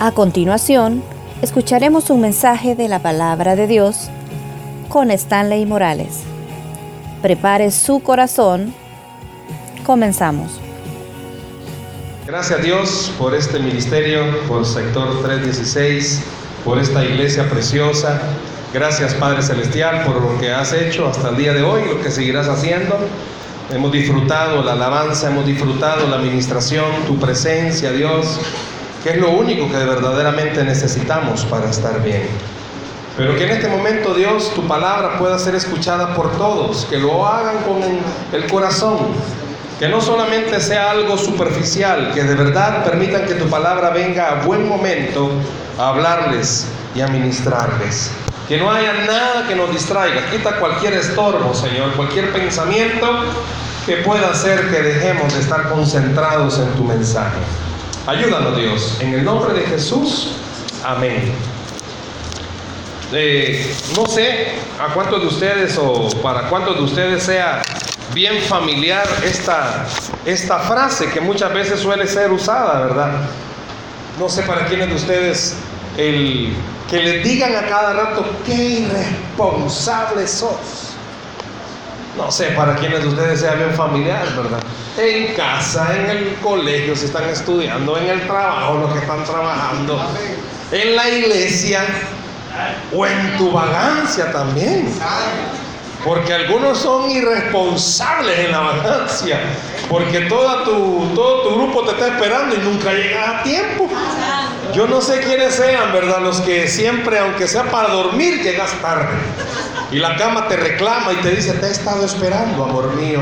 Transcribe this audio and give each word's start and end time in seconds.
A 0.00 0.12
continuación, 0.12 1.02
escucharemos 1.42 2.08
un 2.10 2.20
mensaje 2.20 2.76
de 2.76 2.86
la 2.86 3.00
palabra 3.00 3.56
de 3.56 3.66
Dios 3.66 4.10
con 4.88 5.10
Stanley 5.10 5.66
Morales. 5.66 6.20
Prepare 7.20 7.72
su 7.72 7.98
corazón. 7.98 8.72
Comenzamos. 9.84 10.60
Gracias 12.24 12.60
a 12.60 12.62
Dios 12.62 13.12
por 13.18 13.34
este 13.34 13.58
ministerio, 13.58 14.20
por 14.46 14.64
Sector 14.64 15.20
316, 15.20 16.22
por 16.64 16.78
esta 16.78 17.04
iglesia 17.04 17.50
preciosa. 17.50 18.20
Gracias 18.72 19.14
Padre 19.14 19.42
Celestial 19.42 20.04
por 20.04 20.22
lo 20.22 20.38
que 20.38 20.52
has 20.52 20.72
hecho 20.74 21.08
hasta 21.08 21.30
el 21.30 21.38
día 21.38 21.52
de 21.52 21.64
hoy, 21.64 21.82
lo 21.88 22.00
que 22.00 22.12
seguirás 22.12 22.46
haciendo. 22.46 22.96
Hemos 23.72 23.90
disfrutado 23.90 24.62
la 24.62 24.74
alabanza, 24.74 25.28
hemos 25.28 25.44
disfrutado 25.44 26.06
la 26.06 26.18
administración, 26.18 26.86
tu 27.04 27.18
presencia, 27.18 27.90
Dios 27.90 28.38
que 29.02 29.10
es 29.10 29.16
lo 29.18 29.30
único 29.30 29.68
que 29.68 29.76
verdaderamente 29.76 30.64
necesitamos 30.64 31.44
para 31.44 31.70
estar 31.70 32.02
bien. 32.02 32.28
Pero 33.16 33.36
que 33.36 33.44
en 33.44 33.50
este 33.50 33.68
momento 33.68 34.14
Dios, 34.14 34.52
tu 34.54 34.66
palabra 34.68 35.18
pueda 35.18 35.38
ser 35.38 35.56
escuchada 35.56 36.14
por 36.14 36.30
todos, 36.38 36.86
que 36.88 36.98
lo 36.98 37.26
hagan 37.26 37.56
con 37.64 37.80
el 38.32 38.46
corazón, 38.48 38.98
que 39.78 39.88
no 39.88 40.00
solamente 40.00 40.60
sea 40.60 40.92
algo 40.92 41.18
superficial, 41.18 42.12
que 42.14 42.22
de 42.22 42.36
verdad 42.36 42.84
permitan 42.84 43.26
que 43.26 43.34
tu 43.34 43.46
palabra 43.46 43.90
venga 43.90 44.28
a 44.28 44.44
buen 44.44 44.68
momento 44.68 45.30
a 45.78 45.88
hablarles 45.88 46.66
y 46.94 47.00
a 47.00 47.08
ministrarles. 47.08 48.12
Que 48.46 48.56
no 48.56 48.70
haya 48.70 48.92
nada 49.04 49.46
que 49.48 49.54
nos 49.56 49.70
distraiga. 49.70 50.30
Quita 50.30 50.58
cualquier 50.58 50.94
estorbo, 50.94 51.52
Señor, 51.54 51.92
cualquier 51.94 52.32
pensamiento 52.32 53.06
que 53.84 53.96
pueda 53.96 54.30
hacer 54.30 54.70
que 54.70 54.80
dejemos 54.80 55.34
de 55.34 55.40
estar 55.40 55.68
concentrados 55.68 56.58
en 56.58 56.68
tu 56.74 56.84
mensaje. 56.84 57.38
Ayúdanos 58.08 58.56
Dios, 58.56 58.96
en 59.00 59.12
el 59.12 59.22
nombre 59.22 59.52
de 59.52 59.66
Jesús, 59.66 60.30
amén. 60.82 61.30
Eh, 63.12 63.70
no 63.94 64.06
sé 64.06 64.46
a 64.80 64.94
cuántos 64.94 65.20
de 65.20 65.26
ustedes 65.26 65.76
o 65.76 66.08
para 66.22 66.48
cuántos 66.48 66.78
de 66.78 66.84
ustedes 66.84 67.22
sea 67.22 67.60
bien 68.14 68.40
familiar 68.44 69.06
esta, 69.22 69.84
esta 70.24 70.58
frase 70.60 71.10
que 71.10 71.20
muchas 71.20 71.52
veces 71.52 71.80
suele 71.80 72.06
ser 72.06 72.32
usada, 72.32 72.80
¿verdad? 72.80 73.12
No 74.18 74.26
sé 74.30 74.42
para 74.44 74.64
quiénes 74.64 74.88
de 74.88 74.94
ustedes 74.94 75.56
el 75.98 76.54
que 76.88 77.00
les 77.00 77.22
digan 77.22 77.54
a 77.56 77.66
cada 77.66 77.92
rato 77.92 78.24
qué 78.46 78.54
irresponsable 78.54 80.26
sos. 80.26 80.87
No 82.18 82.32
sé 82.32 82.46
para 82.46 82.74
quienes 82.74 83.02
de 83.02 83.08
ustedes 83.08 83.40
sea 83.40 83.54
bien 83.54 83.72
familiar, 83.74 84.26
¿verdad? 84.36 84.58
En 84.98 85.34
casa, 85.34 85.96
en 85.96 86.10
el 86.10 86.34
colegio, 86.42 86.96
si 86.96 87.04
están 87.06 87.28
estudiando, 87.28 87.96
en 87.96 88.08
el 88.08 88.26
trabajo, 88.26 88.78
los 88.80 88.92
que 88.92 88.98
están 88.98 89.22
trabajando, 89.22 90.04
en 90.72 90.96
la 90.96 91.08
iglesia 91.08 91.84
o 92.92 93.06
en 93.06 93.36
tu 93.38 93.52
vagancia 93.52 94.32
también. 94.32 94.92
Porque 96.04 96.34
algunos 96.34 96.78
son 96.78 97.08
irresponsables 97.08 98.38
en 98.40 98.50
la 98.50 98.60
vagancia. 98.60 99.38
Porque 99.88 100.22
toda 100.22 100.64
tu, 100.64 101.12
todo 101.14 101.42
tu 101.42 101.54
grupo 101.54 101.84
te 101.84 101.92
está 101.92 102.08
esperando 102.08 102.56
y 102.56 102.58
nunca 102.58 102.92
llegas 102.92 103.28
a 103.28 103.42
tiempo. 103.44 103.88
Yo 104.74 104.88
no 104.88 105.00
sé 105.00 105.20
quiénes 105.20 105.54
sean, 105.54 105.92
¿verdad? 105.92 106.20
Los 106.20 106.40
que 106.40 106.66
siempre, 106.66 107.20
aunque 107.20 107.46
sea 107.46 107.64
para 107.70 107.88
dormir, 107.88 108.42
llegas 108.42 108.72
tarde. 108.82 109.08
Y 109.90 109.98
la 109.98 110.16
cama 110.16 110.48
te 110.48 110.56
reclama 110.56 111.12
y 111.12 111.16
te 111.16 111.30
dice, 111.30 111.52
te 111.54 111.66
he 111.66 111.70
estado 111.70 112.04
esperando, 112.04 112.64
amor 112.64 112.94
mío. 112.94 113.20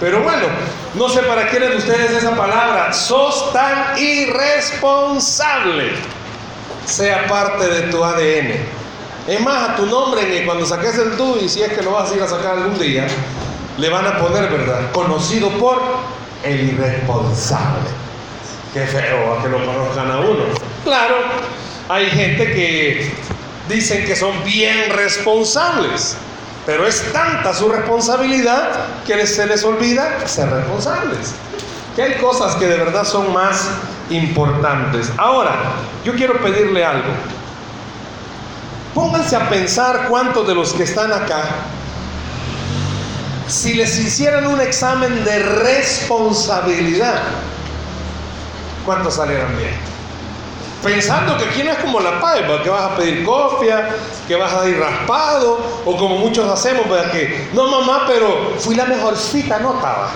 Pero 0.00 0.22
bueno, 0.22 0.46
no 0.94 1.08
sé 1.08 1.20
para 1.22 1.48
quiénes 1.48 1.70
de 1.70 1.76
ustedes 1.76 2.10
esa 2.10 2.34
palabra, 2.34 2.92
sos 2.92 3.52
tan 3.52 3.98
irresponsable, 3.98 5.90
sea 6.84 7.26
parte 7.26 7.66
de 7.66 7.82
tu 7.90 8.02
ADN. 8.02 8.52
Es 9.26 9.40
más, 9.40 9.70
a 9.70 9.76
tu 9.76 9.86
nombre, 9.86 10.44
cuando 10.44 10.64
saques 10.64 10.96
el 10.98 11.16
tú, 11.16 11.36
y 11.42 11.48
si 11.48 11.62
es 11.62 11.72
que 11.72 11.82
lo 11.82 11.92
vas 11.92 12.10
a 12.10 12.14
ir 12.14 12.22
a 12.22 12.28
sacar 12.28 12.58
algún 12.58 12.78
día, 12.78 13.06
le 13.76 13.88
van 13.88 14.06
a 14.06 14.18
poner, 14.18 14.48
¿verdad? 14.48 14.92
Conocido 14.92 15.50
por 15.50 15.82
el 16.44 16.68
irresponsable. 16.68 17.90
Qué 18.72 18.86
feo 18.86 19.34
a 19.34 19.42
que 19.42 19.48
lo 19.48 19.64
conozcan 19.64 20.10
a 20.10 20.18
uno. 20.18 20.44
Claro, 20.84 21.16
hay 21.88 22.10
gente 22.10 22.52
que 22.52 23.12
dicen 23.68 24.04
que 24.04 24.16
son 24.16 24.44
bien 24.44 24.90
responsables, 24.90 26.16
pero 26.64 26.86
es 26.86 27.12
tanta 27.12 27.54
su 27.54 27.68
responsabilidad 27.68 28.86
que 29.06 29.26
se 29.26 29.46
les 29.46 29.64
olvida 29.64 30.26
ser 30.26 30.50
responsables. 30.50 31.34
Que 31.94 32.02
hay 32.02 32.14
cosas 32.14 32.56
que 32.56 32.66
de 32.66 32.76
verdad 32.76 33.04
son 33.04 33.32
más 33.32 33.68
importantes. 34.10 35.10
Ahora, 35.16 35.54
yo 36.04 36.14
quiero 36.14 36.40
pedirle 36.40 36.84
algo. 36.84 37.08
Pónganse 38.94 39.36
a 39.36 39.48
pensar 39.48 40.06
cuántos 40.08 40.46
de 40.46 40.54
los 40.54 40.72
que 40.72 40.84
están 40.84 41.12
acá, 41.12 41.44
si 43.46 43.74
les 43.74 43.98
hicieran 43.98 44.46
un 44.46 44.60
examen 44.60 45.24
de 45.24 45.38
responsabilidad, 45.38 47.22
¿cuántos 48.84 49.14
salieran 49.14 49.56
bien? 49.56 49.95
Pensando 50.86 51.36
que 51.36 51.44
aquí 51.44 51.62
no 51.64 51.72
es 51.72 51.78
como 51.78 52.00
la 52.00 52.20
paiva, 52.20 52.62
que 52.62 52.70
vas 52.70 52.92
a 52.92 52.96
pedir 52.96 53.24
cofia, 53.24 53.88
que 54.28 54.36
vas 54.36 54.52
a 54.54 54.68
ir 54.68 54.78
raspado, 54.78 55.58
o 55.84 55.96
como 55.96 56.18
muchos 56.18 56.48
hacemos, 56.48 56.88
¿verdad? 56.88 57.10
que 57.10 57.48
no 57.52 57.66
mamá, 57.68 58.04
pero 58.06 58.52
fui 58.58 58.76
la 58.76 58.86
mejorcita, 58.86 59.58
no 59.58 59.74
estaba. 59.74 60.10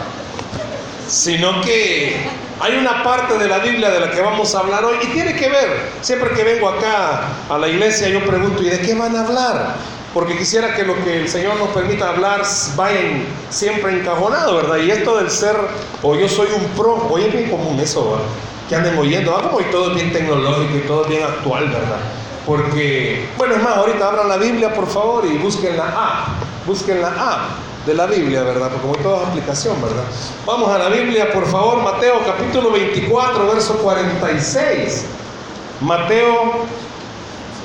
Sino 1.08 1.60
que 1.60 2.16
hay 2.60 2.76
una 2.76 3.02
parte 3.02 3.36
de 3.36 3.48
la 3.48 3.58
Biblia 3.58 3.90
de 3.90 3.98
la 3.98 4.10
que 4.12 4.20
vamos 4.20 4.54
a 4.54 4.60
hablar 4.60 4.84
hoy 4.84 4.96
y 5.02 5.06
tiene 5.08 5.34
que 5.34 5.48
ver, 5.48 5.90
siempre 6.02 6.30
que 6.30 6.44
vengo 6.44 6.68
acá 6.68 7.22
a 7.48 7.58
la 7.58 7.66
iglesia 7.66 8.08
yo 8.08 8.24
pregunto, 8.24 8.62
¿y 8.62 8.68
de 8.68 8.80
qué 8.80 8.94
van 8.94 9.16
a 9.16 9.26
hablar? 9.26 9.74
Porque 10.14 10.36
quisiera 10.36 10.74
que 10.74 10.84
lo 10.84 10.94
que 11.04 11.20
el 11.22 11.28
Señor 11.28 11.56
nos 11.56 11.70
permita 11.70 12.10
hablar 12.10 12.42
vayan 12.76 13.24
siempre 13.48 13.92
encajonado, 13.92 14.56
¿verdad? 14.56 14.76
Y 14.76 14.90
esto 14.90 15.16
del 15.16 15.30
ser, 15.30 15.56
o 16.02 16.14
yo 16.14 16.28
soy 16.28 16.48
un 16.54 16.64
pro, 16.76 17.08
hoy 17.10 17.24
es 17.24 17.32
bien 17.32 17.50
común 17.50 17.78
eso, 17.80 18.10
¿verdad? 18.10 18.26
Que 18.70 18.76
anden 18.76 18.96
oyendo. 18.96 19.34
Como 19.34 19.56
hoy 19.58 19.64
todo 19.70 19.90
es 19.90 19.96
bien 19.96 20.12
tecnológico 20.12 20.76
y 20.76 20.86
todo 20.86 21.04
bien 21.04 21.24
actual, 21.24 21.68
¿verdad? 21.68 21.98
Porque, 22.46 23.28
bueno, 23.36 23.56
es 23.56 23.62
más, 23.62 23.76
ahorita 23.76 24.08
abran 24.08 24.28
la 24.28 24.36
Biblia, 24.38 24.72
por 24.72 24.86
favor, 24.86 25.26
y 25.26 25.36
busquen 25.38 25.76
la 25.76 25.88
A. 25.88 26.26
Busquen 26.66 27.02
la 27.02 27.08
A 27.08 27.48
de 27.84 27.94
la 27.94 28.06
Biblia, 28.06 28.42
¿verdad? 28.44 28.70
Porque 28.70 28.82
como 28.82 28.94
toda 28.96 29.26
aplicación, 29.26 29.74
¿verdad? 29.82 30.04
Vamos 30.46 30.70
a 30.70 30.78
la 30.78 30.88
Biblia, 30.88 31.32
por 31.32 31.46
favor, 31.46 31.82
Mateo 31.82 32.20
capítulo 32.24 32.70
24, 32.70 33.46
verso 33.48 33.74
46. 33.78 35.04
Mateo 35.80 36.64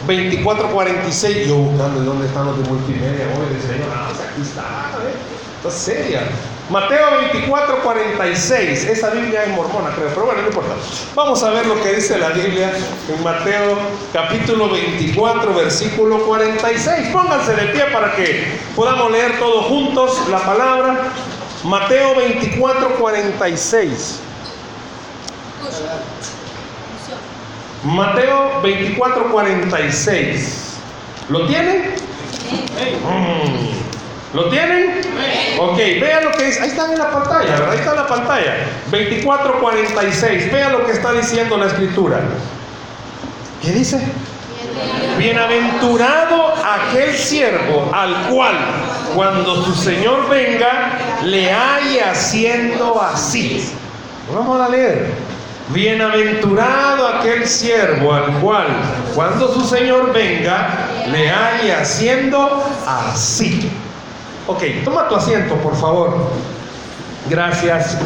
24, 0.07 0.69
46. 0.71 1.47
Yo 1.47 1.55
buscando 1.55 1.99
de 1.99 2.05
dónde 2.05 2.25
están 2.25 2.47
los 2.47 2.57
de 2.57 2.63
multimedia 2.67 3.27
hoy, 3.37 3.53
de 3.53 3.83
ah, 3.93 4.07
aquí 4.09 4.41
está, 4.41 4.61
¿eh? 4.61 5.13
Está 5.57 5.69
seria. 5.69 6.21
Mateo 6.69 7.17
24, 7.19 7.83
46. 7.83 8.85
Esa 8.85 9.11
Biblia 9.11 9.43
es 9.43 9.49
mormona, 9.49 9.91
creo, 9.91 10.09
pero 10.09 10.25
bueno, 10.25 10.41
no 10.41 10.47
importa. 10.47 10.73
Vamos 11.13 11.43
a 11.43 11.51
ver 11.51 11.67
lo 11.67 11.81
que 11.81 11.93
dice 11.93 12.17
la 12.17 12.29
Biblia 12.29 12.71
en 13.07 13.23
Mateo 13.23 13.77
capítulo 14.11 14.69
24, 14.69 15.53
versículo 15.53 16.25
46. 16.25 17.09
Pónganse 17.13 17.55
de 17.55 17.67
pie 17.67 17.83
para 17.93 18.15
que 18.15 18.57
podamos 18.75 19.11
leer 19.11 19.37
todos 19.37 19.65
juntos 19.67 20.27
la 20.31 20.39
palabra. 20.39 21.11
Mateo 21.63 22.15
24, 22.15 22.95
46. 22.95 24.21
Mateo 27.83 28.61
24, 28.61 29.31
46. 29.31 30.77
¿Lo 31.29 31.45
tienen? 31.45 31.93
¿Lo 34.35 34.49
tienen? 34.49 34.99
Ok, 35.57 35.77
vean 35.77 36.25
lo 36.25 36.31
que 36.33 36.43
dice. 36.43 36.61
Ahí 36.61 36.67
están 36.67 36.91
en 36.91 36.99
la 36.99 37.09
pantalla, 37.09 37.51
¿verdad? 37.51 37.71
Ahí 37.71 37.77
está 37.77 37.91
en 37.91 37.95
la 37.95 38.07
pantalla. 38.07 38.55
24:46. 38.91 40.51
Vean 40.51 40.73
lo 40.73 40.85
que 40.85 40.91
está 40.91 41.13
diciendo 41.13 41.57
la 41.57 41.67
escritura. 41.67 42.19
¿Qué 43.61 43.71
dice? 43.71 44.01
Bienaventurado 45.17 46.53
aquel 46.53 47.15
siervo 47.15 47.89
al 47.93 48.27
cual 48.27 48.57
cuando 49.15 49.63
su 49.63 49.73
Señor 49.73 50.27
venga 50.27 50.99
le 51.23 51.53
haya 51.53 52.11
haciendo 52.11 53.01
así. 53.01 53.71
Vamos 54.33 54.59
a 54.59 54.67
leer. 54.67 55.11
Bienaventurado 55.69 57.07
aquel 57.07 57.47
siervo 57.47 58.13
al 58.13 58.33
cual 58.39 58.67
cuando 59.15 59.53
su 59.53 59.61
Señor 59.61 60.11
venga 60.11 60.89
le 61.07 61.29
haya 61.31 61.79
haciendo 61.79 62.65
así. 62.85 63.71
Ok, 64.47 64.63
toma 64.83 65.07
tu 65.07 65.15
asiento, 65.15 65.55
por 65.55 65.75
favor. 65.75 66.15
Gracias. 67.29 67.97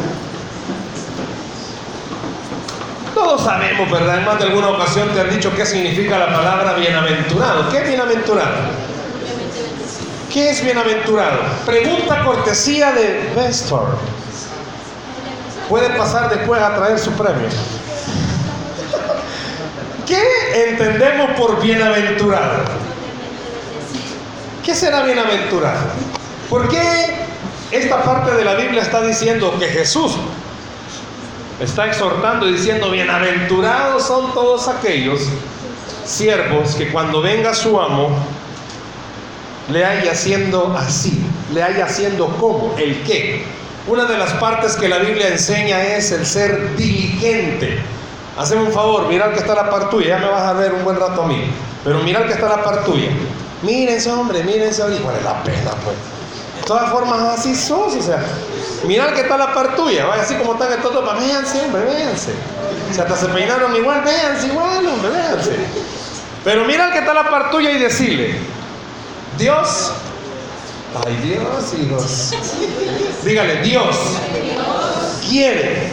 Todos 3.14 3.42
sabemos, 3.42 3.90
¿verdad? 3.90 4.18
En 4.18 4.24
más 4.24 4.38
de 4.38 4.44
alguna 4.44 4.68
ocasión 4.70 5.10
te 5.10 5.20
han 5.20 5.28
dicho 5.28 5.52
qué 5.54 5.66
significa 5.66 6.18
la 6.18 6.32
palabra 6.32 6.72
bienaventurado. 6.74 7.68
¿Qué 7.68 7.78
es 7.78 7.88
bienaventurado? 7.88 8.54
¿Qué 10.32 10.50
es 10.50 10.64
bienaventurado? 10.64 11.38
Pregunta 11.66 12.24
cortesía 12.24 12.92
de 12.92 13.32
Vestor. 13.36 13.98
Puede 15.68 15.90
pasar 15.90 16.30
después 16.30 16.62
a 16.62 16.74
traer 16.74 16.98
su 16.98 17.10
premio. 17.12 17.48
¿Qué 20.06 20.70
entendemos 20.70 21.32
por 21.38 21.60
bienaventurado? 21.60 22.64
¿Qué 24.64 24.74
será 24.74 25.02
bienaventurado? 25.02 26.19
¿Por 26.50 26.68
qué 26.68 26.80
esta 27.70 28.02
parte 28.02 28.32
de 28.32 28.44
la 28.44 28.54
Biblia 28.54 28.82
está 28.82 29.02
diciendo 29.02 29.54
que 29.60 29.66
Jesús 29.66 30.16
está 31.60 31.86
exhortando 31.86 32.48
y 32.48 32.54
diciendo, 32.54 32.90
bienaventurados 32.90 34.02
son 34.02 34.34
todos 34.34 34.66
aquellos 34.66 35.20
siervos 36.04 36.74
que 36.74 36.90
cuando 36.90 37.22
venga 37.22 37.54
su 37.54 37.80
amo, 37.80 38.10
le 39.70 39.84
haya 39.84 40.10
haciendo 40.10 40.76
así, 40.76 41.24
le 41.54 41.62
haya 41.62 41.84
haciendo 41.84 42.26
como, 42.38 42.74
el 42.76 43.00
qué. 43.04 43.44
Una 43.86 44.06
de 44.06 44.18
las 44.18 44.32
partes 44.32 44.74
que 44.74 44.88
la 44.88 44.98
Biblia 44.98 45.28
enseña 45.28 45.80
es 45.80 46.10
el 46.10 46.26
ser 46.26 46.76
diligente. 46.76 47.78
Haceme 48.36 48.62
un 48.62 48.72
favor, 48.72 49.06
mirar 49.06 49.32
que 49.34 49.38
está 49.38 49.54
la 49.54 49.70
par 49.70 49.88
tuya, 49.88 50.08
ya 50.08 50.18
me 50.18 50.28
vas 50.28 50.42
a 50.42 50.54
ver 50.54 50.72
un 50.72 50.82
buen 50.82 50.98
rato 50.98 51.22
a 51.22 51.26
mí, 51.28 51.44
pero 51.84 52.00
mirar 52.00 52.26
que 52.26 52.32
está 52.32 52.48
la 52.48 52.64
par 52.64 52.84
tuya. 52.84 53.10
Mírense, 53.62 54.10
hombre, 54.10 54.42
mírense, 54.42 54.82
¿cuál 55.00 55.16
es 55.16 55.22
la 55.22 55.44
pena, 55.44 55.70
pues? 55.84 56.19
Todas 56.70 56.88
formas, 56.88 57.20
así 57.36 57.52
sos, 57.56 57.96
o 57.96 58.00
sea, 58.00 58.24
mirar 58.86 59.12
que 59.12 59.22
está 59.22 59.36
la 59.36 59.52
par 59.52 59.74
tuya, 59.74 60.06
vaya 60.06 60.22
así 60.22 60.36
como 60.36 60.52
están 60.52 60.72
estos 60.72 60.94
dos, 60.94 61.18
véanse, 61.18 61.60
hombre, 61.62 61.82
véanse. 61.82 62.32
Si 62.92 63.00
hasta 63.00 63.16
se 63.16 63.26
peinaron 63.26 63.74
igual, 63.74 64.02
véanse 64.02 64.46
igual, 64.46 64.86
hombre, 64.86 65.10
véanse. 65.10 65.56
Pero 66.44 66.64
mira 66.66 66.92
que 66.92 67.00
está 67.00 67.12
la 67.12 67.28
par 67.28 67.50
tuya 67.50 67.72
y 67.72 67.78
decirle, 67.80 68.36
Dios, 69.36 69.90
ay 71.04 71.16
Dios, 71.16 71.74
hijos, 71.74 72.34
dígale, 73.24 73.62
Dios 73.62 73.96
quiere 75.28 75.90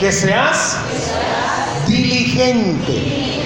que 0.00 0.10
seas 0.10 0.76
diligente. 1.86 3.42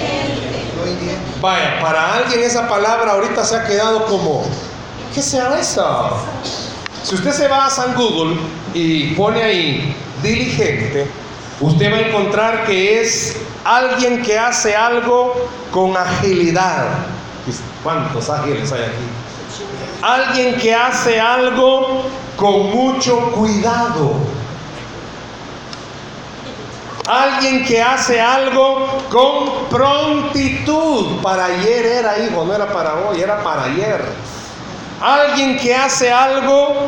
Vaya, 1.41 1.79
para 1.79 2.15
alguien 2.15 2.41
esa 2.41 2.67
palabra 2.67 3.11
ahorita 3.11 3.45
se 3.45 3.55
ha 3.55 3.67
quedado 3.67 4.07
como, 4.07 4.47
¿qué 5.13 5.21
sea 5.21 5.59
eso? 5.59 6.11
Si 7.03 7.15
usted 7.15 7.31
se 7.31 7.47
va 7.47 7.65
a 7.65 7.69
San 7.69 7.95
Google 7.95 8.37
y 8.73 9.13
pone 9.13 9.41
ahí 9.41 9.95
diligente, 10.21 11.07
usted 11.59 11.91
va 11.91 11.97
a 11.97 12.01
encontrar 12.01 12.65
que 12.65 13.01
es 13.01 13.37
alguien 13.63 14.21
que 14.21 14.37
hace 14.37 14.75
algo 14.75 15.49
con 15.71 15.95
agilidad. 15.95 16.87
¿Cuántos 17.83 18.29
ágiles 18.29 18.71
hay 18.71 18.83
aquí? 18.83 19.07
Alguien 20.01 20.55
que 20.57 20.73
hace 20.75 21.19
algo 21.19 22.03
con 22.35 22.71
mucho 22.71 23.31
cuidado. 23.31 24.15
Alguien 27.07 27.65
que 27.65 27.81
hace 27.81 28.21
algo 28.21 28.87
con 29.09 29.67
prontitud. 29.69 31.21
Para 31.21 31.45
ayer 31.45 31.85
era, 31.85 32.19
hijo, 32.19 32.45
no 32.45 32.53
era 32.53 32.71
para 32.71 32.95
hoy, 32.95 33.19
era 33.19 33.43
para 33.43 33.63
ayer. 33.63 34.05
Alguien 35.01 35.57
que 35.57 35.73
hace 35.73 36.11
algo 36.11 36.87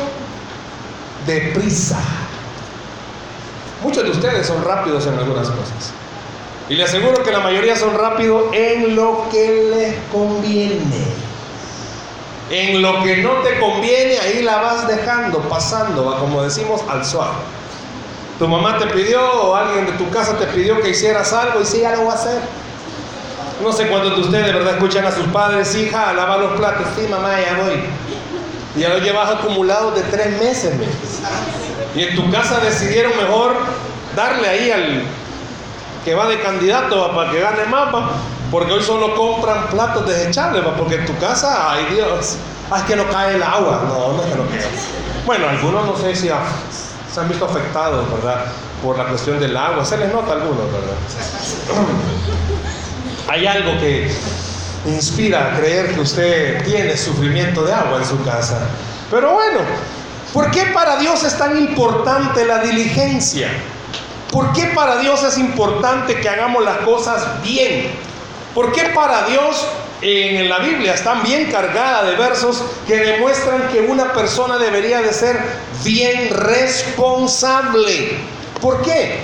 deprisa. 1.25 1.99
Muchos 3.81 4.03
de 4.03 4.11
ustedes 4.11 4.45
son 4.45 4.63
rápidos 4.63 5.07
en 5.07 5.17
algunas 5.17 5.49
cosas. 5.49 5.93
Y 6.69 6.75
le 6.75 6.83
aseguro 6.83 7.23
que 7.23 7.31
la 7.31 7.39
mayoría 7.39 7.75
son 7.75 7.97
rápidos 7.97 8.53
en 8.53 8.95
lo 8.95 9.27
que 9.31 9.71
les 9.75 9.95
conviene. 10.11 11.21
En 12.49 12.81
lo 12.81 13.01
que 13.03 13.17
no 13.17 13.35
te 13.41 13.59
conviene, 13.59 14.19
ahí 14.19 14.41
la 14.43 14.57
vas 14.57 14.87
dejando, 14.87 15.39
pasando, 15.49 16.17
como 16.19 16.43
decimos, 16.43 16.81
al 16.89 17.05
suave. 17.05 17.37
Tu 18.37 18.47
mamá 18.47 18.77
te 18.77 18.87
pidió 18.87 19.21
o 19.21 19.55
alguien 19.55 19.85
de 19.85 19.93
tu 19.93 20.09
casa 20.09 20.37
te 20.37 20.47
pidió 20.47 20.81
que 20.81 20.89
hicieras 20.89 21.31
algo 21.31 21.61
y 21.61 21.65
sí, 21.65 21.81
ya 21.81 21.91
lo 21.91 22.03
voy 22.03 22.11
a 22.11 22.15
hacer. 22.15 22.41
No 23.61 23.71
sé 23.71 23.87
cuántos 23.87 24.15
de 24.15 24.21
ustedes 24.21 24.47
de 24.47 24.53
verdad 24.53 24.73
escuchan 24.73 25.05
a 25.05 25.11
sus 25.11 25.25
padres, 25.27 25.75
hija, 25.75 26.13
lava 26.13 26.37
los 26.37 26.57
platos, 26.57 26.87
sí, 26.95 27.07
mamá, 27.07 27.39
ya 27.39 27.61
voy. 27.61 27.83
Ya 28.75 28.89
lo 28.89 28.97
llevas 28.97 29.29
acumulado 29.29 29.91
de 29.91 30.01
tres 30.03 30.39
meses. 30.39 30.73
Y 31.95 32.03
en 32.03 32.15
tu 32.15 32.29
casa 32.31 32.59
decidieron 32.59 33.15
mejor 33.17 33.55
darle 34.15 34.47
ahí 34.47 34.71
al 34.71 35.03
que 36.03 36.15
va 36.15 36.27
de 36.27 36.41
candidato 36.41 37.13
para 37.13 37.31
que 37.31 37.39
gane 37.39 37.65
más, 37.65 37.93
porque 38.49 38.73
hoy 38.73 38.81
solo 38.81 39.15
compran 39.15 39.67
platos 39.67 40.07
desechables, 40.07 40.63
porque 40.77 40.95
en 40.95 41.05
tu 41.05 41.15
casa, 41.19 41.71
ay 41.71 41.85
Dios, 41.93 42.37
ah, 42.71 42.79
es 42.79 42.83
que 42.83 42.95
no 42.95 43.07
cae 43.09 43.35
el 43.35 43.43
agua. 43.43 43.83
No, 43.87 44.13
no 44.13 44.23
es 44.23 44.29
que 44.29 44.35
no 44.37 44.47
cae. 44.49 44.65
Bueno, 45.25 45.47
algunos 45.49 45.85
no 45.85 45.95
sé 45.97 46.15
si 46.15 46.29
se 46.29 47.19
han 47.19 47.29
visto 47.29 47.45
afectados, 47.45 48.11
¿verdad? 48.11 48.45
Por 48.81 48.97
la 48.97 49.05
cuestión 49.05 49.39
del 49.39 49.55
agua. 49.55 49.85
Se 49.85 49.97
les 49.97 50.11
nota 50.11 50.31
a 50.31 50.35
algunos, 50.35 50.65
¿verdad? 50.71 50.95
Hay 53.27 53.45
algo 53.45 53.79
que 53.79 54.09
inspira 54.85 55.53
a 55.53 55.57
creer 55.57 55.93
que 55.93 55.99
usted 55.99 56.63
tiene 56.65 56.97
sufrimiento 56.97 57.63
de 57.63 57.73
agua 57.73 57.99
en 57.99 58.05
su 58.05 58.23
casa. 58.23 58.67
Pero 59.09 59.33
bueno, 59.33 59.59
¿por 60.33 60.49
qué 60.51 60.65
para 60.73 60.97
Dios 60.97 61.23
es 61.23 61.37
tan 61.37 61.57
importante 61.57 62.45
la 62.45 62.59
diligencia? 62.59 63.49
¿Por 64.31 64.53
qué 64.53 64.71
para 64.73 64.97
Dios 64.97 65.23
es 65.23 65.37
importante 65.37 66.19
que 66.19 66.29
hagamos 66.29 66.63
las 66.63 66.77
cosas 66.77 67.41
bien? 67.43 67.91
¿Por 68.55 68.71
qué 68.71 68.85
para 68.95 69.27
Dios 69.27 69.65
en 70.01 70.49
la 70.49 70.59
Biblia 70.59 70.93
están 70.93 71.21
bien 71.23 71.51
cargadas 71.51 72.07
de 72.07 72.15
versos 72.15 72.63
que 72.87 72.97
demuestran 72.97 73.67
que 73.67 73.81
una 73.81 74.13
persona 74.13 74.57
debería 74.57 75.01
de 75.01 75.13
ser 75.13 75.37
bien 75.83 76.29
responsable? 76.29 78.17
¿Por 78.61 78.81
qué? 78.81 79.19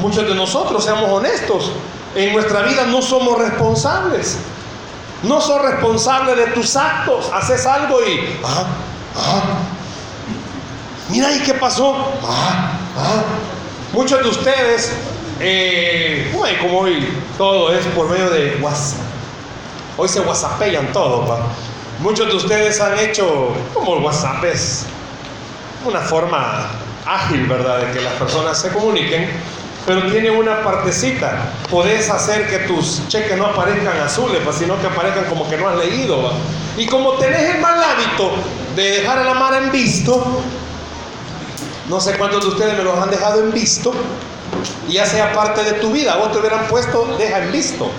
Muchos 0.00 0.26
de 0.26 0.34
nosotros, 0.34 0.84
seamos 0.84 1.10
honestos, 1.10 1.72
en 2.14 2.32
nuestra 2.32 2.62
vida 2.62 2.86
no 2.86 3.02
somos 3.02 3.38
responsables. 3.38 4.38
No 5.22 5.40
sos 5.40 5.62
responsable 5.62 6.34
de 6.36 6.46
tus 6.48 6.76
actos. 6.76 7.30
Haces 7.32 7.66
algo 7.66 8.00
y, 8.02 8.38
ah, 8.44 8.66
ah, 9.16 9.42
mira, 11.08 11.32
¿y 11.32 11.40
qué 11.40 11.54
pasó? 11.54 12.12
Ah, 12.22 12.72
ah. 12.96 13.22
Muchos 13.92 14.22
de 14.22 14.28
ustedes, 14.28 14.92
eh, 15.40 16.30
como 16.60 16.80
hoy 16.80 17.08
todo 17.38 17.72
es 17.72 17.84
por 17.86 18.08
medio 18.08 18.28
de 18.30 18.58
WhatsApp. 18.60 19.00
Hoy 19.96 20.08
se 20.08 20.20
WhatsAppean 20.20 20.92
todo. 20.92 21.38
Muchos 22.00 22.26
de 22.26 22.34
ustedes 22.34 22.80
han 22.80 22.98
hecho, 22.98 23.54
como 23.72 23.96
el 23.96 24.02
WhatsApp 24.02 24.44
es 24.44 24.84
una 25.86 26.00
forma 26.00 26.66
ágil, 27.06 27.46
¿verdad?, 27.46 27.78
de 27.78 27.92
que 27.92 28.00
las 28.00 28.14
personas 28.14 28.60
se 28.60 28.70
comuniquen 28.70 29.30
pero 29.86 30.10
tiene 30.10 30.30
una 30.30 30.62
partecita. 30.62 31.52
Podés 31.70 32.08
hacer 32.10 32.48
que 32.48 32.60
tus 32.60 33.06
cheques 33.08 33.36
no 33.36 33.46
aparezcan 33.46 33.98
azules, 34.00 34.40
sino 34.58 34.80
que 34.80 34.86
aparezcan 34.86 35.24
como 35.24 35.48
que 35.48 35.56
no 35.56 35.68
has 35.68 35.76
leído. 35.76 36.32
Y 36.76 36.86
como 36.86 37.12
tenés 37.12 37.54
el 37.54 37.60
mal 37.60 37.82
hábito 37.82 38.32
de 38.74 39.00
dejar 39.00 39.18
a 39.18 39.24
la 39.24 39.34
mar 39.34 39.54
en 39.54 39.70
visto, 39.70 40.42
no 41.88 42.00
sé 42.00 42.16
cuántos 42.16 42.44
de 42.44 42.50
ustedes 42.50 42.76
me 42.78 42.84
los 42.84 42.98
han 42.98 43.10
dejado 43.10 43.40
en 43.40 43.52
visto, 43.52 43.92
y 44.88 44.94
ya 44.94 45.06
sea 45.06 45.32
parte 45.32 45.62
de 45.62 45.72
tu 45.74 45.92
vida, 45.92 46.16
vos 46.16 46.32
te 46.32 46.38
hubieran 46.38 46.66
puesto 46.66 47.16
deja 47.18 47.38
en 47.38 47.52
visto. 47.52 47.90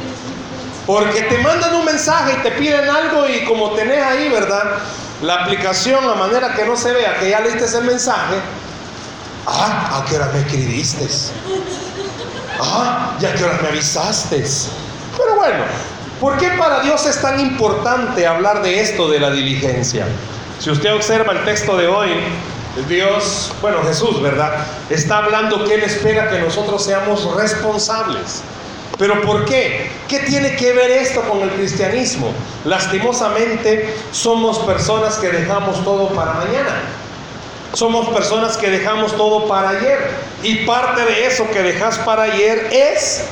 Porque 0.86 1.21
te 1.24 1.39
mandan 1.39 1.75
un 1.75 1.86
mensaje 1.86 2.33
y 2.38 2.43
te 2.43 2.51
piden 2.51 2.88
algo 2.88 3.27
y 3.27 3.43
como 3.45 3.71
tenés 3.71 4.03
ahí, 4.03 4.29
¿verdad? 4.29 4.77
La 5.21 5.43
aplicación, 5.43 6.07
la 6.07 6.13
manera 6.13 6.53
que 6.53 6.65
no 6.65 6.75
se 6.75 6.91
vea 6.91 7.17
que 7.19 7.29
ya 7.29 7.39
leíste 7.39 7.65
el 7.77 7.86
mensaje, 7.86 8.36
Ah, 9.47 9.99
¿a 10.01 10.05
qué 10.05 10.15
hora 10.15 10.29
me 10.33 10.39
escribiste? 10.39 11.07
Ah, 12.59 13.15
¿ya 13.19 13.33
qué 13.33 13.43
hora 13.43 13.59
me 13.61 13.69
avisaste? 13.69 14.43
Pero 15.17 15.35
bueno, 15.35 15.63
¿por 16.19 16.37
qué 16.37 16.49
para 16.57 16.81
Dios 16.81 17.05
es 17.05 17.21
tan 17.21 17.39
importante 17.39 18.25
hablar 18.25 18.63
de 18.63 18.81
esto 18.81 19.07
de 19.09 19.19
la 19.19 19.29
diligencia? 19.29 20.07
Si 20.59 20.71
usted 20.71 20.93
observa 20.95 21.33
el 21.33 21.43
texto 21.45 21.77
de 21.77 21.87
hoy, 21.87 22.09
Dios, 22.89 23.53
bueno, 23.61 23.83
Jesús, 23.83 24.21
¿verdad? 24.21 24.65
Está 24.89 25.19
hablando 25.19 25.63
que 25.63 25.75
Él 25.75 25.83
espera 25.83 26.29
que 26.29 26.39
nosotros 26.39 26.83
seamos 26.83 27.35
responsables. 27.35 28.41
¿Pero 28.97 29.21
por 29.21 29.45
qué? 29.45 29.91
¿Qué 30.07 30.19
tiene 30.19 30.55
que 30.55 30.71
ver 30.73 30.89
esto 30.89 31.21
con 31.21 31.41
el 31.41 31.49
cristianismo? 31.51 32.31
Lastimosamente 32.63 33.93
somos 34.11 34.59
personas 34.59 35.15
que 35.15 35.29
dejamos 35.29 35.83
todo 35.83 36.09
para 36.09 36.33
mañana. 36.33 36.81
Somos 37.75 38.08
personas 38.08 38.55
que 38.55 38.70
dejamos 38.70 39.17
todo 39.17 39.48
para 39.48 39.70
ayer. 39.70 40.10
Y 40.44 40.65
parte 40.65 41.03
de 41.03 41.27
eso 41.27 41.46
que 41.51 41.62
dejas 41.62 41.98
para 42.00 42.24
ayer 42.24 42.70
es 42.72 43.25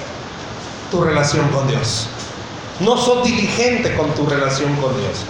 tu 0.92 1.02
relación 1.02 1.48
con 1.50 1.66
Dios. 1.68 2.08
No 2.82 2.98
sos 2.98 3.24
diligente 3.24 3.96
con 3.96 4.10
tu 4.12 4.26
relación 4.26 4.76
con 4.76 5.00
Dios. 5.00 5.24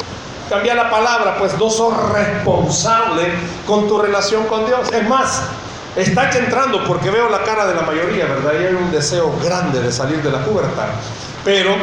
Cambia 0.49 0.73
la 0.73 0.89
palabra, 0.89 1.37
pues 1.37 1.55
no 1.59 1.69
sos 1.69 1.95
responsable 2.11 3.27
con 3.67 3.87
tu 3.87 3.99
relación 3.99 4.47
con 4.47 4.65
Dios. 4.65 4.91
Es 4.91 5.07
más, 5.07 5.43
estás 5.95 6.35
entrando 6.35 6.83
porque 6.85 7.11
veo 7.11 7.29
la 7.29 7.43
cara 7.43 7.67
de 7.67 7.75
la 7.75 7.83
mayoría, 7.83 8.25
¿verdad? 8.25 8.53
Y 8.59 8.65
hay 8.65 8.73
un 8.73 8.91
deseo 8.91 9.31
grande 9.43 9.79
de 9.79 9.91
salir 9.91 10.23
de 10.23 10.31
la 10.31 10.43
pubertad. 10.43 10.87
Pero 11.45 11.75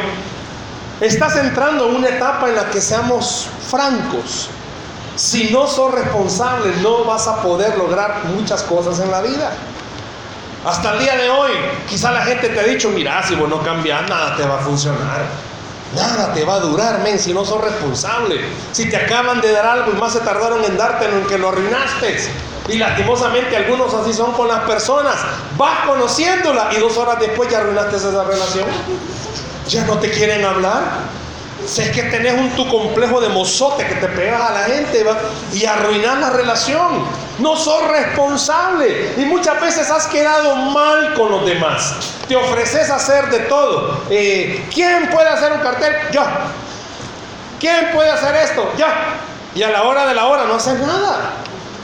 estás 0.99 1.37
entrando 1.37 1.87
en 1.87 1.95
una 1.95 2.09
etapa 2.09 2.49
en 2.49 2.57
la 2.57 2.69
que 2.69 2.81
seamos 2.81 3.47
francos. 3.69 4.49
Si 5.15 5.49
no 5.51 5.67
sos 5.67 5.93
responsable, 5.93 6.73
no 6.81 7.03
vas 7.03 7.27
a 7.27 7.41
poder 7.41 7.77
lograr 7.77 8.21
muchas 8.35 8.63
cosas 8.63 8.99
en 8.99 9.11
la 9.11 9.21
vida. 9.21 9.51
Hasta 10.65 10.93
el 10.93 10.99
día 10.99 11.15
de 11.15 11.29
hoy, 11.29 11.51
quizá 11.89 12.11
la 12.11 12.21
gente 12.21 12.49
te 12.49 12.59
ha 12.59 12.63
dicho, 12.63 12.89
mira, 12.89 13.21
si 13.23 13.35
vos 13.35 13.49
no 13.49 13.61
cambias, 13.61 14.07
nada 14.07 14.37
te 14.37 14.43
va 14.43 14.55
a 14.55 14.59
funcionar. 14.59 15.25
Nada 15.95 16.33
te 16.33 16.45
va 16.45 16.55
a 16.55 16.59
durar, 16.59 16.99
men, 16.99 17.19
si 17.19 17.33
no 17.33 17.43
sos 17.43 17.59
responsable. 17.61 18.39
Si 18.71 18.89
te 18.89 18.95
acaban 18.95 19.41
de 19.41 19.51
dar 19.51 19.65
algo 19.65 19.91
y 19.91 19.99
más 19.99 20.13
se 20.13 20.19
tardaron 20.19 20.63
en 20.63 20.77
dártelo 20.77 21.17
en 21.17 21.25
que 21.25 21.37
lo 21.37 21.49
arruinaste. 21.49 22.31
Y 22.69 22.77
lastimosamente 22.77 23.57
algunos 23.57 23.93
así 23.93 24.13
son 24.13 24.31
con 24.33 24.47
las 24.47 24.61
personas. 24.61 25.15
Vas 25.57 25.85
conociéndola 25.85 26.69
y 26.71 26.79
dos 26.79 26.95
horas 26.95 27.19
después 27.19 27.49
ya 27.49 27.57
arruinaste 27.57 27.97
esa 27.97 28.23
relación. 28.23 28.65
Ya 29.67 29.83
no 29.85 29.97
te 29.97 30.11
quieren 30.11 30.45
hablar. 30.45 30.83
Si 31.65 31.81
es 31.81 31.91
que 31.91 32.03
tenés 32.03 32.33
un 32.33 32.49
tu 32.51 32.67
complejo 32.67 33.21
de 33.21 33.29
mozote 33.29 33.85
que 33.85 33.95
te 33.95 34.07
pegas 34.07 34.41
a 34.41 34.53
la 34.53 34.63
gente 34.63 35.05
y 35.53 35.65
arruinas 35.65 36.19
la 36.19 36.29
relación. 36.31 37.05
No 37.39 37.55
sos 37.55 37.87
responsable. 37.87 39.13
Y 39.17 39.25
muchas 39.25 39.59
veces 39.61 39.89
has 39.89 40.07
quedado 40.07 40.55
mal 40.55 41.13
con 41.13 41.31
los 41.31 41.45
demás. 41.45 41.95
Te 42.27 42.35
ofreces 42.35 42.89
a 42.89 42.95
hacer 42.95 43.29
de 43.29 43.39
todo. 43.41 44.01
Eh, 44.09 44.67
¿Quién 44.73 45.09
puede 45.09 45.29
hacer 45.29 45.53
un 45.53 45.59
cartel? 45.59 45.95
Yo. 46.11 46.23
¿Quién 47.59 47.91
puede 47.93 48.09
hacer 48.09 48.35
esto? 48.35 48.71
Yo. 48.77 48.87
Y 49.55 49.63
a 49.63 49.69
la 49.69 49.83
hora 49.83 50.05
de 50.07 50.15
la 50.15 50.27
hora 50.27 50.45
no 50.45 50.55
haces 50.55 50.79
nada. 50.79 51.33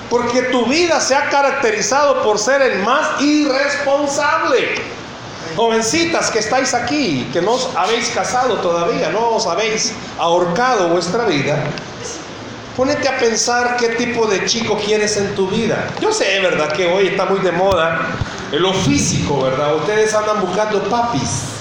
Porque 0.09 0.43
tu 0.43 0.65
vida 0.65 0.99
se 1.01 1.15
ha 1.15 1.29
caracterizado 1.29 2.23
por 2.23 2.39
ser 2.39 2.61
el 2.61 2.79
más 2.79 3.21
irresponsable. 3.21 4.75
Jovencitas 5.55 6.29
que 6.31 6.39
estáis 6.39 6.73
aquí, 6.73 7.27
que 7.33 7.41
no 7.41 7.53
os 7.53 7.69
habéis 7.75 8.09
casado 8.09 8.55
todavía, 8.57 9.09
no 9.09 9.29
os 9.29 9.47
habéis 9.47 9.93
ahorcado 10.17 10.89
vuestra 10.89 11.25
vida, 11.25 11.63
ponete 12.75 13.07
a 13.07 13.17
pensar 13.17 13.77
qué 13.77 13.89
tipo 13.89 14.27
de 14.27 14.45
chico 14.45 14.77
quieres 14.77 15.17
en 15.17 15.33
tu 15.35 15.47
vida. 15.47 15.89
Yo 15.99 16.11
sé, 16.11 16.39
¿verdad? 16.39 16.71
Que 16.71 16.85
hoy 16.85 17.07
está 17.07 17.25
muy 17.25 17.39
de 17.39 17.51
moda 17.51 17.99
lo 18.51 18.73
físico, 18.73 19.41
¿verdad? 19.41 19.75
Ustedes 19.75 20.13
andan 20.13 20.41
buscando 20.41 20.83
papis 20.83 21.57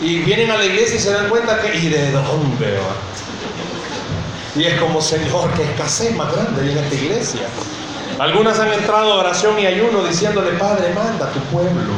y 0.00 0.18
vienen 0.18 0.50
a 0.50 0.56
la 0.56 0.64
iglesia 0.64 0.96
y 0.96 1.00
se 1.00 1.12
dan 1.12 1.28
cuenta 1.28 1.60
que, 1.60 1.76
¿y 1.76 1.88
de 1.88 2.10
dónde 2.10 2.72
va? 2.72 4.60
Y 4.60 4.64
es 4.64 4.78
como, 4.78 5.00
Señor, 5.00 5.50
que 5.54 5.62
escasez 5.62 6.14
más 6.14 6.30
grande 6.32 6.70
en 6.70 6.78
esta 6.78 6.94
iglesia. 6.94 7.42
Algunas 8.22 8.56
han 8.60 8.72
entrado 8.72 9.14
a 9.14 9.16
oración 9.16 9.58
y 9.58 9.66
ayuno 9.66 10.04
diciéndole, 10.04 10.52
Padre, 10.52 10.94
manda 10.94 11.26
a 11.26 11.32
tu 11.32 11.40
pueblo. 11.40 11.92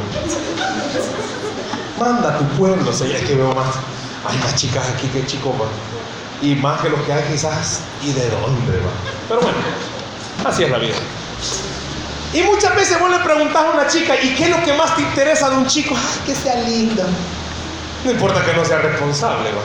Manda 1.99 2.33
a 2.33 2.37
tu 2.39 2.45
pueblo. 2.57 2.91
Señor, 2.91 3.17
es 3.17 3.27
que 3.27 3.35
veo 3.35 3.53
más. 3.53 3.75
Hay 4.27 4.35
más 4.39 4.55
chicas 4.55 4.89
aquí 4.89 5.07
que 5.09 5.23
chicos. 5.27 5.53
Y 6.41 6.55
más 6.55 6.81
que 6.81 6.89
los 6.89 6.99
que 7.01 7.13
hay 7.13 7.23
quizás. 7.31 7.81
¿Y 8.01 8.11
de 8.13 8.27
dónde 8.31 8.75
va? 8.79 8.89
Pero 9.29 9.41
bueno, 9.41 9.57
así 10.45 10.63
es 10.63 10.71
la 10.71 10.79
vida. 10.79 10.95
Y 12.33 12.41
muchas 12.41 12.75
veces 12.75 12.99
vos 12.99 13.11
le 13.11 13.19
preguntás 13.19 13.63
a 13.63 13.69
una 13.69 13.87
chica, 13.87 14.15
¿y 14.19 14.33
qué 14.33 14.45
es 14.45 14.49
lo 14.49 14.63
que 14.63 14.73
más 14.73 14.95
te 14.95 15.03
interesa 15.03 15.51
de 15.51 15.57
un 15.57 15.67
chico? 15.67 15.93
Ay, 15.95 16.21
que 16.25 16.33
sea 16.33 16.55
linda. 16.55 17.05
No 18.03 18.09
importa 18.09 18.43
que 18.43 18.53
no 18.53 18.65
sea 18.65 18.79
responsable, 18.79 19.51
¿va? 19.51 19.61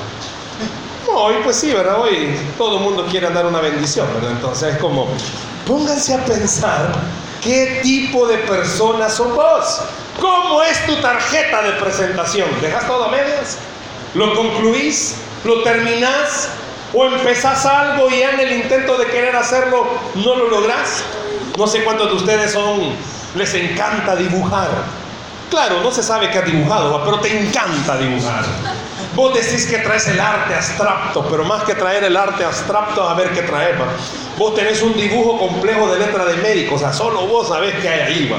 hoy 1.12 1.37
pues 1.43 1.57
sí, 1.57 1.73
¿verdad? 1.73 1.99
Hoy 2.00 2.37
todo 2.59 2.76
el 2.76 2.85
mundo 2.85 3.07
quiere 3.11 3.31
dar 3.31 3.47
una 3.47 3.61
bendición, 3.61 4.07
¿verdad? 4.14 4.33
Entonces 4.33 4.75
es 4.75 4.79
como, 4.79 5.09
Pónganse 5.67 6.14
a 6.14 6.25
pensar 6.25 6.93
qué 7.43 7.81
tipo 7.83 8.26
de 8.26 8.38
persona 8.38 9.09
sos 9.09 9.35
vos. 9.35 9.81
¿Cómo 10.21 10.62
es 10.62 10.85
tu 10.87 10.97
tarjeta 10.97 11.62
de 11.62 11.73
presentación? 11.73 12.49
¿Dejas 12.61 12.87
todo 12.87 13.05
a 13.05 13.09
medias? 13.11 13.59
¿Lo 14.14 14.35
concluís? 14.35 15.17
¿Lo 15.45 15.62
terminás? 15.62 16.49
¿O 16.93 17.07
empezás 17.07 17.64
algo 17.67 18.11
y 18.11 18.23
en 18.23 18.40
el 18.40 18.52
intento 18.52 18.99
de 18.99 19.07
querer 19.07 19.37
hacerlo 19.37 19.87
no 20.17 20.35
lo 20.35 20.49
lográs? 20.49 21.02
No 21.57 21.67
sé 21.67 21.85
cuántos 21.85 22.09
de 22.09 22.17
ustedes 22.17 22.52
son, 22.52 22.95
les 23.35 23.55
encanta 23.55 24.17
dibujar. 24.17 24.69
Claro, 25.49 25.81
no 25.83 25.90
se 25.90 26.02
sabe 26.02 26.31
qué 26.31 26.38
ha 26.38 26.43
dibujado, 26.43 27.02
pero 27.05 27.21
te 27.21 27.38
encanta 27.38 27.97
dibujar. 27.97 28.45
Vos 29.14 29.35
decís 29.35 29.67
que 29.67 29.79
traes 29.79 30.07
el 30.07 30.21
arte 30.21 30.55
abstracto, 30.55 31.26
pero 31.29 31.45
más 31.45 31.64
que 31.64 31.75
traer 31.75 32.05
el 32.05 32.17
arte 32.17 32.45
abstracto, 32.45 33.09
a 33.09 33.14
ver 33.14 33.31
qué 33.31 33.43
traes. 33.43 33.76
Vos 34.38 34.55
tenés 34.55 34.83
un 34.83 34.95
dibujo 34.97 35.38
complejo 35.38 35.93
de 35.93 35.99
letra 35.99 36.25
de 36.25 36.37
médico, 36.37 36.76
o 36.76 36.79
sea, 36.79 36.93
solo 36.93 37.26
vos 37.26 37.49
sabés 37.49 37.75
qué 37.81 37.88
hay 37.88 38.00
ahí. 38.00 38.37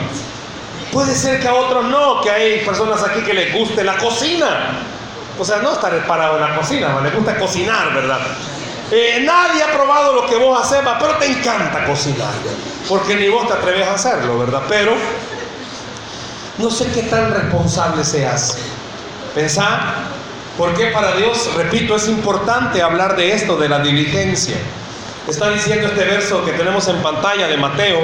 Puede 0.91 1.13
ser 1.13 1.39
que 1.39 1.47
a 1.47 1.53
otros 1.53 1.85
no, 1.85 2.21
que 2.21 2.29
hay 2.29 2.65
personas 2.65 3.03
aquí 3.03 3.21
que 3.21 3.33
les 3.33 3.53
guste 3.53 3.83
la 3.83 3.97
cocina. 3.97 4.79
O 5.37 5.45
sea, 5.45 5.57
no 5.57 5.73
estar 5.73 5.93
parado 6.05 6.35
en 6.35 6.41
la 6.41 6.55
cocina, 6.55 6.99
les 7.01 7.15
gusta 7.15 7.37
cocinar, 7.37 7.93
¿verdad? 7.93 8.19
Eh, 8.91 9.23
nadie 9.25 9.63
ha 9.63 9.71
probado 9.71 10.13
lo 10.13 10.25
que 10.25 10.35
vos 10.35 10.59
haces, 10.59 10.79
pero 10.99 11.15
te 11.15 11.25
encanta 11.25 11.85
cocinar, 11.85 12.33
porque 12.89 13.15
ni 13.15 13.29
vos 13.29 13.47
te 13.47 13.53
atreves 13.53 13.87
a 13.87 13.93
hacerlo, 13.93 14.37
¿verdad? 14.37 14.61
Pero 14.67 14.93
no 16.57 16.69
sé 16.69 16.91
qué 16.91 17.03
tan 17.03 17.33
responsable 17.33 18.03
seas. 18.03 18.57
Pensá, 19.33 19.93
porque 20.61 20.91
para 20.91 21.13
Dios, 21.13 21.49
repito, 21.55 21.95
es 21.95 22.07
importante 22.07 22.83
hablar 22.83 23.15
de 23.15 23.33
esto, 23.33 23.57
de 23.57 23.67
la 23.67 23.79
diligencia. 23.79 24.57
Está 25.27 25.49
diciendo 25.49 25.87
este 25.87 26.03
verso 26.03 26.45
que 26.45 26.51
tenemos 26.51 26.87
en 26.87 27.01
pantalla 27.01 27.47
de 27.47 27.57
Mateo, 27.57 27.97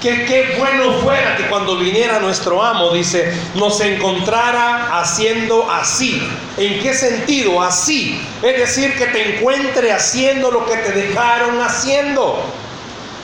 que 0.00 0.24
qué 0.24 0.54
bueno 0.56 0.92
fuera 1.00 1.36
que 1.36 1.48
cuando 1.48 1.76
viniera 1.76 2.20
nuestro 2.20 2.62
amo, 2.62 2.92
dice, 2.92 3.36
nos 3.56 3.80
encontrara 3.80 4.96
haciendo 4.96 5.68
así. 5.68 6.22
¿En 6.56 6.80
qué 6.80 6.94
sentido? 6.94 7.60
Así. 7.60 8.24
Es 8.44 8.58
decir, 8.58 8.94
que 8.96 9.06
te 9.06 9.36
encuentre 9.36 9.90
haciendo 9.90 10.52
lo 10.52 10.66
que 10.66 10.76
te 10.76 10.92
dejaron 10.92 11.60
haciendo. 11.60 12.44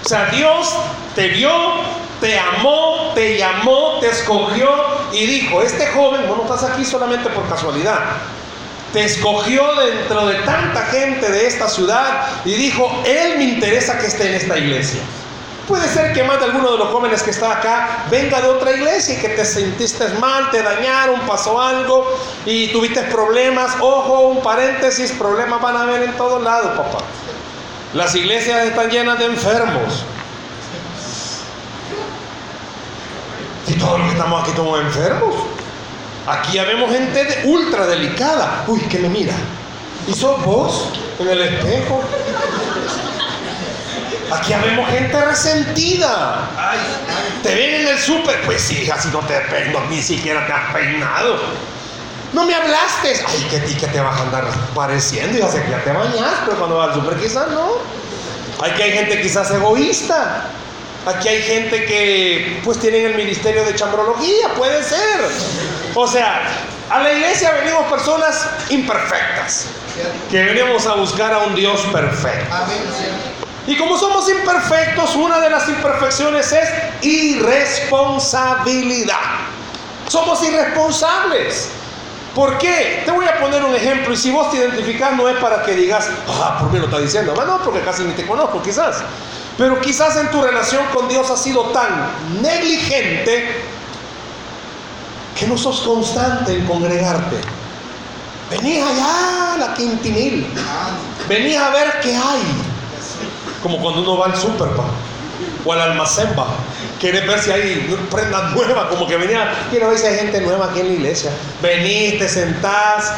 O 0.05 0.09
sea, 0.09 0.31
Dios 0.33 0.75
te 1.15 1.29
vio, 1.29 1.53
te 2.21 2.37
amó, 2.37 3.13
te 3.15 3.39
llamó, 3.39 4.01
te 4.01 4.09
escogió 4.09 4.69
y 5.13 5.27
dijo, 5.27 5.63
este 5.63 5.87
joven, 5.87 6.23
no 6.27 6.43
estás 6.43 6.73
aquí 6.73 6.85
solamente 6.85 7.31
por 7.31 7.49
casualidad. 7.49 8.01
Te 8.93 9.05
escogió 9.05 9.63
dentro 9.77 10.27
de 10.27 10.35
tanta 10.43 10.83
gente 10.87 11.31
de 11.31 11.47
esta 11.47 11.69
ciudad 11.69 12.27
y 12.45 12.55
dijo, 12.55 13.03
Él 13.07 13.39
me 13.39 13.45
interesa 13.45 13.99
que 13.99 14.07
esté 14.07 14.29
en 14.29 14.35
esta 14.35 14.59
iglesia. 14.59 15.01
Puede 15.71 15.87
ser 15.87 16.13
que 16.13 16.25
más 16.25 16.41
de 16.41 16.47
alguno 16.47 16.73
de 16.73 16.79
los 16.79 16.89
jóvenes 16.89 17.23
que 17.23 17.31
está 17.31 17.59
acá 17.59 18.07
venga 18.11 18.41
de 18.41 18.49
otra 18.49 18.73
iglesia 18.73 19.15
y 19.15 19.19
que 19.19 19.29
te 19.29 19.45
sentiste 19.45 20.09
mal, 20.19 20.51
te 20.51 20.65
dañaron, 20.65 21.21
pasó 21.21 21.61
algo 21.61 22.11
y 22.45 22.73
tuviste 22.73 23.03
problemas. 23.03 23.77
Ojo, 23.81 24.23
un 24.31 24.43
paréntesis, 24.43 25.13
problemas 25.13 25.63
van 25.63 25.77
a 25.77 25.83
haber 25.83 26.03
en 26.03 26.17
todos 26.17 26.43
lados, 26.43 26.77
papá. 26.77 27.05
Las 27.95 28.17
iglesias 28.17 28.67
están 28.67 28.91
llenas 28.91 29.21
de 29.21 29.27
enfermos. 29.27 30.05
Y 33.69 33.75
todos 33.75 34.01
los 34.01 34.09
que 34.09 34.15
estamos 34.15 34.43
aquí 34.43 34.53
somos 34.57 34.81
enfermos. 34.81 35.35
Aquí 36.27 36.53
ya 36.53 36.65
vemos 36.65 36.91
gente 36.91 37.43
ultra 37.45 37.87
delicada. 37.87 38.65
Uy, 38.67 38.81
que 38.81 38.99
me 38.99 39.09
mira. 39.09 39.35
¿Y 40.07 40.13
sos 40.13 40.45
vos 40.45 40.89
en 41.19 41.29
el 41.29 41.41
espejo? 41.41 42.03
Aquí 44.33 44.51
ya 44.51 44.59
vemos 44.59 44.89
gente 44.91 45.21
resentida. 45.25 46.49
Te 47.43 47.55
ven 47.55 47.81
en 47.81 47.89
el 47.89 47.99
súper. 47.99 48.43
Pues 48.43 48.63
sí, 48.63 48.83
hija, 48.83 49.01
si 49.01 49.09
no 49.09 49.21
te 49.21 49.35
peinas, 49.41 49.83
ni 49.89 50.03
siquiera 50.03 50.47
te 50.47 50.53
has 50.53 50.73
peinado. 50.75 51.37
No 52.33 52.45
me 52.45 52.55
hablaste. 52.55 53.15
Ay, 53.27 53.47
que 53.51 53.59
ti 53.61 53.75
que 53.75 53.89
te 53.89 54.01
vas 54.01 54.19
a 54.19 54.23
andar 54.23 54.45
pareciendo. 54.75 55.37
Y 55.37 55.51
sé 55.51 55.63
que 55.63 55.71
ya 55.71 55.83
te 55.83 55.93
bañas, 55.93 56.35
pero 56.45 56.59
cuando 56.59 56.77
vas 56.77 56.91
al 56.91 56.95
súper 56.95 57.19
quizás 57.19 57.49
no. 57.51 57.79
Aquí 58.63 58.83
hay 58.83 58.93
gente 58.93 59.21
quizás 59.21 59.51
egoísta. 59.51 60.45
Aquí 61.07 61.29
hay 61.29 61.43
gente 61.43 61.85
que 61.87 62.61
pues 62.63 62.79
tienen 62.79 63.07
el 63.07 63.15
ministerio 63.15 63.65
de 63.65 63.75
chambrología, 63.75 64.55
puede 64.57 64.83
ser. 64.83 65.21
O 65.95 66.07
sea, 66.07 66.43
a 66.91 67.01
la 67.01 67.13
iglesia 67.13 67.53
venimos 67.53 67.87
personas 67.87 68.47
imperfectas, 68.69 69.69
que 70.31 70.43
venimos 70.43 70.87
a 70.87 70.95
buscar 70.95 71.33
a 71.33 71.39
un 71.41 71.55
Dios 71.55 71.81
perfecto. 71.93 72.55
Y 73.67 73.77
como 73.77 73.99
somos 73.99 74.27
imperfectos, 74.29 75.17
una 75.17 75.41
de 75.41 75.51
las 75.51 75.69
imperfecciones 75.69 76.53
es 76.53 76.69
irresponsabilidad. 77.03 79.17
Somos 80.09 80.43
irresponsables. 80.43 81.71
¿Por 82.35 82.59
qué? 82.59 83.03
Te 83.05 83.11
voy 83.11 83.27
a 83.27 83.39
poner 83.39 83.63
un 83.65 83.75
ejemplo 83.75 84.15
y 84.15 84.17
si 84.17 84.31
vos 84.31 84.51
te 84.51 84.57
identificas 84.59 85.15
no 85.17 85.29
es 85.29 85.37
para 85.39 85.63
que 85.63 85.75
digas, 85.75 86.09
ah, 86.29 86.59
¿por 86.61 86.71
qué 86.71 86.79
lo 86.79 86.85
está 86.87 86.99
diciendo? 86.99 87.35
Bueno, 87.35 87.61
porque 87.65 87.81
casi 87.81 88.05
ni 88.05 88.13
te 88.13 88.27
conozco 88.27 88.63
quizás. 88.63 89.03
Pero 89.59 89.81
quizás 89.81 90.17
en 90.17 90.31
tu 90.31 90.41
relación 90.41 90.87
con 90.95 91.09
Dios 91.09 91.29
has 91.31 91.43
sido 91.43 91.65
tan 91.71 92.09
negligente 92.41 93.65
que 95.39 95.47
no 95.47 95.57
sos 95.57 95.81
constante 95.81 96.57
en 96.57 96.67
congregarte. 96.67 97.37
Venís 98.51 98.83
allá 98.83 99.55
a 99.55 99.57
la 99.59 99.75
quintinil. 99.75 100.47
Venís 101.29 101.57
a 101.57 101.71
ver 101.71 102.01
qué 102.03 102.15
hay. 102.15 102.43
Como 103.63 103.79
cuando 103.81 104.03
uno 104.03 104.19
va 104.19 104.27
al 104.27 104.37
super 104.37 104.69
o 105.65 105.73
al 105.73 105.81
almacén 105.81 106.29
va. 106.39 106.49
Quieres 106.99 107.27
ver 107.27 107.39
si 107.39 107.51
hay 107.51 107.97
prendas 108.11 108.53
nuevas, 108.53 108.87
como 108.89 109.07
que 109.07 109.17
venía, 109.17 109.53
quiero 109.71 109.89
ver 109.89 109.99
si 109.99 110.07
hay 110.07 110.17
gente 110.17 110.41
nueva 110.41 110.67
aquí 110.67 110.81
en 110.81 110.89
la 110.89 110.93
iglesia. 110.95 111.31
Venís, 111.63 112.19
te 112.19 112.29
sentás. 112.29 113.13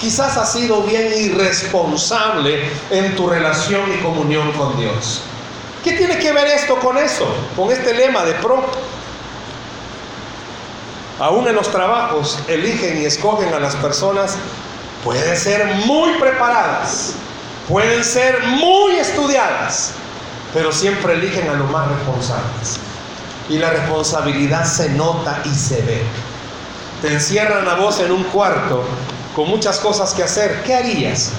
Quizás 0.00 0.36
has 0.36 0.52
sido 0.52 0.82
bien 0.82 1.12
irresponsable 1.16 2.68
en 2.90 3.14
tu 3.16 3.28
relación 3.28 3.92
y 3.92 4.02
comunión 4.02 4.52
con 4.52 4.78
Dios. 4.78 5.22
¿Qué 5.82 5.92
tiene 5.92 6.18
que 6.18 6.32
ver 6.32 6.46
esto 6.48 6.76
con 6.76 6.98
eso? 6.98 7.26
Con 7.56 7.70
este 7.70 7.94
lema 7.94 8.24
de 8.24 8.34
pro. 8.34 8.64
Aún 11.18 11.46
en 11.48 11.54
los 11.54 11.70
trabajos, 11.70 12.38
eligen 12.48 13.00
y 13.00 13.04
escogen 13.04 13.52
a 13.54 13.60
las 13.60 13.76
personas, 13.76 14.36
pueden 15.04 15.36
ser 15.36 15.64
muy 15.86 16.14
preparadas, 16.14 17.12
pueden 17.68 18.04
ser 18.04 18.42
muy 18.42 18.96
estudiadas, 18.96 19.92
pero 20.52 20.72
siempre 20.72 21.14
eligen 21.14 21.48
a 21.48 21.54
los 21.54 21.70
más 21.70 21.88
responsables. 21.88 22.78
Y 23.48 23.58
la 23.58 23.70
responsabilidad 23.70 24.64
se 24.64 24.88
nota 24.90 25.42
y 25.44 25.54
se 25.54 25.82
ve. 25.82 26.02
Te 27.02 27.12
encierran 27.12 27.68
a 27.68 27.74
vos 27.74 28.00
en 28.00 28.10
un 28.10 28.24
cuarto 28.24 28.82
con 29.36 29.48
muchas 29.48 29.78
cosas 29.78 30.14
que 30.14 30.22
hacer. 30.22 30.62
¿Qué 30.62 30.74
harías? 30.74 31.32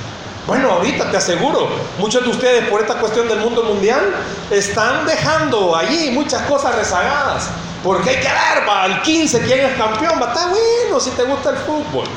Bueno, 0.46 0.70
ahorita 0.70 1.10
te 1.10 1.17
aseguro, 1.17 1.67
muchos 1.98 2.24
de 2.24 2.29
ustedes 2.29 2.70
por 2.70 2.79
esta 2.79 2.96
cuestión 2.96 3.27
del 3.27 3.39
mundo 3.39 3.63
mundial 3.63 4.13
están 4.51 5.08
dejando 5.08 5.75
allí 5.75 6.12
muchas 6.12 6.44
cosas 6.44 6.75
rezagadas. 6.75 7.50
Porque 7.86 8.10
hay 8.10 8.15
que 8.18 8.27
dar, 8.27 8.68
va, 8.68 8.84
al 8.84 9.04
15 9.04 9.42
quién 9.42 9.60
es 9.60 9.77
campeón, 9.77 10.20
va, 10.20 10.30
está 10.30 10.48
bueno 10.48 11.00
si 11.00 11.12
te 11.12 11.24
gusta 11.24 11.51
el 11.51 11.58
fútbol. 11.58 12.08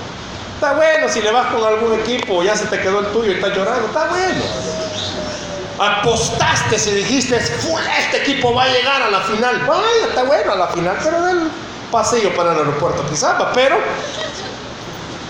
Está 0.54 0.72
bueno 0.72 1.08
si 1.10 1.20
le 1.20 1.30
vas 1.30 1.52
con 1.52 1.62
algún 1.62 2.00
equipo, 2.00 2.42
ya 2.42 2.56
se 2.56 2.64
te 2.66 2.80
quedó 2.80 3.00
el 3.00 3.06
tuyo 3.08 3.32
y 3.32 3.34
estás 3.34 3.54
llorando, 3.54 3.87
está 3.87 4.06
bueno. 4.06 4.42
Apostaste 5.78 6.78
si 6.78 6.90
dijiste, 6.92 7.37
este 7.37 8.16
equipo 8.16 8.54
va 8.54 8.64
a 8.64 8.68
llegar 8.68 9.02
a 9.02 9.10
la 9.10 9.20
final. 9.20 9.60
Vaya, 9.66 10.06
está 10.08 10.22
bueno 10.22 10.52
a 10.52 10.56
la 10.56 10.68
final, 10.68 10.96
pero 11.04 11.22
del 11.22 11.50
pasillo 11.92 12.34
para 12.34 12.52
el 12.52 12.58
aeropuerto 12.60 13.04
quizás, 13.10 13.38
va, 13.40 13.52
pero 13.52 13.76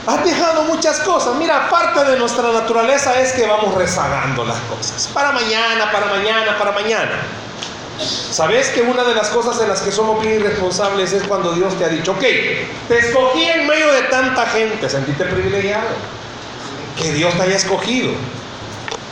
Has 0.09 0.25
dejado 0.25 0.63
muchas 0.63 1.01
cosas. 1.01 1.35
Mira, 1.35 1.69
parte 1.69 2.03
de 2.03 2.19
nuestra 2.19 2.51
naturaleza 2.51 3.21
es 3.21 3.33
que 3.33 3.47
vamos 3.47 3.75
rezagando 3.75 4.43
las 4.43 4.57
cosas. 4.61 5.07
Para 5.13 5.33
mañana, 5.33 5.93
para 5.93 6.07
mañana, 6.07 6.57
para 6.57 6.73
mañana. 6.73 7.11
¿Sabes 7.99 8.69
que 8.69 8.83
una 8.83 9.05
de 9.05 9.15
las 9.15 9.29
cosas 9.29 9.61
en 9.61 9.69
las 9.69 9.81
que 9.81 9.91
somos 9.91 10.23
bien 10.23 10.37
irresponsables 10.37 11.13
es 11.13 11.25
cuando 11.25 11.53
Dios 11.53 11.77
te 11.77 11.85
ha 11.85 11.89
dicho, 11.89 12.13
ok, 12.13 12.21
te 12.21 12.99
escogí 12.99 13.45
en 13.45 13.67
medio 13.67 13.93
de 13.93 14.03
tanta 14.03 14.47
gente, 14.47 14.89
sentiste 14.89 15.25
privilegiado? 15.25 15.89
Que 16.97 17.13
Dios 17.13 17.35
te 17.35 17.43
haya 17.43 17.57
escogido. 17.57 18.13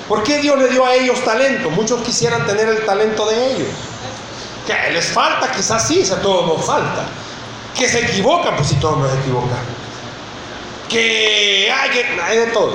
¿Por 0.08 0.22
qué 0.22 0.38
Dios 0.38 0.58
le 0.58 0.68
dio 0.68 0.86
a 0.86 0.94
ellos 0.94 1.24
talento? 1.24 1.70
Muchos 1.70 2.02
quisieran 2.02 2.46
tener 2.46 2.68
el 2.68 2.84
talento 2.86 3.26
de 3.26 3.52
ellos. 3.52 3.68
Que 4.66 4.92
les 4.92 5.06
falta, 5.06 5.50
quizás 5.50 5.86
sí, 5.86 6.08
a 6.10 6.22
todos 6.22 6.46
nos 6.46 6.64
falta. 6.64 7.04
Que 7.76 7.88
se 7.88 8.00
equivocan, 8.00 8.56
pues 8.56 8.68
si 8.68 8.76
todos 8.76 8.98
nos 8.98 9.12
equivocan 9.14 9.76
que 10.88 11.70
hay, 11.70 12.00
hay 12.22 12.38
de 12.38 12.46
todo. 12.46 12.74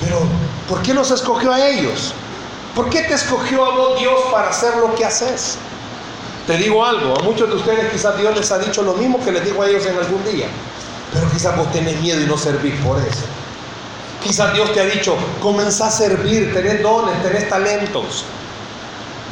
Pero, 0.00 0.22
¿por 0.68 0.82
qué 0.82 0.94
los 0.94 1.10
escogió 1.10 1.52
a 1.52 1.68
ellos? 1.68 2.14
¿Por 2.74 2.88
qué 2.88 3.02
te 3.02 3.14
escogió 3.14 3.64
a 3.64 3.76
vos 3.76 3.98
Dios 3.98 4.14
para 4.30 4.50
hacer 4.50 4.76
lo 4.76 4.94
que 4.94 5.04
haces? 5.04 5.58
Te 6.46 6.56
digo 6.56 6.84
algo, 6.84 7.18
a 7.18 7.22
muchos 7.22 7.48
de 7.48 7.56
ustedes 7.56 7.92
quizás 7.92 8.16
Dios 8.16 8.36
les 8.36 8.50
ha 8.50 8.58
dicho 8.58 8.82
lo 8.82 8.94
mismo 8.94 9.22
que 9.24 9.32
les 9.32 9.44
dijo 9.44 9.62
a 9.62 9.68
ellos 9.68 9.84
en 9.86 9.96
algún 9.96 10.24
día, 10.24 10.46
pero 11.12 11.28
quizás 11.30 11.56
vos 11.56 11.70
tenés 11.72 12.00
miedo 12.00 12.20
y 12.20 12.26
no 12.26 12.38
servís 12.38 12.74
por 12.84 12.98
eso. 12.98 13.24
Quizás 14.22 14.52
Dios 14.54 14.72
te 14.72 14.80
ha 14.80 14.84
dicho, 14.84 15.16
comenzá 15.40 15.86
a 15.86 15.90
servir, 15.90 16.52
tenés 16.52 16.82
dones, 16.82 17.22
tenés 17.22 17.48
talentos. 17.48 18.24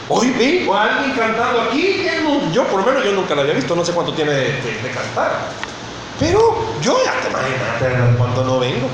Hoy 0.08 0.30
vi 0.30 0.68
a 0.70 0.82
alguien 0.82 1.16
cantando 1.16 1.62
aquí, 1.62 2.06
yo 2.52 2.64
por 2.64 2.80
lo 2.80 2.86
menos 2.86 3.04
yo 3.04 3.12
nunca 3.12 3.34
lo 3.34 3.42
había 3.42 3.54
visto, 3.54 3.76
no 3.76 3.84
sé 3.84 3.92
cuánto 3.92 4.14
tiene 4.14 4.32
de 4.32 4.90
cantar. 4.94 5.50
Pero 6.18 6.74
yo 6.80 6.96
ya 7.04 7.12
te 7.20 7.28
imaginas 7.28 8.16
cuando 8.16 8.44
no 8.44 8.58
vengo. 8.58 8.88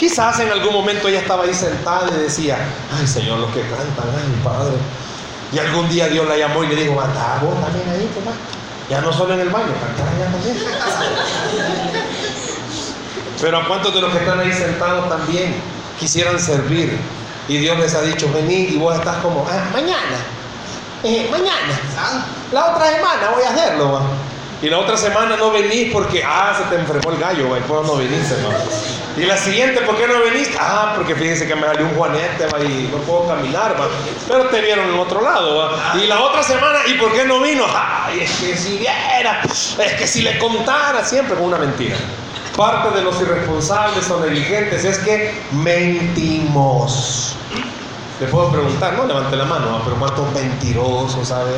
Quizás 0.00 0.40
en 0.40 0.50
algún 0.50 0.72
momento 0.72 1.08
ella 1.08 1.18
estaba 1.18 1.44
ahí 1.44 1.52
sentada 1.52 2.08
y 2.10 2.22
decía, 2.22 2.56
ay 2.90 3.06
Señor, 3.06 3.38
los 3.38 3.50
que 3.50 3.60
cantan, 3.60 4.08
ay 4.16 4.40
Padre. 4.42 4.72
Y 5.52 5.58
algún 5.58 5.90
día 5.90 6.08
Dios 6.08 6.26
la 6.26 6.38
llamó 6.38 6.64
y 6.64 6.68
le 6.68 6.74
dijo, 6.76 6.94
mata 6.94 7.38
vos 7.42 7.60
también 7.60 7.86
ahí, 7.86 8.10
papá. 8.14 8.34
Ya 8.88 9.02
no 9.02 9.12
solo 9.12 9.34
en 9.34 9.40
el 9.40 9.50
baño, 9.50 9.66
cantar 9.78 10.08
allá 10.08 10.32
también. 10.32 10.56
Pero 13.42 13.58
a 13.58 13.68
cuántos 13.68 13.94
de 13.94 14.00
los 14.00 14.10
que 14.10 14.20
están 14.20 14.40
ahí 14.40 14.50
sentados 14.54 15.06
también 15.10 15.54
quisieran 15.98 16.40
servir. 16.40 16.98
Y 17.46 17.58
Dios 17.58 17.78
les 17.78 17.94
ha 17.94 18.00
dicho, 18.00 18.26
vení 18.32 18.68
y 18.70 18.78
vos 18.78 18.96
estás 18.96 19.18
como, 19.18 19.46
ah, 19.50 19.68
mañana, 19.70 20.16
eh, 21.04 21.28
mañana, 21.30 21.78
la 22.50 22.72
otra 22.72 22.90
semana 22.90 23.30
voy 23.34 23.42
a 23.42 23.50
hacerlo. 23.50 23.92
¿va? 23.92 24.02
Y 24.62 24.70
la 24.70 24.78
otra 24.78 24.96
semana 24.96 25.36
no 25.36 25.50
venís 25.50 25.92
porque, 25.92 26.24
ah, 26.24 26.54
se 26.56 26.74
te 26.74 26.80
enfermó 26.80 27.10
el 27.10 27.18
gallo, 27.18 27.54
y 27.54 27.60
pues 27.60 27.86
no 27.86 27.96
viniste, 27.96 28.36
¿no? 28.40 28.99
Y 29.16 29.22
la 29.22 29.36
siguiente, 29.36 29.80
¿por 29.82 29.96
qué 29.96 30.06
no 30.06 30.22
viniste? 30.22 30.56
Ah, 30.58 30.92
porque 30.96 31.14
fíjense 31.14 31.46
que 31.46 31.54
me 31.54 31.66
salió 31.66 31.86
un 31.86 31.94
juanete, 31.94 32.46
y 32.64 32.88
no 32.92 32.98
puedo 32.98 33.26
caminar, 33.26 33.74
¿va? 33.78 33.88
Pero 34.28 34.44
te 34.44 34.60
vieron 34.60 34.88
en 34.88 34.98
otro 34.98 35.20
lado. 35.20 35.72
Y 36.00 36.06
la 36.06 36.20
otra 36.20 36.42
semana, 36.42 36.78
¿y 36.86 36.94
por 36.94 37.12
qué 37.12 37.24
no 37.24 37.40
vino? 37.40 37.64
Ay, 37.74 38.20
es 38.20 38.30
que 38.38 38.56
si 38.56 38.78
viera, 38.78 39.42
es 39.44 39.92
que 39.98 40.06
si 40.06 40.22
le 40.22 40.38
contara, 40.38 41.04
siempre 41.04 41.34
con 41.34 41.46
una 41.46 41.58
mentira. 41.58 41.96
Parte 42.56 42.96
de 42.96 43.02
los 43.02 43.20
irresponsables 43.20 44.08
o 44.10 44.20
negligentes 44.20 44.84
es 44.84 44.98
que 44.98 45.34
mentimos. 45.52 47.34
Le 48.20 48.26
puedo 48.26 48.50
preguntar, 48.52 48.94
no 48.94 49.06
levante 49.06 49.34
la 49.36 49.44
mano, 49.44 49.80
pero 49.84 49.96
cuántos 49.96 50.30
mentirosos, 50.32 51.28
¿sabe? 51.28 51.52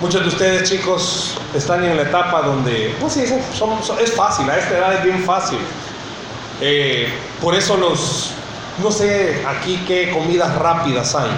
Muchos 0.00 0.22
de 0.22 0.28
ustedes, 0.28 0.70
chicos, 0.70 1.34
están 1.56 1.82
en 1.82 1.96
la 1.96 2.04
etapa 2.04 2.42
donde, 2.42 2.94
pues 3.00 3.14
sí, 3.14 3.24
es 3.24 4.12
fácil, 4.12 4.48
a 4.48 4.56
esta 4.56 4.78
edad 4.78 4.94
es 4.94 5.02
bien 5.02 5.24
fácil. 5.24 5.58
Eh, 6.60 7.08
por 7.42 7.56
eso 7.56 7.76
los, 7.76 8.30
no 8.80 8.92
sé 8.92 9.42
aquí 9.44 9.82
qué 9.88 10.12
comidas 10.12 10.54
rápidas 10.54 11.16
hay, 11.16 11.32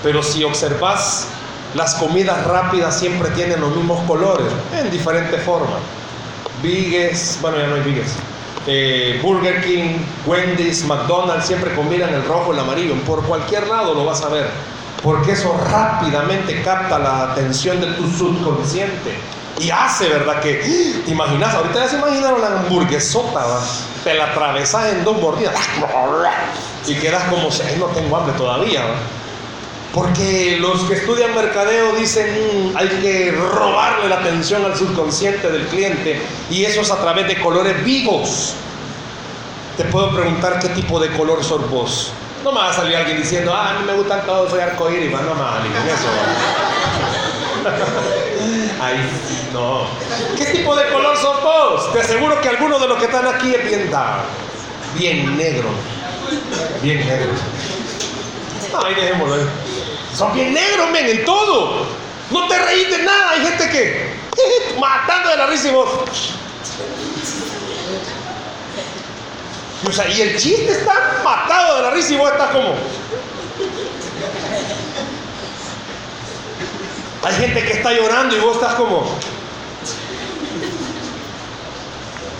pero 0.00 0.22
si 0.22 0.44
observas, 0.44 1.26
las 1.74 1.96
comidas 1.96 2.46
rápidas 2.46 2.96
siempre 2.96 3.30
tienen 3.30 3.60
los 3.60 3.74
mismos 3.74 4.00
colores, 4.06 4.46
en 4.80 4.92
diferente 4.92 5.36
forma. 5.38 5.78
Bigues, 6.62 7.38
bueno, 7.42 7.58
ya 7.58 7.66
no 7.66 7.74
hay 7.74 7.82
Bigues. 7.82 8.12
Eh, 8.68 9.18
Burger 9.20 9.60
King, 9.64 9.96
Wendy's, 10.24 10.84
McDonald's 10.84 11.46
siempre 11.46 11.74
combinan 11.74 12.14
el 12.14 12.24
rojo 12.24 12.52
y 12.52 12.54
el 12.54 12.60
amarillo. 12.60 12.94
Por 13.04 13.24
cualquier 13.24 13.66
lado 13.66 13.92
lo 13.92 14.04
vas 14.04 14.22
a 14.22 14.28
ver 14.28 14.77
porque 15.02 15.32
eso 15.32 15.56
rápidamente 15.70 16.62
capta 16.62 16.98
la 16.98 17.32
atención 17.32 17.80
de 17.80 17.86
tu 17.92 18.10
subconsciente 18.10 19.16
y 19.60 19.70
hace, 19.70 20.08
¿verdad? 20.08 20.40
Que 20.40 21.02
te 21.04 21.10
imaginas, 21.10 21.54
ahorita 21.54 21.80
ya 21.80 21.88
se 21.88 21.96
imaginaron 21.96 22.40
la 22.40 22.60
hamburguesota, 22.60 23.60
te 24.04 24.14
la 24.14 24.26
atravesas 24.26 24.92
en 24.92 25.04
dos 25.04 25.20
mordidas 25.20 25.54
y 26.86 26.94
quedas 26.94 27.24
como 27.24 27.48
no 27.78 27.86
tengo 27.86 28.16
hambre 28.16 28.34
todavía. 28.36 28.82
Porque 29.94 30.58
los 30.60 30.82
que 30.82 30.94
estudian 30.94 31.34
mercadeo 31.34 31.96
dicen 31.96 32.72
mm, 32.72 32.76
hay 32.76 32.88
que 32.88 33.32
robarle 33.32 34.08
la 34.08 34.16
atención 34.16 34.64
al 34.64 34.76
subconsciente 34.76 35.50
del 35.50 35.66
cliente 35.66 36.20
y 36.50 36.64
eso 36.64 36.82
es 36.82 36.90
a 36.90 37.00
través 37.00 37.26
de 37.26 37.40
colores 37.40 37.82
vivos. 37.84 38.54
Te 39.76 39.84
puedo 39.84 40.14
preguntar 40.14 40.58
qué 40.60 40.68
tipo 40.68 41.00
de 41.00 41.10
color 41.16 41.42
sos 41.42 41.68
vos. 41.70 42.12
No 42.48 42.54
me 42.54 42.60
va 42.60 42.70
a 42.70 42.72
salir 42.72 42.96
alguien 42.96 43.18
diciendo, 43.18 43.52
ah, 43.54 43.72
a 43.72 43.78
mí 43.78 43.84
me 43.84 43.92
gustan 43.92 44.24
todos, 44.24 44.50
soy 44.50 44.60
arcoíris, 44.60 45.10
no 45.10 45.34
me 45.34 45.42
va 45.42 45.56
a 45.56 45.66
eso. 45.66 46.08
Ay, 48.80 48.96
no. 49.52 49.86
¿Qué 50.34 50.46
tipo 50.46 50.74
de 50.74 50.88
color 50.88 51.14
sos 51.18 51.42
vos? 51.42 51.92
Te 51.92 52.00
aseguro 52.00 52.40
que 52.40 52.48
algunos 52.48 52.80
de 52.80 52.88
los 52.88 52.96
que 52.96 53.04
están 53.04 53.26
aquí 53.26 53.54
es 53.54 53.66
bien 53.66 53.90
dado, 53.90 54.22
bien 54.94 55.36
negro, 55.36 55.68
bien 56.80 57.06
negro. 57.06 57.32
Ay, 58.82 58.94
dejémoslo 58.94 59.34
ahí. 59.34 59.46
Son 60.14 60.32
bien 60.32 60.54
negros, 60.54 60.88
men, 60.90 61.06
en 61.06 61.26
todo. 61.26 61.84
No 62.30 62.48
te 62.48 62.58
reís 62.64 62.90
de 62.90 63.02
nada. 63.02 63.32
Hay 63.32 63.42
gente 63.42 63.68
que 63.68 64.10
matando 64.80 65.28
de 65.28 65.36
la 65.36 65.46
risa 65.48 65.68
y 65.68 65.72
vos. 65.72 65.90
Y, 69.84 70.20
el 70.20 70.36
chiste 70.36 70.72
está 70.72 71.20
matado 71.22 71.76
de 71.76 71.82
la 71.82 71.90
risa 71.90 72.12
y 72.14 72.16
vos 72.16 72.32
estás 72.32 72.50
como. 72.50 72.74
Hay 77.24 77.34
gente 77.34 77.64
que 77.64 77.72
está 77.72 77.92
llorando 77.92 78.36
y 78.36 78.40
vos 78.40 78.56
estás 78.56 78.74
como. 78.74 79.04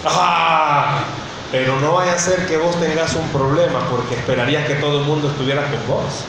Ah, 0.04 1.04
pero 1.52 1.78
no 1.80 1.92
vaya 1.92 2.14
a 2.14 2.18
ser 2.18 2.46
que 2.46 2.56
vos 2.56 2.78
tengas 2.80 3.14
un 3.14 3.28
problema 3.28 3.80
porque 3.90 4.14
esperarías 4.14 4.66
que 4.66 4.74
todo 4.74 4.98
el 4.98 5.04
mundo 5.04 5.28
estuviera 5.28 5.62
con 5.62 5.86
vos. 5.86 6.24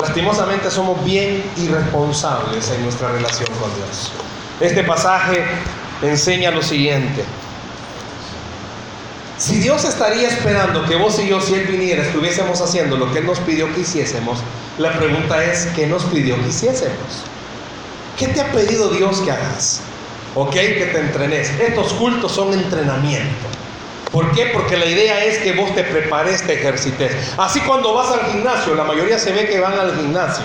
Lastimosamente 0.00 0.70
somos 0.70 1.04
bien 1.04 1.44
irresponsables 1.56 2.70
en 2.70 2.82
nuestra 2.84 3.08
relación 3.08 3.48
con 3.60 3.74
Dios. 3.74 4.12
Este 4.60 4.84
pasaje 4.84 5.44
enseña 6.02 6.50
lo 6.50 6.62
siguiente. 6.62 7.24
Si 9.40 9.56
Dios 9.56 9.86
estaría 9.86 10.28
esperando 10.28 10.84
que 10.84 10.96
vos 10.96 11.18
y 11.18 11.26
yo, 11.26 11.40
si 11.40 11.54
Él 11.54 11.64
viniera, 11.64 12.02
estuviésemos 12.02 12.60
haciendo 12.60 12.98
lo 12.98 13.10
que 13.10 13.20
Él 13.20 13.26
nos 13.26 13.38
pidió 13.38 13.74
que 13.74 13.80
hiciésemos, 13.80 14.38
la 14.76 14.92
pregunta 14.92 15.42
es, 15.42 15.66
¿qué 15.74 15.86
nos 15.86 16.04
pidió 16.04 16.36
que 16.42 16.48
hiciésemos? 16.48 17.24
¿Qué 18.18 18.28
te 18.28 18.42
ha 18.42 18.52
pedido 18.52 18.90
Dios 18.90 19.22
que 19.22 19.30
hagas? 19.30 19.80
¿Ok? 20.34 20.52
Que 20.52 20.90
te 20.92 21.00
entrenes. 21.00 21.48
Estos 21.58 21.94
cultos 21.94 22.32
son 22.32 22.52
entrenamiento. 22.52 23.46
¿Por 24.12 24.30
qué? 24.32 24.50
Porque 24.52 24.76
la 24.76 24.84
idea 24.84 25.24
es 25.24 25.38
que 25.38 25.54
vos 25.54 25.74
te 25.74 25.84
prepares, 25.84 26.46
te 26.46 26.60
ejercites. 26.60 27.10
Así 27.38 27.60
cuando 27.60 27.94
vas 27.94 28.10
al 28.10 28.30
gimnasio, 28.32 28.74
la 28.74 28.84
mayoría 28.84 29.18
se 29.18 29.32
ve 29.32 29.48
que 29.48 29.58
van 29.58 29.78
al 29.78 29.96
gimnasio. 29.96 30.44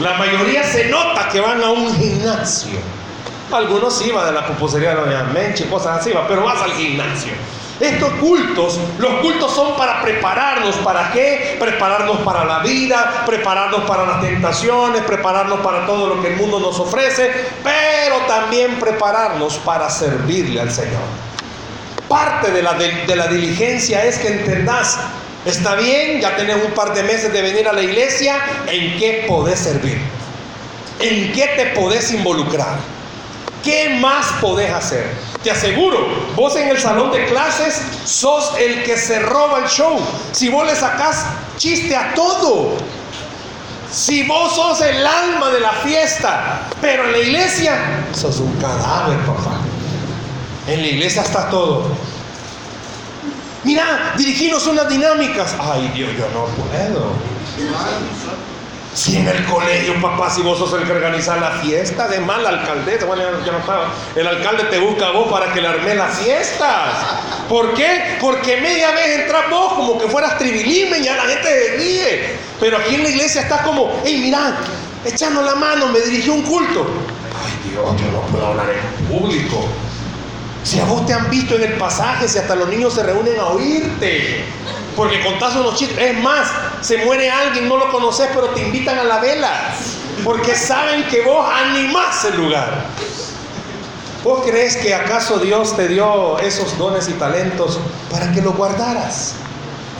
La 0.00 0.14
mayoría 0.14 0.64
se 0.64 0.86
nota 0.86 1.28
que 1.28 1.40
van 1.40 1.62
a 1.62 1.70
un 1.70 1.94
gimnasio. 1.94 3.03
Algunos 3.52 4.04
iban 4.04 4.26
de 4.26 4.32
la 4.32 4.46
pupusería 4.46 4.94
de 4.94 5.10
la 5.10 5.24
Menche, 5.24 5.68
cosas 5.68 6.00
así, 6.00 6.12
pero 6.28 6.44
vas 6.44 6.62
al 6.62 6.72
gimnasio. 6.72 7.32
Estos 7.80 8.12
cultos, 8.14 8.78
los 8.98 9.14
cultos 9.20 9.52
son 9.52 9.76
para 9.76 10.00
prepararnos. 10.00 10.76
¿Para 10.76 11.10
qué? 11.10 11.56
Prepararnos 11.58 12.18
para 12.18 12.44
la 12.44 12.60
vida, 12.60 13.24
prepararnos 13.26 13.82
para 13.82 14.06
las 14.06 14.20
tentaciones, 14.20 15.02
prepararnos 15.02 15.60
para 15.60 15.84
todo 15.84 16.14
lo 16.14 16.22
que 16.22 16.28
el 16.28 16.36
mundo 16.36 16.60
nos 16.60 16.78
ofrece, 16.78 17.32
pero 17.64 18.18
también 18.28 18.78
prepararnos 18.78 19.56
para 19.56 19.90
servirle 19.90 20.60
al 20.60 20.70
Señor. 20.70 21.02
Parte 22.08 22.52
de 22.52 22.62
la, 22.62 22.74
de, 22.74 23.16
la 23.16 23.26
diligencia 23.26 24.04
es 24.04 24.18
que 24.18 24.28
entendás, 24.28 24.98
está 25.44 25.74
bien, 25.74 26.20
ya 26.20 26.36
tenés 26.36 26.64
un 26.64 26.72
par 26.72 26.94
de 26.94 27.02
meses 27.02 27.32
de 27.32 27.42
venir 27.42 27.66
a 27.66 27.72
la 27.72 27.82
iglesia, 27.82 28.36
¿en 28.68 28.96
qué 28.98 29.24
podés 29.26 29.58
servir? 29.58 29.98
¿En 31.00 31.32
qué 31.32 31.50
te 31.56 31.66
podés 31.78 32.12
involucrar? 32.12 32.93
¿Qué 33.64 33.98
más 33.98 34.26
podés 34.42 34.70
hacer? 34.70 35.10
Te 35.42 35.50
aseguro, 35.50 36.06
vos 36.36 36.54
en 36.56 36.68
el 36.68 36.78
salón 36.78 37.10
de 37.10 37.24
clases 37.26 37.80
sos 38.04 38.52
el 38.58 38.82
que 38.84 38.98
se 38.98 39.20
roba 39.20 39.60
el 39.60 39.68
show. 39.68 39.98
Si 40.32 40.50
vos 40.50 40.66
le 40.66 40.76
sacás 40.76 41.24
chiste 41.56 41.96
a 41.96 42.12
todo. 42.14 42.76
Si 43.90 44.24
vos 44.24 44.54
sos 44.54 44.82
el 44.82 45.06
alma 45.06 45.50
de 45.50 45.60
la 45.60 45.70
fiesta, 45.70 46.68
pero 46.80 47.04
en 47.04 47.12
la 47.12 47.18
iglesia 47.18 48.04
sos 48.12 48.38
un 48.40 48.52
cadáver, 48.56 49.18
papá. 49.20 49.60
En 50.66 50.82
la 50.82 50.86
iglesia 50.86 51.22
está 51.22 51.48
todo. 51.48 51.86
Mira, 53.62 54.14
dirigimos 54.18 54.66
unas 54.66 54.88
dinámicas. 54.90 55.54
Ay, 55.58 55.90
Dios, 55.94 56.10
yo 56.18 56.28
no 56.34 56.44
puedo. 56.46 57.12
Si 58.94 59.16
en 59.16 59.26
el 59.26 59.44
colegio, 59.46 60.00
papá, 60.00 60.30
si 60.30 60.40
vos 60.42 60.56
sos 60.56 60.72
el 60.74 60.84
que 60.84 60.92
organiza 60.92 61.36
la 61.36 61.50
fiesta, 61.58 62.06
de 62.06 62.20
mal 62.20 62.46
alcaldesa, 62.46 63.06
bueno, 63.06 63.24
ya 63.44 63.50
no 63.50 63.58
estaba, 63.58 63.92
el 64.14 64.24
alcalde 64.24 64.64
te 64.70 64.78
busca 64.78 65.08
a 65.08 65.10
vos 65.10 65.26
para 65.28 65.52
que 65.52 65.60
le 65.60 65.66
arme 65.66 65.96
las 65.96 66.16
fiestas. 66.20 66.92
¿Por 67.48 67.74
qué? 67.74 68.16
Porque 68.20 68.60
media 68.60 68.92
vez 68.92 69.18
entras 69.18 69.50
vos 69.50 69.72
como 69.72 69.98
que 69.98 70.06
fueras 70.06 70.38
tribilime 70.38 70.98
y 70.98 71.04
ya 71.04 71.16
la 71.16 71.24
gente 71.24 71.42
se 71.48 71.76
ríe. 71.76 72.38
Pero 72.60 72.78
aquí 72.78 72.94
en 72.94 73.02
la 73.02 73.08
iglesia 73.08 73.40
está 73.42 73.64
como, 73.64 74.00
hey, 74.04 74.20
mira, 74.22 74.58
echando 75.04 75.42
la 75.42 75.56
mano, 75.56 75.88
me 75.88 76.00
dirigió 76.00 76.32
un 76.32 76.42
culto. 76.42 76.86
Ay 77.44 77.70
Dios, 77.70 78.00
yo 78.00 78.12
no 78.12 78.20
puedo 78.28 78.46
hablar 78.46 78.66
en 78.70 79.06
público. 79.06 79.68
Si 80.64 80.80
a 80.80 80.84
vos 80.84 81.06
te 81.06 81.12
han 81.12 81.30
visto 81.30 81.54
en 81.54 81.62
el 81.62 81.74
pasaje, 81.74 82.26
si 82.26 82.38
hasta 82.38 82.56
los 82.56 82.68
niños 82.68 82.94
se 82.94 83.02
reúnen 83.04 83.38
a 83.38 83.46
oírte 83.46 84.44
porque 84.96 85.22
contás 85.22 85.56
unos 85.56 85.76
chistes. 85.76 85.98
Es 85.98 86.22
más, 86.22 86.48
se 86.80 87.04
muere 87.04 87.30
alguien, 87.30 87.68
no 87.68 87.76
lo 87.76 87.90
conoces, 87.90 88.28
pero 88.34 88.48
te 88.48 88.62
invitan 88.62 88.98
a 88.98 89.04
la 89.04 89.18
vela. 89.18 89.74
Porque 90.24 90.54
saben 90.54 91.04
que 91.04 91.22
vos 91.22 91.46
animás 91.52 92.24
el 92.24 92.36
lugar. 92.36 92.86
¿Vos 94.22 94.42
crees 94.46 94.76
que 94.76 94.94
acaso 94.94 95.38
Dios 95.38 95.76
te 95.76 95.88
dio 95.88 96.38
esos 96.38 96.78
dones 96.78 97.08
y 97.08 97.12
talentos 97.12 97.78
para 98.10 98.32
que 98.32 98.40
los 98.40 98.56
guardaras? 98.56 99.34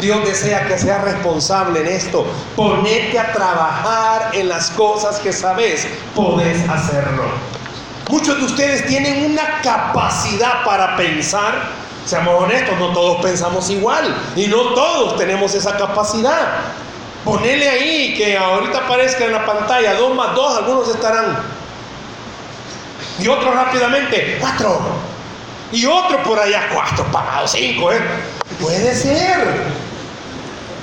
Dios 0.00 0.24
desea 0.24 0.66
que 0.66 0.79
seas 0.79 1.03
responsable 1.03 1.81
en 1.81 1.88
esto. 1.88 2.27
Ponete 2.57 3.18
a 3.18 3.33
trabajar 3.33 4.31
en 4.35 4.48
las 4.48 4.70
cosas 4.70 5.18
que 5.18 5.33
sabes. 5.33 5.87
Podés 6.14 6.68
hacerlo. 6.68 7.53
Muchos 8.08 8.38
de 8.38 8.44
ustedes 8.44 8.86
tienen 8.86 9.32
una 9.32 9.60
capacidad 9.62 10.64
para 10.64 10.96
pensar 10.96 11.84
Seamos 12.04 12.42
honestos, 12.42 12.78
no 12.78 12.92
todos 12.92 13.22
pensamos 13.22 13.70
igual 13.70 14.14
y 14.36 14.46
no 14.46 14.74
todos 14.74 15.16
tenemos 15.16 15.54
esa 15.54 15.76
capacidad. 15.76 16.58
Ponele 17.24 17.66
ahí 17.68 18.14
que 18.14 18.36
ahorita 18.36 18.78
aparezca 18.78 19.24
en 19.24 19.32
la 19.32 19.46
pantalla 19.46 19.94
2 19.94 20.14
más 20.14 20.34
2, 20.34 20.58
algunos 20.58 20.88
estarán. 20.88 21.38
Y 23.18 23.26
otro 23.28 23.52
rápidamente, 23.52 24.36
4. 24.38 24.80
Y 25.72 25.86
otro 25.86 26.22
por 26.22 26.38
allá, 26.38 26.68
4 26.74 27.04
pagados, 27.06 27.52
5. 27.52 27.92
¿eh? 27.92 28.00
Puede 28.60 28.94
ser. 28.94 29.64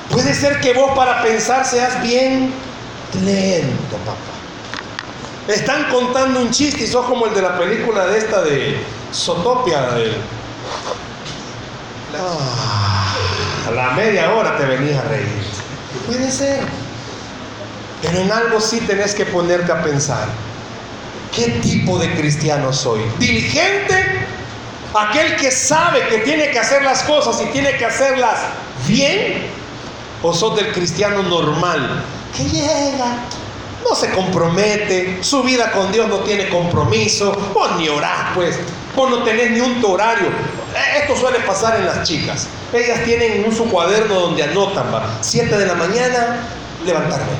Puede 0.09 0.33
ser 0.33 0.59
que 0.59 0.73
vos 0.73 0.91
para 0.95 1.21
pensar 1.21 1.65
seas 1.65 2.01
bien 2.01 2.51
lento, 3.23 3.97
papá. 3.97 4.40
Están 5.47 5.85
contando 5.89 6.39
un 6.39 6.51
chiste 6.51 6.83
y 6.83 6.87
sos 6.87 7.05
como 7.05 7.25
el 7.25 7.33
de 7.33 7.41
la 7.41 7.57
película 7.57 8.05
de 8.07 8.19
esta 8.19 8.41
de 8.41 8.77
Sotopia, 9.11 9.89
Ah, 12.17 13.15
a 13.67 13.71
la 13.71 13.91
media 13.91 14.33
hora 14.33 14.57
te 14.57 14.65
venís 14.65 14.95
a 14.97 15.03
reír. 15.03 15.27
Puede 16.05 16.29
ser. 16.29 16.59
Pero 18.01 18.19
en 18.19 18.31
algo 18.31 18.59
sí 18.59 18.81
tenés 18.81 19.13
que 19.13 19.25
ponerte 19.25 19.71
a 19.71 19.81
pensar. 19.81 20.27
¿Qué 21.33 21.59
tipo 21.61 21.97
de 21.97 22.13
cristiano 22.15 22.73
soy? 22.73 23.01
¿Diligente? 23.17 24.27
¿Aquel 24.93 25.37
que 25.37 25.51
sabe 25.51 26.05
que 26.09 26.17
tiene 26.19 26.51
que 26.51 26.59
hacer 26.59 26.83
las 26.83 27.03
cosas 27.03 27.41
y 27.41 27.45
tiene 27.51 27.77
que 27.77 27.85
hacerlas 27.85 28.39
bien? 28.87 29.45
¿O 30.21 30.33
sos 30.33 30.55
del 30.57 30.73
cristiano 30.73 31.23
normal? 31.23 32.03
Que 32.35 32.43
llega, 32.43 33.15
no 33.87 33.95
se 33.95 34.11
compromete, 34.11 35.23
su 35.23 35.43
vida 35.43 35.71
con 35.71 35.91
Dios 35.91 36.07
no 36.07 36.19
tiene 36.19 36.49
compromiso, 36.49 37.31
o 37.53 37.67
ni 37.77 37.89
orar, 37.89 38.33
pues, 38.33 38.57
o 38.95 39.09
no 39.09 39.23
tenés 39.23 39.51
ni 39.51 39.59
un 39.59 39.83
horario. 39.83 40.29
Esto 40.97 41.15
suele 41.15 41.39
pasar 41.39 41.77
en 41.77 41.85
las 41.85 42.07
chicas. 42.07 42.47
Ellas 42.73 43.03
tienen 43.03 43.43
un 43.45 43.55
su 43.55 43.69
cuaderno 43.69 44.15
donde 44.15 44.43
anotan, 44.43 44.93
va. 44.93 45.17
7 45.21 45.57
de 45.57 45.65
la 45.65 45.75
mañana, 45.75 46.47
levantarme. 46.85 47.33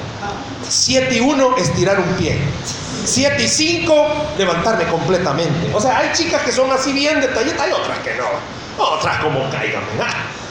7 0.68 1.16
y 1.16 1.20
1, 1.20 1.58
estirar 1.58 2.00
un 2.00 2.14
pie. 2.16 2.38
7 3.06 3.42
y 3.42 3.48
5, 3.48 4.08
levantarme 4.38 4.86
completamente. 4.86 5.72
O 5.74 5.80
sea, 5.80 5.98
hay 5.98 6.12
chicas 6.14 6.42
que 6.44 6.52
son 6.52 6.72
así 6.72 6.94
bien 6.94 7.22
detallitas, 7.22 7.62
hay 7.62 7.72
otras 7.72 8.00
que 8.00 8.16
no. 8.16 8.26
Otras 8.78 9.18
como 9.20 9.50
caigan. 9.50 9.84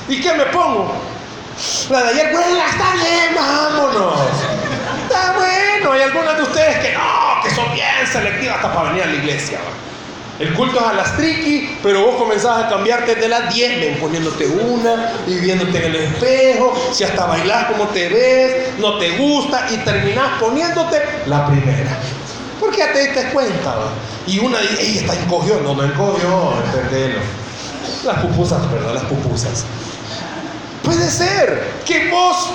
¿Y 0.09 0.21
qué 0.21 0.35
me 0.35 0.47
pongo? 0.47 0.93
La 1.91 2.03
de 2.05 2.09
ayer, 2.11 2.33
bueno, 2.33 2.65
está 2.71 2.95
bien, 2.95 3.35
vámonos. 3.35 3.80
Hasta 8.51 8.73
para 8.73 8.91
venir 8.91 9.05
a 9.05 9.07
la 9.07 9.15
iglesia. 9.15 9.59
El 10.41 10.55
culto 10.55 10.81
es 10.81 10.87
a 10.87 10.95
las 10.95 11.17
triqui, 11.19 11.77
pero 11.83 12.07
vos 12.07 12.17
comenzás 12.17 12.65
a 12.65 12.69
cambiarte 12.71 13.15
de 13.15 13.29
las 13.29 13.53
10, 13.53 13.81
ven 13.81 14.01
poniéndote 14.01 14.47
una 14.47 15.13
y 15.27 15.35
viéndote 15.35 15.77
en 15.77 15.85
el 15.85 15.97
espejo, 15.97 16.75
si 16.93 17.05
hasta 17.05 17.27
bailás 17.27 17.67
como 17.67 17.85
te 17.89 18.09
ves, 18.09 18.79
no 18.79 18.97
te 18.97 19.19
gusta 19.19 19.67
y 19.71 19.77
terminás 19.79 20.41
poniéndote 20.41 20.99
la 21.27 21.47
primera. 21.47 21.99
Porque 22.59 22.79
ya 22.79 22.91
te 22.91 23.03
diste 23.03 23.25
cuenta, 23.35 23.75
Y 24.27 24.39
una 24.39 24.61
dice, 24.61 24.81
¡ey, 24.81 24.99
está 24.99 25.15
encogió! 25.15 25.61
No, 25.61 25.75
no 25.75 25.85
encogió, 25.85 26.55
entendelo. 26.65 27.21
Las 28.05 28.19
pupusas, 28.21 28.73
¿verdad? 28.73 28.95
Las 28.95 29.05
pupusas. 29.05 29.67
Puede 30.83 31.11
ser 31.11 31.65
que 31.85 32.09
vos 32.09 32.49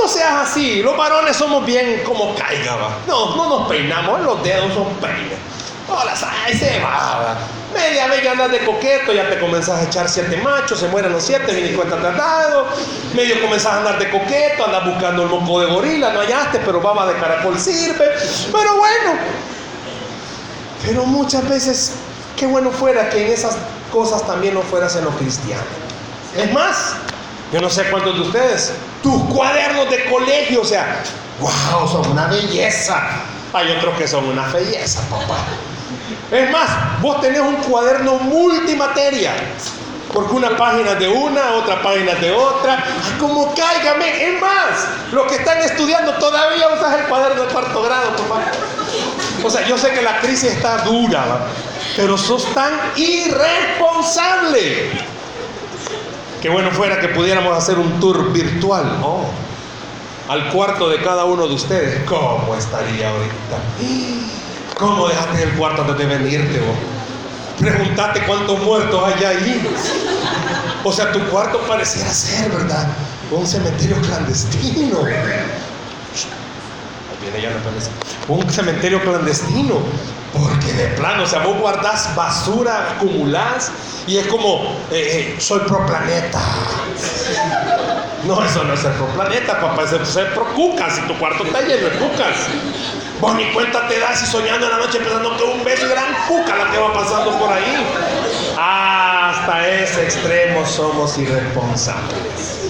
no 0.00 0.08
seas 0.08 0.48
así. 0.48 0.82
Los 0.82 0.96
varones 0.96 1.36
somos 1.36 1.64
bien 1.64 2.02
como 2.04 2.34
caiga, 2.34 2.76
No, 3.06 3.36
no 3.36 3.48
nos 3.48 3.68
peinamos, 3.68 4.20
los 4.22 4.42
dedos 4.42 4.72
son 4.74 4.88
peines. 4.94 5.38
Hola, 5.88 6.14
ay, 6.46 6.56
se 6.56 6.78
va. 6.80 7.36
Media 7.74 8.06
vez 8.08 8.22
ya 8.22 8.32
andas 8.32 8.50
de 8.50 8.64
coqueto, 8.64 9.12
ya 9.12 9.28
te 9.28 9.38
comenzás 9.38 9.80
a 9.80 9.84
echar 9.84 10.08
siete 10.08 10.36
machos, 10.36 10.78
se 10.78 10.88
mueren 10.88 11.12
los 11.12 11.22
siete, 11.22 11.52
ni 11.52 11.74
cuenta 11.74 11.96
tratado. 11.96 12.66
Medio 13.14 13.40
comenzás 13.40 13.72
a 13.72 13.76
andar 13.78 13.98
de 13.98 14.10
coqueto, 14.10 14.66
andas 14.66 14.84
buscando 14.86 15.24
el 15.24 15.28
moco 15.28 15.60
de 15.60 15.66
gorila, 15.66 16.12
no 16.12 16.20
hallaste, 16.20 16.60
pero 16.64 16.80
baba 16.80 17.06
de 17.06 17.18
caracol 17.18 17.58
sirve. 17.58 18.08
Pero 18.52 18.76
bueno, 18.76 19.18
pero 20.86 21.06
muchas 21.06 21.48
veces, 21.48 21.92
qué 22.36 22.46
bueno 22.46 22.70
fuera 22.70 23.08
que 23.08 23.26
en 23.26 23.32
esas 23.32 23.56
cosas 23.92 24.24
también 24.26 24.54
no 24.54 24.62
fueras 24.62 24.94
en 24.96 25.04
lo 25.04 25.10
cristiano. 25.10 25.62
Es 26.36 26.52
más, 26.52 26.94
yo 27.52 27.60
no 27.60 27.68
sé 27.68 27.84
cuántos 27.90 28.14
de 28.14 28.20
ustedes, 28.20 28.72
tus 29.02 29.22
cuadernos 29.24 29.90
de 29.90 30.04
colegio, 30.04 30.60
o 30.60 30.64
sea, 30.64 31.02
wow, 31.40 31.88
son 31.88 32.10
una 32.10 32.26
belleza. 32.26 33.22
Hay 33.52 33.72
otros 33.72 33.96
que 33.98 34.06
son 34.06 34.24
una 34.26 34.46
belleza, 34.48 35.00
papá. 35.10 35.38
Es 36.30 36.50
más, 36.50 37.00
vos 37.00 37.20
tenés 37.20 37.40
un 37.40 37.56
cuaderno 37.56 38.14
multimateria. 38.14 39.32
Porque 40.12 40.34
una 40.34 40.56
página 40.56 40.94
de 40.94 41.08
una, 41.08 41.54
otra 41.54 41.82
página 41.82 42.14
de 42.14 42.30
otra. 42.32 42.84
Como 43.18 43.52
cáigame. 43.54 44.24
Es 44.28 44.40
más, 44.40 44.88
los 45.12 45.26
que 45.26 45.36
están 45.36 45.58
estudiando 45.58 46.12
todavía 46.14 46.68
usas 46.68 47.00
el 47.00 47.06
cuaderno 47.06 47.42
de 47.42 47.52
cuarto 47.52 47.82
grado, 47.82 48.16
papá. 48.16 48.42
O 49.42 49.50
sea, 49.50 49.66
yo 49.66 49.78
sé 49.78 49.90
que 49.92 50.02
la 50.02 50.18
crisis 50.18 50.52
está 50.52 50.78
dura, 50.78 51.46
pero 51.96 52.18
sos 52.18 52.52
tan 52.54 52.72
irresponsable. 52.96 54.90
Qué 56.40 56.48
bueno 56.48 56.70
fuera 56.70 56.98
que 57.00 57.08
pudiéramos 57.08 57.56
hacer 57.56 57.78
un 57.78 58.00
tour 58.00 58.32
virtual. 58.32 59.00
Oh, 59.04 59.24
al 60.28 60.50
cuarto 60.52 60.88
de 60.88 61.02
cada 61.02 61.24
uno 61.24 61.46
de 61.46 61.54
ustedes. 61.54 62.02
¿Cómo 62.04 62.54
estaría 62.56 63.10
ahorita? 63.10 63.58
¿Cómo 64.78 65.08
dejaste 65.08 65.42
el 65.42 65.50
cuarto 65.50 65.82
antes 65.82 65.98
de 65.98 66.06
venirte 66.06 66.58
vos? 66.60 66.76
Preguntate 67.58 68.22
cuántos 68.26 68.58
muertos 68.60 69.02
hay 69.04 69.24
ahí. 69.24 69.74
O 70.82 70.90
sea, 70.92 71.12
tu 71.12 71.20
cuarto 71.26 71.58
pareciera 71.68 72.10
ser, 72.10 72.50
¿verdad? 72.50 72.88
Un 73.30 73.46
cementerio 73.46 74.00
clandestino. 74.00 75.00
Un 78.28 78.50
cementerio 78.50 79.02
clandestino. 79.02 79.74
De 80.80 80.86
plano, 80.96 81.24
o 81.24 81.26
sea, 81.26 81.40
vos 81.40 81.58
guardás 81.58 82.16
basura, 82.16 82.92
acumulás 82.92 83.70
y 84.06 84.16
es 84.16 84.26
como, 84.28 84.78
eh, 84.90 85.34
eh, 85.36 85.36
soy 85.38 85.60
pro 85.60 85.84
planeta. 85.84 86.40
No, 88.24 88.42
eso 88.42 88.64
no 88.64 88.72
es 88.72 88.80
ser 88.80 88.92
pro 88.92 89.06
planeta, 89.08 89.60
papá, 89.60 89.82
eso 89.82 89.96
es 89.96 90.08
ser 90.08 90.32
pro 90.32 90.46
cucas 90.54 90.98
y 90.98 91.02
tu 91.02 91.18
cuarto 91.18 91.44
está 91.44 91.60
lleno 91.60 91.86
de 91.86 91.98
cucas. 91.98 92.46
Vos 93.20 93.34
ni 93.34 93.52
cuenta 93.52 93.86
te 93.88 94.00
das 94.00 94.22
y 94.22 94.26
soñando 94.26 94.64
en 94.64 94.72
la 94.72 94.78
noche 94.78 95.00
pensando 95.00 95.36
que 95.36 95.44
un 95.44 95.62
beso 95.62 95.86
gran 95.86 96.14
cuca 96.26 96.56
la 96.56 96.70
que 96.70 96.78
va 96.78 96.94
pasando 96.94 97.38
por 97.38 97.52
ahí. 97.52 97.86
Hasta 98.58 99.68
ese 99.68 100.04
extremo 100.04 100.64
somos 100.64 101.18
irresponsables. 101.18 102.60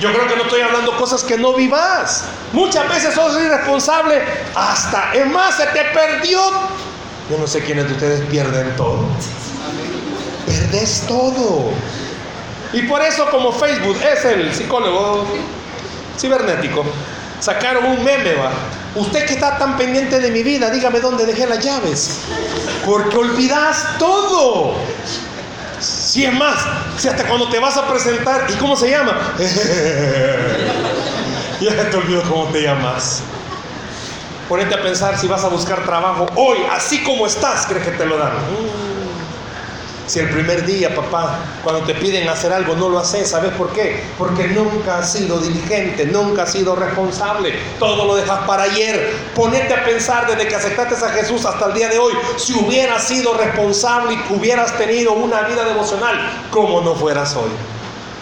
Yo 0.00 0.12
creo 0.12 0.28
que 0.28 0.36
no 0.36 0.42
estoy 0.42 0.60
hablando 0.60 0.94
cosas 0.98 1.24
que 1.24 1.38
no 1.38 1.54
vivas. 1.54 2.24
Muchas 2.52 2.86
veces 2.90 3.14
sos 3.14 3.40
irresponsable 3.40 4.22
hasta, 4.54 5.14
es 5.14 5.26
más, 5.26 5.56
se 5.56 5.64
te 5.68 5.82
perdió. 5.84 6.40
Yo 7.30 7.38
no 7.38 7.46
sé 7.46 7.60
quiénes 7.60 7.86
de 7.88 7.94
ustedes 7.94 8.20
pierden 8.30 8.74
todo. 8.76 9.00
Perdes 10.46 11.04
todo. 11.08 11.70
Y 12.72 12.82
por 12.82 13.02
eso 13.02 13.28
como 13.30 13.52
Facebook 13.52 13.98
es 14.02 14.24
el 14.24 14.54
psicólogo 14.54 15.26
cibernético, 16.18 16.84
sacaron 17.40 17.84
un 17.84 18.04
meme, 18.04 18.34
va. 18.34 18.50
Usted 18.94 19.26
que 19.26 19.34
está 19.34 19.58
tan 19.58 19.76
pendiente 19.76 20.20
de 20.20 20.30
mi 20.30 20.42
vida, 20.42 20.70
dígame 20.70 21.00
dónde 21.00 21.26
dejé 21.26 21.46
las 21.46 21.62
llaves. 21.64 22.20
Porque 22.84 23.16
olvidas 23.16 23.98
todo. 23.98 24.74
Si 25.80 26.24
es 26.24 26.32
más, 26.32 26.56
si 26.98 27.08
hasta 27.08 27.26
cuando 27.26 27.50
te 27.50 27.58
vas 27.58 27.76
a 27.76 27.88
presentar, 27.88 28.46
¿y 28.50 28.54
cómo 28.54 28.76
se 28.76 28.90
llama? 28.90 29.34
ya 31.60 31.90
te 31.90 31.96
olvido 31.96 32.22
cómo 32.22 32.46
te 32.46 32.62
llamas. 32.62 33.22
Ponete 34.48 34.74
a 34.74 34.82
pensar 34.82 35.18
si 35.18 35.26
vas 35.26 35.42
a 35.42 35.48
buscar 35.48 35.84
trabajo 35.84 36.26
hoy, 36.36 36.58
así 36.70 37.02
como 37.02 37.26
estás, 37.26 37.66
crees 37.66 37.84
que 37.84 37.92
te 37.92 38.06
lo 38.06 38.16
dan. 38.16 38.32
Si 40.06 40.20
el 40.20 40.30
primer 40.30 40.64
día, 40.64 40.94
papá, 40.94 41.40
cuando 41.64 41.82
te 41.82 41.92
piden 41.94 42.28
hacer 42.28 42.52
algo, 42.52 42.76
no 42.76 42.88
lo 42.88 43.00
haces, 43.00 43.28
¿sabes 43.28 43.50
por 43.54 43.70
qué? 43.70 44.04
Porque 44.16 44.46
nunca 44.46 44.98
has 44.98 45.12
sido 45.12 45.38
diligente, 45.38 46.06
nunca 46.06 46.44
has 46.44 46.52
sido 46.52 46.76
responsable, 46.76 47.52
todo 47.80 48.04
lo 48.04 48.14
dejas 48.14 48.38
para 48.46 48.62
ayer. 48.62 49.12
Ponete 49.34 49.74
a 49.74 49.84
pensar 49.84 50.28
desde 50.28 50.46
que 50.46 50.54
aceptaste 50.54 51.04
a 51.04 51.08
Jesús 51.08 51.44
hasta 51.44 51.66
el 51.66 51.74
día 51.74 51.88
de 51.88 51.98
hoy, 51.98 52.12
si 52.36 52.54
hubieras 52.54 53.02
sido 53.02 53.34
responsable 53.34 54.14
y 54.14 54.32
hubieras 54.32 54.78
tenido 54.78 55.12
una 55.12 55.42
vida 55.42 55.64
devocional, 55.64 56.46
como 56.52 56.80
no 56.82 56.94
fueras 56.94 57.34
hoy. 57.34 57.50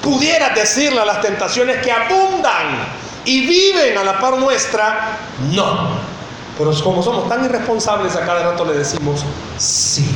Pudieras 0.03 0.55
decirle 0.55 1.01
a 1.01 1.05
las 1.05 1.21
tentaciones 1.21 1.83
que 1.83 1.93
abundan 1.93 3.04
y 3.25 3.47
viven 3.47 3.97
a 3.99 4.05
la 4.05 4.19
par 4.19 4.39
nuestra, 4.39 5.19
no. 5.53 6.15
Pero 6.59 6.73
como 6.83 7.03
somos 7.03 7.29
tan 7.29 7.45
irresponsables, 7.45 8.15
a 8.15 8.25
cada 8.25 8.51
rato 8.51 8.65
le 8.65 8.75
decimos 8.75 9.25
sí. 9.59 10.09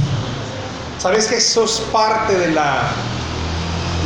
¿Sabes 0.99 1.27
que 1.27 1.37
eso 1.37 1.65
es 1.65 1.83
parte 1.93 2.37
de 2.37 2.53
la, 2.53 2.91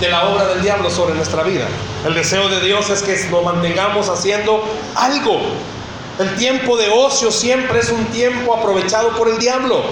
de 0.01 0.09
la 0.09 0.29
obra 0.29 0.47
del 0.47 0.63
diablo 0.63 0.91
sobre 0.91 1.15
nuestra 1.15 1.43
vida? 1.43 1.67
El 2.07 2.15
deseo 2.15 2.49
de 2.49 2.61
Dios 2.61 2.91
es 2.91 3.03
que 3.03 3.17
nos 3.31 3.45
mantengamos 3.45 4.09
haciendo 4.09 4.65
algo. 4.95 5.41
El 6.19 6.35
tiempo 6.37 6.77
de 6.77 6.91
ocio 6.91 7.31
siempre 7.31 7.81
es 7.81 7.91
un 7.91 8.05
tiempo 8.07 8.55
aprovechado 8.55 9.17
por 9.17 9.29
el 9.29 9.39
diablo. 9.39 9.83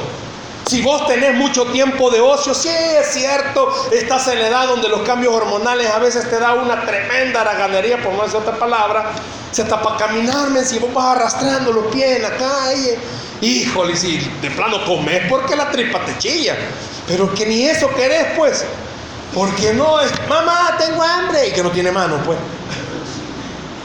Si 0.70 0.82
vos 0.82 1.04
tenés 1.08 1.34
mucho 1.34 1.64
tiempo 1.64 2.12
de 2.12 2.20
ocio, 2.20 2.54
sí 2.54 2.68
es 2.68 3.12
cierto, 3.12 3.88
estás 3.90 4.28
en 4.28 4.38
la 4.38 4.46
edad 4.46 4.68
donde 4.68 4.88
los 4.88 5.00
cambios 5.00 5.34
hormonales 5.34 5.90
a 5.90 5.98
veces 5.98 6.30
te 6.30 6.38
da 6.38 6.54
una 6.54 6.86
tremenda 6.86 7.42
raganería, 7.42 8.00
por 8.00 8.12
no 8.12 8.22
decir 8.22 8.36
otra 8.36 8.56
palabra, 8.56 9.10
se 9.50 9.62
está 9.62 9.82
para 9.82 9.96
caminarme, 9.96 10.62
si 10.62 10.78
vos 10.78 10.94
vas 10.94 11.16
arrastrando 11.16 11.72
los 11.72 11.86
pies 11.86 12.18
en 12.18 12.22
la 12.22 12.36
calle, 12.36 12.96
híjole, 13.40 13.96
si 13.96 14.18
de 14.40 14.48
plano 14.52 14.84
comes 14.84 15.22
porque 15.28 15.56
la 15.56 15.72
tripa 15.72 16.04
te 16.04 16.16
chilla, 16.18 16.54
pero 17.08 17.34
que 17.34 17.46
ni 17.46 17.66
eso 17.66 17.92
querés, 17.92 18.26
pues, 18.36 18.64
porque 19.34 19.72
no 19.72 20.00
es, 20.00 20.12
mamá, 20.28 20.76
tengo 20.78 21.02
hambre, 21.02 21.48
y 21.48 21.50
que 21.50 21.64
no 21.64 21.72
tiene 21.72 21.90
mano, 21.90 22.18
pues. 22.24 22.38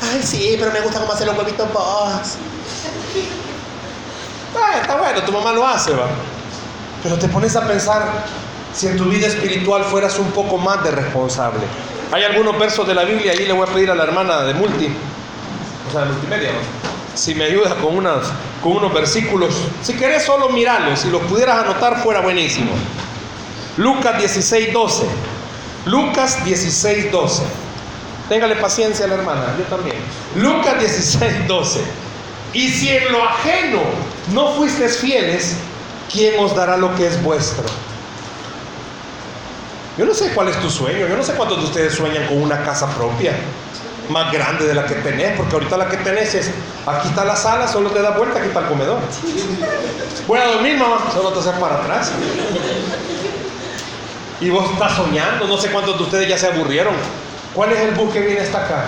Ay, 0.03 0.21
sí, 0.21 0.55
pero 0.59 0.71
me 0.71 0.81
gusta 0.81 0.99
cómo 0.99 1.13
hacer 1.13 1.25
los 1.25 1.35
huevitos 1.35 1.67
vos. 1.73 1.81
Ah, 4.57 4.79
está 4.79 4.95
bueno, 4.95 5.21
tu 5.23 5.33
mamá 5.33 5.51
lo 5.51 5.67
hace, 5.67 5.91
va. 5.91 6.07
Pero 7.05 7.19
te 7.19 7.27
pones 7.27 7.55
a 7.55 7.67
pensar 7.67 8.25
si 8.73 8.87
en 8.87 8.97
tu 8.97 9.05
vida 9.05 9.27
espiritual 9.27 9.83
fueras 9.83 10.17
un 10.17 10.31
poco 10.31 10.57
más 10.57 10.83
de 10.83 10.89
responsable. 10.89 11.59
Hay 12.11 12.23
algunos 12.23 12.57
versos 12.57 12.87
de 12.87 12.95
la 12.95 13.03
Biblia, 13.03 13.31
ahí 13.31 13.45
le 13.45 13.53
voy 13.53 13.69
a 13.69 13.71
pedir 13.71 13.91
a 13.91 13.95
la 13.95 14.05
hermana 14.05 14.41
de 14.41 14.55
Multi, 14.55 14.89
o 15.87 15.91
sea, 15.91 16.01
de 16.01 16.07
multimedia, 16.07 16.49
si 17.13 17.35
me 17.35 17.43
ayuda 17.43 17.75
con, 17.75 17.95
unas, 17.95 18.25
con 18.63 18.77
unos 18.77 18.91
versículos. 18.91 19.53
Si 19.83 19.93
querés 19.93 20.23
solo 20.23 20.49
mirarlos, 20.49 21.01
si 21.01 21.11
los 21.11 21.21
pudieras 21.21 21.59
anotar 21.59 22.01
fuera 22.01 22.21
buenísimo. 22.21 22.71
Lucas 23.77 24.17
16, 24.17 24.73
12. 24.73 25.05
Lucas 25.85 26.43
16, 26.43 27.11
12. 27.11 27.43
Téngale 28.29 28.55
paciencia 28.55 29.05
a 29.05 29.09
la 29.09 29.13
hermana, 29.13 29.53
yo 29.59 29.63
también. 29.65 29.97
Lucas 30.37 30.79
16, 30.79 31.47
12. 31.47 31.81
Y 32.53 32.67
si 32.67 32.89
en 32.89 33.11
lo 33.11 33.23
ajeno 33.23 33.81
no 34.33 34.53
fuisteis 34.53 34.97
fieles, 34.97 35.57
¿quién 36.15 36.39
os 36.39 36.55
dará 36.55 36.77
lo 36.77 36.95
que 36.95 37.05
es 37.05 37.21
vuestro? 37.21 37.65
Yo 39.97 40.05
no 40.05 40.13
sé 40.13 40.33
cuál 40.33 40.47
es 40.47 40.59
tu 40.61 40.69
sueño, 40.69 41.07
yo 41.07 41.17
no 41.17 41.23
sé 41.23 41.33
cuántos 41.33 41.59
de 41.59 41.65
ustedes 41.65 41.93
sueñan 41.93 42.25
con 42.27 42.41
una 42.41 42.63
casa 42.63 42.87
propia, 42.95 43.33
más 44.09 44.31
grande 44.31 44.65
de 44.65 44.73
la 44.73 44.85
que 44.85 44.95
tenés, 44.95 45.37
porque 45.37 45.53
ahorita 45.53 45.77
la 45.77 45.89
que 45.89 45.97
tenés 45.97 46.33
es, 46.35 46.51
aquí 46.85 47.09
está 47.09 47.25
la 47.25 47.35
sala, 47.35 47.67
solo 47.67 47.91
te 47.91 48.01
da 48.01 48.11
vuelta, 48.11 48.39
aquí 48.39 48.47
está 48.47 48.61
el 48.61 48.67
comedor. 48.67 48.99
Voy 50.27 50.39
a 50.39 50.45
dormir, 50.45 50.77
mamá, 50.77 51.11
solo 51.13 51.31
te 51.31 51.39
haces 51.39 51.59
para 51.59 51.75
atrás. 51.75 52.11
Y 54.41 54.49
vos 54.49 54.69
estás 54.71 54.95
soñando, 54.95 55.47
no 55.47 55.57
sé 55.57 55.69
cuántos 55.69 55.97
de 55.97 56.03
ustedes 56.03 56.27
ya 56.27 56.37
se 56.37 56.47
aburrieron. 56.47 56.93
¿Cuál 57.53 57.71
es 57.71 57.79
el 57.79 57.95
bus 57.95 58.13
que 58.13 58.19
viene 58.19 58.41
hasta 58.41 58.65
acá? 58.65 58.85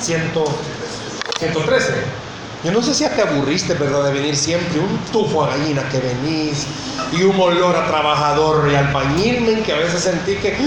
113. 0.00 2.25
Yo 2.66 2.72
no 2.72 2.82
sé 2.82 2.94
si 2.94 3.04
ya 3.04 3.10
te 3.10 3.22
aburriste, 3.22 3.74
¿verdad? 3.74 4.02
De 4.02 4.10
venir 4.10 4.34
siempre, 4.36 4.80
un 4.80 4.98
tufo 5.12 5.44
a 5.44 5.50
gallina 5.50 5.88
que 5.88 6.00
venís 6.00 6.66
y 7.12 7.22
un 7.22 7.40
olor 7.40 7.76
a 7.76 7.86
trabajador 7.86 8.68
y 8.68 8.74
albañil, 8.74 9.62
que 9.62 9.72
a 9.72 9.76
veces 9.76 10.02
sentí 10.02 10.34
que... 10.34 10.58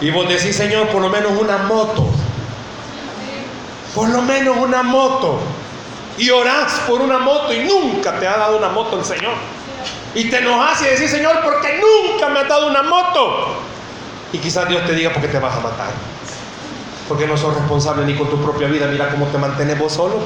Y 0.00 0.10
vos 0.10 0.26
decís, 0.26 0.56
Señor, 0.56 0.88
por 0.88 1.02
lo 1.02 1.10
menos 1.10 1.32
una 1.38 1.58
moto. 1.58 2.06
Por 3.94 4.08
lo 4.08 4.22
menos 4.22 4.56
una 4.56 4.82
moto 4.82 5.38
y 6.16 6.30
orás 6.30 6.80
por 6.88 7.02
una 7.02 7.18
moto 7.18 7.52
y 7.52 7.58
nunca 7.58 8.18
te 8.18 8.26
ha 8.26 8.38
dado 8.38 8.56
una 8.56 8.70
moto 8.70 8.98
el 8.98 9.04
Señor. 9.04 9.34
Y 10.14 10.30
te 10.30 10.38
enojas 10.38 10.80
y 10.80 10.86
decís, 10.86 11.10
Señor, 11.10 11.42
porque 11.44 11.78
nunca 11.78 12.30
me 12.30 12.40
ha 12.40 12.44
dado 12.44 12.68
una 12.68 12.84
moto. 12.84 13.58
Y 14.32 14.38
quizás 14.38 14.66
Dios 14.66 14.82
te 14.86 14.94
diga 14.94 15.12
porque 15.12 15.28
te 15.28 15.38
vas 15.38 15.54
a 15.54 15.60
matar. 15.60 16.17
Porque 17.08 17.26
no 17.26 17.36
sos 17.36 17.54
responsable 17.54 18.04
ni 18.04 18.14
con 18.14 18.28
tu 18.28 18.36
propia 18.42 18.68
vida. 18.68 18.86
Mira 18.86 19.08
cómo 19.08 19.26
te 19.26 19.38
mantienes 19.38 19.78
vos 19.78 19.92
solo. 19.92 20.20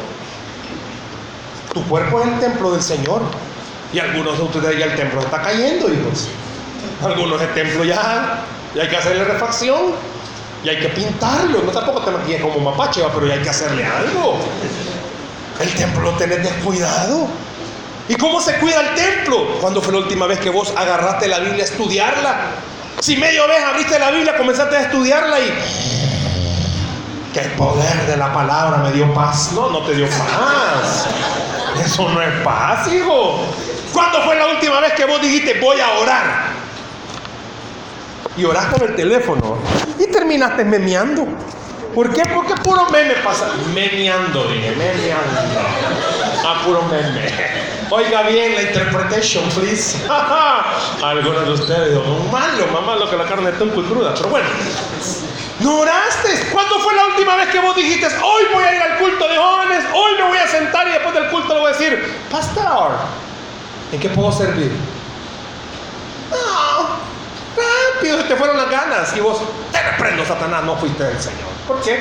Tu 1.72 1.82
cuerpo 1.84 2.20
es 2.20 2.28
el 2.28 2.40
templo 2.40 2.72
del 2.72 2.82
Señor. 2.82 3.22
Y 3.92 3.98
algunos 3.98 4.38
de 4.38 4.44
ustedes 4.44 4.78
ya 4.78 4.86
el 4.86 4.96
templo 4.96 5.20
está 5.20 5.42
cayendo, 5.42 5.88
hijos. 5.88 6.28
Algunos 7.04 7.40
el 7.40 7.52
templo 7.54 7.84
ya, 7.84 8.44
ya 8.74 8.82
hay 8.82 8.88
que 8.88 8.96
hacerle 8.96 9.24
refacción. 9.24 9.92
Y 10.64 10.68
hay 10.68 10.80
que 10.80 10.88
pintarlo. 10.88 11.62
No 11.62 11.70
tampoco 11.70 12.02
te 12.02 12.10
maquilles 12.10 12.42
como 12.42 12.58
mapache, 12.58 13.02
pero 13.14 13.26
ya 13.26 13.34
hay 13.34 13.42
que 13.42 13.50
hacerle 13.50 13.84
algo. 13.84 14.38
El 15.60 15.72
templo 15.74 16.02
lo 16.02 16.12
tenés 16.12 16.42
descuidado. 16.42 17.28
¿Y 18.08 18.16
cómo 18.16 18.40
se 18.40 18.54
cuida 18.56 18.80
el 18.80 18.94
templo? 18.94 19.58
¿Cuándo 19.60 19.80
fue 19.80 19.92
la 19.92 20.00
última 20.00 20.26
vez 20.26 20.40
que 20.40 20.50
vos 20.50 20.72
agarraste 20.76 21.28
la 21.28 21.38
Biblia 21.38 21.62
a 21.62 21.66
estudiarla? 21.66 22.36
Si 23.00 23.16
medio 23.16 23.46
vez 23.46 23.62
abriste 23.62 23.98
la 23.98 24.10
Biblia, 24.10 24.36
comenzaste 24.36 24.76
a 24.76 24.82
estudiarla 24.82 25.40
y... 25.40 26.01
Que 27.32 27.40
el 27.40 27.50
poder 27.52 28.06
de 28.06 28.16
la 28.16 28.32
palabra 28.32 28.78
me 28.78 28.92
dio 28.92 29.12
paz. 29.14 29.52
No, 29.52 29.70
no 29.70 29.80
te 29.80 29.94
dio 29.94 30.06
paz. 30.06 31.06
Eso 31.84 32.08
no 32.08 32.20
es 32.20 32.32
paz, 32.44 32.92
hijo. 32.92 33.40
¿Cuándo 33.92 34.22
fue 34.22 34.36
la 34.36 34.46
última 34.48 34.80
vez 34.80 34.92
que 34.94 35.04
vos 35.04 35.20
dijiste 35.20 35.58
voy 35.60 35.80
a 35.80 35.90
orar? 35.98 36.52
Y 38.36 38.44
orás 38.44 38.66
con 38.66 38.88
el 38.88 38.94
teléfono. 38.94 39.56
Y 39.98 40.10
terminaste 40.10 40.64
memeando. 40.64 41.26
¿Por 41.94 42.12
qué? 42.12 42.22
Porque 42.34 42.54
puro 42.62 42.88
meme 42.90 43.14
pasa. 43.22 43.50
Memeando, 43.74 44.44
dije, 44.44 44.70
memeando. 44.70 45.40
Ah, 46.44 46.62
puro 46.64 46.82
meme. 46.82 47.30
Oiga 47.90 48.22
bien 48.22 48.54
la 48.54 48.62
interpretation, 48.62 49.44
please. 49.50 49.98
Algunos 51.04 51.44
de 51.44 51.52
ustedes, 51.52 51.98
malo, 52.30 52.66
más 52.72 52.82
malo 52.86 53.10
que 53.10 53.16
la 53.16 53.24
carne 53.24 53.50
está 53.50 53.66
muy 53.66 53.84
cruda. 53.84 54.14
Pero 54.14 54.30
bueno, 54.30 54.48
no 55.62 55.80
oraste. 55.80 56.48
¿Cuándo 56.52 56.78
fue 56.80 56.94
la 56.94 57.06
última 57.06 57.36
vez 57.36 57.48
que 57.48 57.60
vos 57.60 57.74
dijiste, 57.76 58.06
hoy 58.06 58.42
voy 58.52 58.64
a 58.64 58.74
ir 58.74 58.82
al 58.82 58.98
culto 58.98 59.28
de 59.28 59.36
jóvenes, 59.36 59.84
hoy 59.94 60.12
me 60.18 60.28
voy 60.28 60.38
a 60.38 60.48
sentar 60.48 60.88
y 60.88 60.92
después 60.92 61.14
del 61.14 61.28
culto 61.30 61.54
le 61.54 61.60
voy 61.60 61.70
a 61.70 61.72
decir, 61.72 62.18
pastor, 62.30 62.92
¿en 63.92 64.00
qué 64.00 64.08
puedo 64.10 64.32
servir? 64.32 64.72
No, 66.30 66.88
rápido, 67.56 68.18
se 68.18 68.24
te 68.24 68.36
fueron 68.36 68.56
las 68.56 68.70
ganas. 68.70 69.16
Y 69.16 69.20
vos, 69.20 69.38
te 69.70 69.82
reprendo, 69.82 70.24
Satanás, 70.24 70.64
no 70.64 70.76
fuiste 70.76 71.08
el 71.08 71.20
Señor. 71.20 71.48
¿Por 71.66 71.80
qué? 71.82 72.00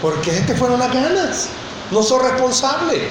Porque 0.00 0.30
te 0.32 0.54
fueron 0.54 0.78
las 0.78 0.92
ganas. 0.92 1.48
No 1.90 2.02
sos 2.02 2.22
responsable. 2.22 3.08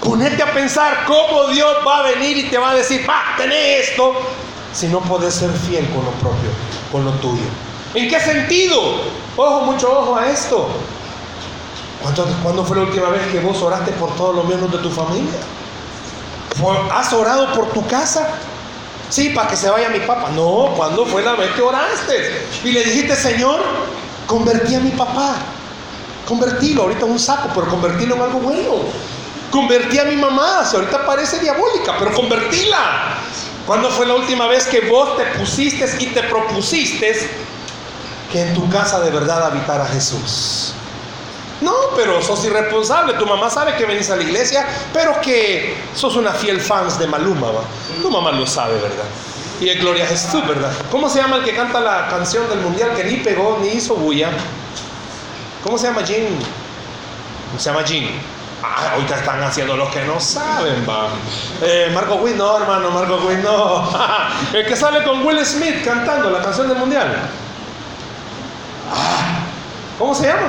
Ponete 0.00 0.42
a 0.42 0.52
pensar 0.52 1.04
cómo 1.06 1.48
Dios 1.48 1.76
va 1.86 1.98
a 1.98 2.02
venir 2.02 2.36
y 2.38 2.44
te 2.44 2.58
va 2.58 2.70
a 2.70 2.74
decir, 2.74 3.08
va, 3.08 3.34
tenés 3.36 3.90
esto, 3.90 4.14
si 4.72 4.88
no 4.88 5.00
puedes 5.00 5.34
ser 5.34 5.50
fiel 5.50 5.88
con 5.90 6.04
lo 6.04 6.10
propio, 6.12 6.50
con 6.90 7.04
lo 7.04 7.12
tuyo. 7.12 7.42
¿En 7.94 8.08
qué 8.08 8.18
sentido? 8.20 8.80
Ojo, 9.36 9.60
mucho 9.62 9.90
ojo 9.90 10.16
a 10.16 10.30
esto. 10.30 10.68
¿Cuándo, 12.42 12.64
fue 12.64 12.76
la 12.76 12.82
última 12.82 13.10
vez 13.10 13.22
que 13.30 13.38
vos 13.40 13.62
oraste 13.62 13.92
por 13.92 14.14
todos 14.16 14.34
los 14.34 14.44
miembros 14.46 14.72
de 14.72 14.78
tu 14.78 14.90
familia? 14.90 15.38
¿Has 16.92 17.12
orado 17.12 17.52
por 17.52 17.70
tu 17.70 17.86
casa? 17.86 18.28
Sí, 19.08 19.28
para 19.30 19.48
que 19.48 19.56
se 19.56 19.70
vaya 19.70 19.88
mi 19.90 20.00
papá. 20.00 20.30
No, 20.30 20.72
¿cuándo 20.76 21.06
fue 21.06 21.22
la 21.22 21.34
vez 21.34 21.50
que 21.52 21.62
oraste? 21.62 22.46
Y 22.64 22.72
le 22.72 22.82
dijiste, 22.82 23.14
Señor, 23.14 23.60
convertí 24.26 24.74
a 24.74 24.80
mi 24.80 24.90
papá. 24.90 25.36
Convertilo, 26.26 26.82
ahorita 26.82 27.04
en 27.04 27.12
un 27.12 27.18
saco, 27.18 27.50
pero 27.54 27.68
convertilo 27.68 28.16
en 28.16 28.22
algo 28.22 28.38
bueno. 28.40 28.72
Convertí 29.50 29.98
a 29.98 30.04
mi 30.04 30.16
mamá, 30.16 30.64
si 30.64 30.76
ahorita 30.76 31.04
parece 31.04 31.38
diabólica, 31.40 31.94
pero 31.98 32.12
convertila. 32.14 33.18
¿Cuándo 33.66 33.90
fue 33.90 34.06
la 34.06 34.14
última 34.14 34.46
vez 34.46 34.66
que 34.66 34.80
vos 34.88 35.16
te 35.16 35.24
pusiste 35.38 35.84
y 36.00 36.06
te 36.06 36.22
propusiste 36.24 37.30
que 38.32 38.40
en 38.40 38.54
tu 38.54 38.68
casa 38.70 39.00
de 39.00 39.10
verdad 39.10 39.44
habitara 39.44 39.86
Jesús? 39.86 40.72
No, 41.60 41.72
pero 41.94 42.20
sos 42.20 42.44
irresponsable. 42.44 43.14
Tu 43.14 43.26
mamá 43.26 43.48
sabe 43.48 43.76
que 43.76 43.84
venís 43.84 44.10
a 44.10 44.16
la 44.16 44.22
iglesia, 44.22 44.66
pero 44.92 45.20
que 45.20 45.76
sos 45.94 46.16
una 46.16 46.32
fiel 46.32 46.60
fans 46.60 46.98
de 46.98 47.06
Maluma. 47.06 47.48
¿va? 47.48 47.60
Tu 48.00 48.10
mamá 48.10 48.32
lo 48.32 48.46
sabe, 48.46 48.74
¿verdad? 48.74 49.04
Y 49.60 49.68
es 49.68 49.78
Gloria 49.78 50.04
a 50.04 50.08
Jesús, 50.08 50.44
¿verdad? 50.46 50.72
¿Cómo 50.90 51.08
se 51.08 51.20
llama 51.20 51.36
el 51.36 51.44
que 51.44 51.54
canta 51.54 51.78
la 51.78 52.08
canción 52.08 52.48
del 52.48 52.60
mundial 52.60 52.94
que 52.96 53.04
ni 53.04 53.16
pegó 53.18 53.58
ni 53.60 53.68
hizo 53.68 53.94
bulla? 53.94 54.30
¿Cómo 55.62 55.78
se 55.78 55.86
llama 55.86 56.02
Jim? 56.04 56.24
Se 57.58 57.70
llama 57.70 57.84
Jim. 57.84 58.08
Ah, 58.64 58.92
ahorita 58.94 59.16
están 59.16 59.42
haciendo 59.42 59.76
los 59.76 59.88
que 59.90 60.02
no 60.04 60.18
saben, 60.18 60.84
va. 60.88 61.08
Eh, 61.62 61.90
Marco 61.94 62.14
Witt, 62.16 62.36
no, 62.36 62.56
hermano, 62.56 62.90
Marco 62.90 63.16
Witt, 63.26 63.38
no. 63.38 63.88
el 64.52 64.66
que 64.66 64.74
sale 64.74 65.04
con 65.04 65.24
Will 65.24 65.44
Smith 65.44 65.84
cantando 65.84 66.30
la 66.30 66.40
canción 66.42 66.68
del 66.68 66.78
mundial. 66.78 67.28
Ah, 68.90 69.44
¿Cómo 69.98 70.14
se 70.14 70.26
llama? 70.26 70.48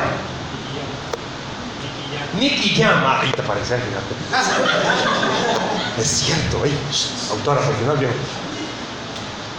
Nicky 2.39 2.76
Jam. 2.76 3.04
Ahí 3.06 3.32
te 3.32 3.43
parece, 3.43 3.78
fíjate. 3.78 4.15
Es 6.02 6.08
cierto, 6.08 6.65
¿eh? 6.65 6.72
Autora 7.32 7.62
original, 7.62 7.98
bien. 7.98 8.12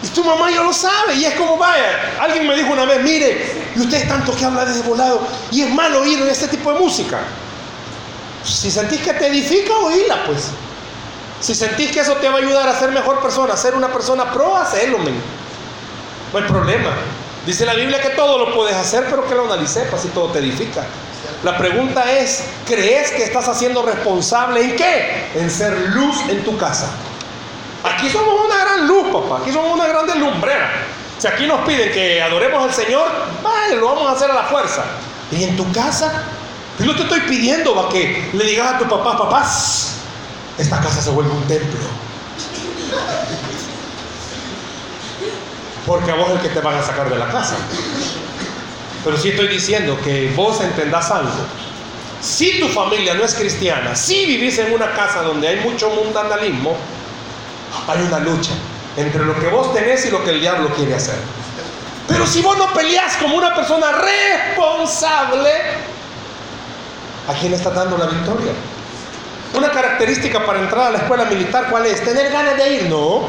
Y 0.02 0.08
tu 0.08 0.22
mamá 0.22 0.50
ya 0.50 0.62
lo 0.62 0.72
sabe, 0.72 1.14
y 1.14 1.24
es 1.24 1.34
como 1.34 1.56
vaya. 1.56 2.16
Alguien 2.20 2.46
me 2.46 2.56
dijo 2.56 2.72
una 2.72 2.84
vez, 2.84 3.02
mire, 3.02 3.70
y 3.74 3.80
usted 3.80 4.02
es 4.02 4.08
tanto 4.08 4.34
que 4.34 4.44
habla 4.44 4.64
desde 4.64 4.82
volado, 4.82 5.26
y 5.50 5.62
es 5.62 5.70
malo 5.70 6.02
oír 6.02 6.20
este 6.28 6.48
tipo 6.48 6.72
de 6.72 6.80
música. 6.80 7.20
Si 8.44 8.70
sentís 8.70 9.00
que 9.00 9.14
te 9.14 9.28
edifica, 9.28 9.72
oíla, 9.78 10.24
pues. 10.26 10.50
Si 11.40 11.54
sentís 11.54 11.90
que 11.90 12.00
eso 12.00 12.14
te 12.14 12.28
va 12.28 12.34
a 12.34 12.38
ayudar 12.38 12.68
a 12.68 12.78
ser 12.78 12.90
mejor 12.90 13.20
persona, 13.20 13.54
a 13.54 13.56
ser 13.56 13.74
una 13.74 13.88
persona 13.88 14.30
pro, 14.30 14.56
hacelo, 14.56 14.98
men. 14.98 15.14
No 16.32 16.38
hay 16.38 16.44
problema. 16.44 16.90
Dice 17.46 17.66
la 17.66 17.74
Biblia 17.74 18.00
que 18.00 18.10
todo 18.10 18.38
lo 18.38 18.54
puedes 18.54 18.74
hacer, 18.74 19.06
pero 19.10 19.26
que 19.28 19.34
lo 19.34 19.44
analices, 19.44 19.86
para 19.88 20.00
si 20.00 20.08
todo 20.08 20.28
te 20.28 20.38
edifica. 20.38 20.84
La 21.42 21.58
pregunta 21.58 22.10
es, 22.10 22.44
¿crees 22.66 23.10
que 23.10 23.22
estás 23.22 23.48
haciendo 23.48 23.82
responsable 23.82 24.62
en 24.62 24.76
qué? 24.76 25.28
En 25.34 25.50
ser 25.50 25.90
luz 25.90 26.16
en 26.28 26.42
tu 26.42 26.56
casa. 26.56 26.88
Aquí 27.84 28.08
somos 28.08 28.46
una 28.46 28.64
gran 28.64 28.86
luz, 28.86 29.12
papá. 29.12 29.42
Aquí 29.42 29.52
somos 29.52 29.74
una 29.74 29.86
grande 29.86 30.14
lumbrera. 30.14 30.70
Si 31.18 31.26
aquí 31.26 31.46
nos 31.46 31.60
piden 31.66 31.92
que 31.92 32.22
adoremos 32.22 32.62
al 32.62 32.72
Señor, 32.72 33.06
vale, 33.42 33.76
lo 33.76 33.86
vamos 33.88 34.08
a 34.08 34.12
hacer 34.12 34.30
a 34.30 34.34
la 34.34 34.44
fuerza. 34.44 34.84
Y 35.30 35.44
en 35.44 35.54
tu 35.54 35.70
casa, 35.70 36.24
yo 36.78 36.86
no 36.86 36.96
te 36.96 37.02
estoy 37.02 37.20
pidiendo 37.20 37.74
para 37.74 37.90
que 37.90 38.30
le 38.32 38.44
digas 38.44 38.74
a 38.74 38.78
tu 38.78 38.86
papá, 38.86 39.18
papás, 39.18 39.96
esta 40.56 40.80
casa 40.80 41.02
se 41.02 41.10
vuelve 41.10 41.30
un 41.30 41.46
templo. 41.46 41.78
Porque 45.86 46.10
a 46.10 46.14
vos 46.14 46.28
es 46.28 46.36
el 46.36 46.40
que 46.40 46.48
te 46.48 46.60
van 46.60 46.76
a 46.76 46.82
sacar 46.82 47.10
de 47.10 47.18
la 47.18 47.28
casa. 47.28 47.56
Pero 49.04 49.16
sí 49.18 49.30
estoy 49.30 49.48
diciendo 49.48 49.98
que 50.02 50.32
vos 50.34 50.60
entendás 50.60 51.10
algo. 51.10 51.30
Si 52.22 52.58
tu 52.58 52.68
familia 52.68 53.14
no 53.14 53.22
es 53.22 53.34
cristiana, 53.34 53.94
si 53.94 54.24
vivís 54.24 54.58
en 54.58 54.72
una 54.72 54.92
casa 54.92 55.22
donde 55.22 55.46
hay 55.46 55.60
mucho 55.60 55.90
mundanalismo, 55.90 56.74
hay 57.86 58.00
una 58.00 58.18
lucha 58.20 58.52
entre 58.96 59.24
lo 59.24 59.38
que 59.38 59.48
vos 59.48 59.74
tenés 59.74 60.06
y 60.06 60.10
lo 60.10 60.24
que 60.24 60.30
el 60.30 60.40
diablo 60.40 60.70
quiere 60.74 60.94
hacer. 60.94 61.16
Pero 62.08 62.26
si 62.26 62.40
vos 62.40 62.56
no 62.56 62.72
peleás 62.72 63.16
como 63.16 63.36
una 63.36 63.54
persona 63.54 63.88
responsable, 63.92 65.50
¿a 67.28 67.32
quién 67.34 67.52
está 67.52 67.70
dando 67.70 67.98
la 67.98 68.06
victoria? 68.06 68.52
Una 69.54 69.70
característica 69.70 70.44
para 70.44 70.60
entrar 70.60 70.88
a 70.88 70.90
la 70.90 70.98
escuela 70.98 71.24
militar, 71.26 71.68
¿cuál 71.70 71.86
es? 71.86 72.02
Tener 72.02 72.32
ganas 72.32 72.56
de 72.56 72.74
ir, 72.74 72.82
no. 72.84 73.28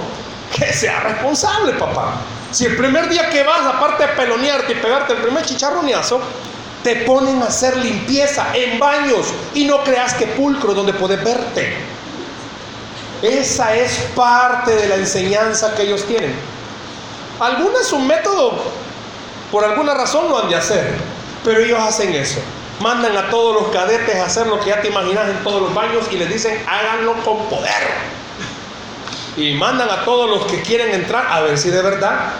Que 0.55 0.71
sea 0.73 1.01
responsable, 1.01 1.73
papá. 1.73 2.15
Si 2.55 2.63
el 2.63 2.77
primer 2.77 3.09
día 3.09 3.29
que 3.29 3.43
vas, 3.43 3.65
aparte 3.65 4.07
de 4.07 4.13
pelonearte 4.13 4.71
y 4.71 4.75
pegarte 4.75 5.11
el 5.11 5.19
primer 5.19 5.43
chicharroneazo, 5.43 6.21
te 6.85 6.95
ponen 7.03 7.41
a 7.41 7.47
hacer 7.47 7.75
limpieza 7.75 8.55
en 8.55 8.79
baños 8.79 9.27
y 9.53 9.65
no 9.65 9.83
creas 9.83 10.13
que 10.13 10.25
pulcro 10.27 10.73
donde 10.73 10.93
puedes 10.93 11.21
verte. 11.21 11.75
Esa 13.21 13.75
es 13.75 13.91
parte 14.15 14.73
de 14.73 14.87
la 14.87 14.95
enseñanza 14.95 15.75
que 15.75 15.83
ellos 15.83 16.05
tienen. 16.05 16.33
Algunas 17.41 17.91
un 17.91 18.07
método, 18.07 18.53
por 19.51 19.65
alguna 19.65 19.93
razón 19.93 20.29
lo 20.29 20.41
han 20.41 20.47
de 20.47 20.55
hacer, 20.55 20.93
pero 21.43 21.59
ellos 21.59 21.77
hacen 21.77 22.13
eso. 22.13 22.39
Mandan 22.79 23.17
a 23.17 23.29
todos 23.29 23.63
los 23.63 23.73
cadetes 23.73 24.15
a 24.15 24.27
hacer 24.27 24.47
lo 24.47 24.61
que 24.61 24.69
ya 24.69 24.79
te 24.79 24.87
imaginas 24.87 25.27
en 25.27 25.43
todos 25.43 25.61
los 25.61 25.73
baños 25.73 26.05
y 26.09 26.15
les 26.15 26.29
dicen 26.29 26.63
háganlo 26.65 27.15
con 27.15 27.49
poder. 27.49 28.15
Y 29.37 29.53
mandan 29.55 29.89
a 29.89 30.05
todos 30.05 30.29
los 30.29 30.49
que 30.51 30.61
quieren 30.61 30.93
entrar 30.93 31.27
a 31.29 31.41
ver 31.41 31.57
si 31.57 31.69
de 31.69 31.81
verdad. 31.81 32.33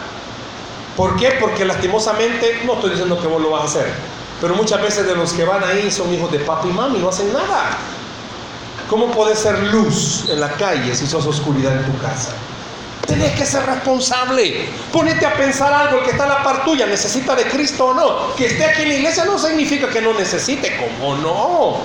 ¿Por 0.95 1.17
qué? 1.17 1.37
Porque 1.39 1.65
lastimosamente, 1.65 2.61
no 2.65 2.75
estoy 2.75 2.91
diciendo 2.91 3.19
que 3.19 3.27
vos 3.27 3.41
lo 3.41 3.49
vas 3.51 3.63
a 3.63 3.65
hacer, 3.65 3.93
pero 4.39 4.55
muchas 4.55 4.81
veces 4.81 5.05
de 5.05 5.15
los 5.15 5.33
que 5.33 5.43
van 5.43 5.63
ahí 5.63 5.91
son 5.91 6.13
hijos 6.13 6.31
de 6.31 6.39
papi 6.39 6.69
y 6.69 6.71
mami, 6.71 6.99
no 6.99 7.09
hacen 7.09 7.33
nada. 7.33 7.77
¿Cómo 8.89 9.07
puedes 9.07 9.39
ser 9.39 9.59
luz 9.73 10.25
en 10.29 10.39
la 10.39 10.51
calle 10.51 10.95
si 10.95 11.07
sos 11.07 11.25
oscuridad 11.25 11.73
en 11.73 11.91
tu 11.91 11.97
casa? 11.99 12.33
Tienes 13.07 13.37
que 13.37 13.45
ser 13.45 13.65
responsable. 13.65 14.69
Ponete 14.91 15.25
a 15.25 15.33
pensar 15.35 15.73
algo, 15.73 16.03
que 16.03 16.11
está 16.11 16.25
a 16.25 16.27
la 16.27 16.43
par 16.43 16.63
tuya, 16.63 16.85
¿necesita 16.85 17.35
de 17.35 17.43
Cristo 17.45 17.87
o 17.87 17.93
no? 17.93 18.35
Que 18.35 18.45
esté 18.47 18.65
aquí 18.65 18.83
en 18.83 18.89
la 18.89 18.95
iglesia 18.95 19.25
no 19.25 19.37
significa 19.37 19.89
que 19.89 20.01
no 20.01 20.13
necesite, 20.13 20.77
¿cómo 20.77 21.15
no? 21.17 21.77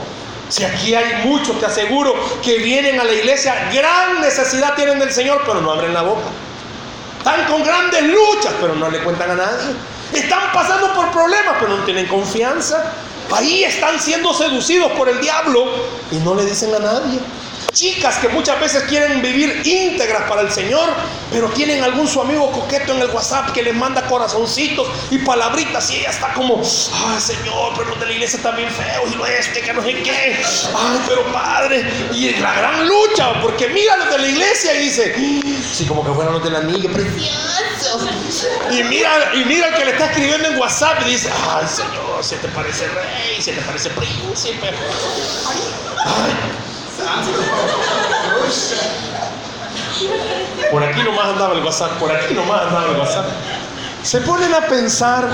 Si 0.50 0.64
aquí 0.64 0.94
hay 0.94 1.24
muchos, 1.24 1.58
te 1.58 1.66
aseguro, 1.66 2.14
que 2.42 2.58
vienen 2.58 3.00
a 3.00 3.04
la 3.04 3.12
iglesia, 3.12 3.70
gran 3.72 4.20
necesidad 4.20 4.74
tienen 4.74 4.98
del 4.98 5.12
Señor, 5.12 5.42
pero 5.46 5.60
no 5.60 5.70
abren 5.70 5.94
la 5.94 6.02
boca. 6.02 6.28
Están 7.18 7.44
con 7.46 7.62
grandes 7.62 8.02
luchas, 8.02 8.52
pero 8.60 8.74
no 8.74 8.90
le 8.90 8.98
cuentan 9.00 9.30
a 9.30 9.34
nadie. 9.36 9.74
Están 10.12 10.52
pasando 10.52 10.92
por 10.92 11.10
problemas, 11.12 11.54
pero 11.60 11.76
no 11.76 11.84
tienen 11.84 12.06
confianza. 12.08 12.92
Ahí 13.32 13.62
están 13.62 14.00
siendo 14.00 14.34
seducidos 14.34 14.90
por 14.92 15.08
el 15.08 15.20
diablo 15.20 15.66
y 16.10 16.16
no 16.16 16.34
le 16.34 16.44
dicen 16.44 16.74
a 16.74 16.80
nadie. 16.80 17.20
Chicas 17.72 18.18
que 18.18 18.28
muchas 18.28 18.59
veces 18.61 18.83
quieren 18.85 19.22
vivir 19.22 19.62
íntegras 19.64 20.28
para 20.28 20.42
el 20.42 20.50
Señor, 20.50 20.88
pero 21.30 21.48
tienen 21.50 21.83
algún 21.85 22.09
su 22.09 22.20
amigo 22.20 22.50
coqueto 22.50 22.94
en 22.94 23.02
el 23.02 23.11
WhatsApp 23.11 23.52
que 23.52 23.62
les 23.62 23.74
manda 23.74 24.02
corazoncitos 24.06 24.88
y 25.11 25.18
palabritas 25.18 25.88
y 25.90 25.96
ella 25.96 26.11
está 26.11 26.33
como, 26.33 26.56
ay 26.56 27.20
Señor, 27.20 27.72
pero 27.76 27.90
los 27.90 28.00
de 28.00 28.06
la 28.06 28.12
iglesia 28.12 28.38
están 28.38 28.56
bien 28.56 28.68
feos 28.70 29.11
y 29.12 29.14
lo 29.14 29.24
este, 29.24 29.61
que 29.61 29.72
no 29.72 29.83
sé 29.83 29.94
qué. 30.02 30.11
Ay, 30.76 31.00
pero 31.06 31.24
Padre, 31.33 31.88
y 32.12 32.30
la 32.40 32.54
gran 32.54 32.88
lucha, 32.88 33.40
porque 33.40 33.68
mira 33.68 33.96
los 33.98 34.11
de 34.11 34.18
la 34.18 34.26
iglesia 34.26 34.74
y 34.74 34.85
dice, 34.85 35.14
sí, 35.72 35.87
como 35.87 36.04
que 36.04 36.12
fueran 36.12 36.35
los 36.35 36.42
de 36.42 36.50
la 36.50 36.61
niña, 36.62 36.90
preciosos. 36.92 38.09
Y 38.72 38.83
mira, 38.85 39.33
y 39.35 39.44
mira 39.44 39.68
el 39.68 39.75
que 39.75 39.85
le 39.85 39.92
está 39.92 40.06
escribiendo 40.06 40.48
en 40.48 40.58
WhatsApp 40.58 41.02
y 41.06 41.10
dice, 41.10 41.31
ay 41.48 41.66
Señor, 41.68 42.23
se 42.23 42.37
te 42.37 42.48
parece 42.48 42.88
rey, 42.88 43.40
se 43.40 43.52
te 43.52 43.60
parece 43.62 43.90
príncipe. 43.90 44.71
Ay, 46.04 46.33
por 50.71 50.83
aquí 50.83 51.03
nomás 51.03 51.27
andaba 51.29 51.55
el 51.55 51.65
WhatsApp, 51.65 51.92
por 51.98 52.11
aquí 52.11 52.35
nomás 52.35 52.63
andaba 52.63 52.90
el 52.90 52.96
WhatsApp. 52.98 53.27
Se 54.03 54.21
ponen 54.21 54.53
a 54.55 54.61
pensar. 54.63 55.29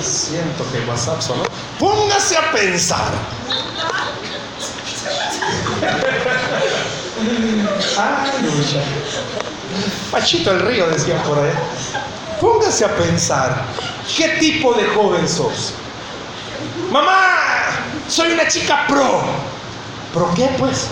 siento 0.00 0.64
que 0.72 0.78
el 0.78 0.88
WhatsApp 0.88 1.20
sonó. 1.20 1.44
Póngase 1.78 2.36
a 2.36 2.50
pensar. 2.50 3.12
Pachito 10.10 10.50
el 10.52 10.60
río 10.60 10.88
decía 10.88 11.22
por 11.22 11.38
ahí. 11.38 11.52
Póngase 12.40 12.84
a 12.84 12.96
pensar. 12.96 13.64
¿Qué 14.16 14.28
tipo 14.40 14.72
de 14.74 14.86
joven 14.88 15.28
sos? 15.28 15.74
Mamá, 16.90 17.70
soy 18.08 18.32
una 18.32 18.48
chica 18.48 18.86
pro. 18.88 19.22
¿Pro 20.12 20.30
qué, 20.34 20.48
pues? 20.58 20.88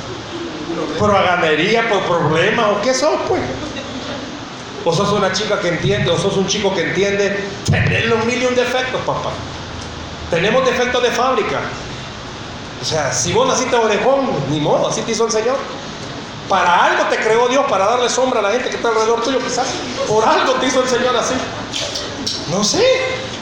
¿Por 0.99 1.13
ganadería, 1.13 1.89
por 1.89 2.01
problemas 2.03 2.67
o 2.73 2.81
qué 2.83 2.95
sos, 2.95 3.21
pues? 3.29 3.43
O 4.85 4.93
sos 4.93 5.13
una 5.13 5.33
chica 5.33 5.59
que 5.61 5.69
entiende, 5.69 6.11
o 6.11 6.19
sos 6.19 6.37
un 6.37 6.47
chico 6.47 6.73
que 6.75 6.83
entiende, 6.83 7.49
tener 7.71 8.07
los 8.07 8.25
mil 8.25 8.43
y 8.43 8.47
un 8.47 8.55
defectos, 8.55 9.01
papá. 9.03 9.31
Tenemos 10.31 10.65
defectos 10.65 11.03
de 11.03 11.11
fábrica. 11.11 11.61
O 12.81 12.85
sea, 12.85 13.13
si 13.13 13.33
vos 13.33 13.49
naciste 13.49 13.75
orejón, 13.75 14.31
ni 14.51 14.61
modo, 14.61 14.89
así 14.89 15.03
te 15.03 15.13
hizo 15.13 15.25
el 15.27 15.33
Señor. 15.33 15.57
Para 16.49 16.85
algo 16.85 17.05
te 17.05 17.17
creó 17.17 17.49
Dios, 17.49 17.65
para 17.69 17.87
darle 17.87 18.09
sombra 18.09 18.41
a 18.41 18.43
la 18.43 18.51
gente 18.51 18.69
que 18.69 18.77
está 18.77 18.89
alrededor 18.89 19.23
tuyo, 19.23 19.39
quizás. 19.41 19.67
Por 20.07 20.25
algo 20.25 20.53
te 20.55 20.67
hizo 20.67 20.83
el 20.83 20.89
Señor 20.89 21.17
así. 21.17 21.35
No 22.51 22.63
sé. 22.63 22.85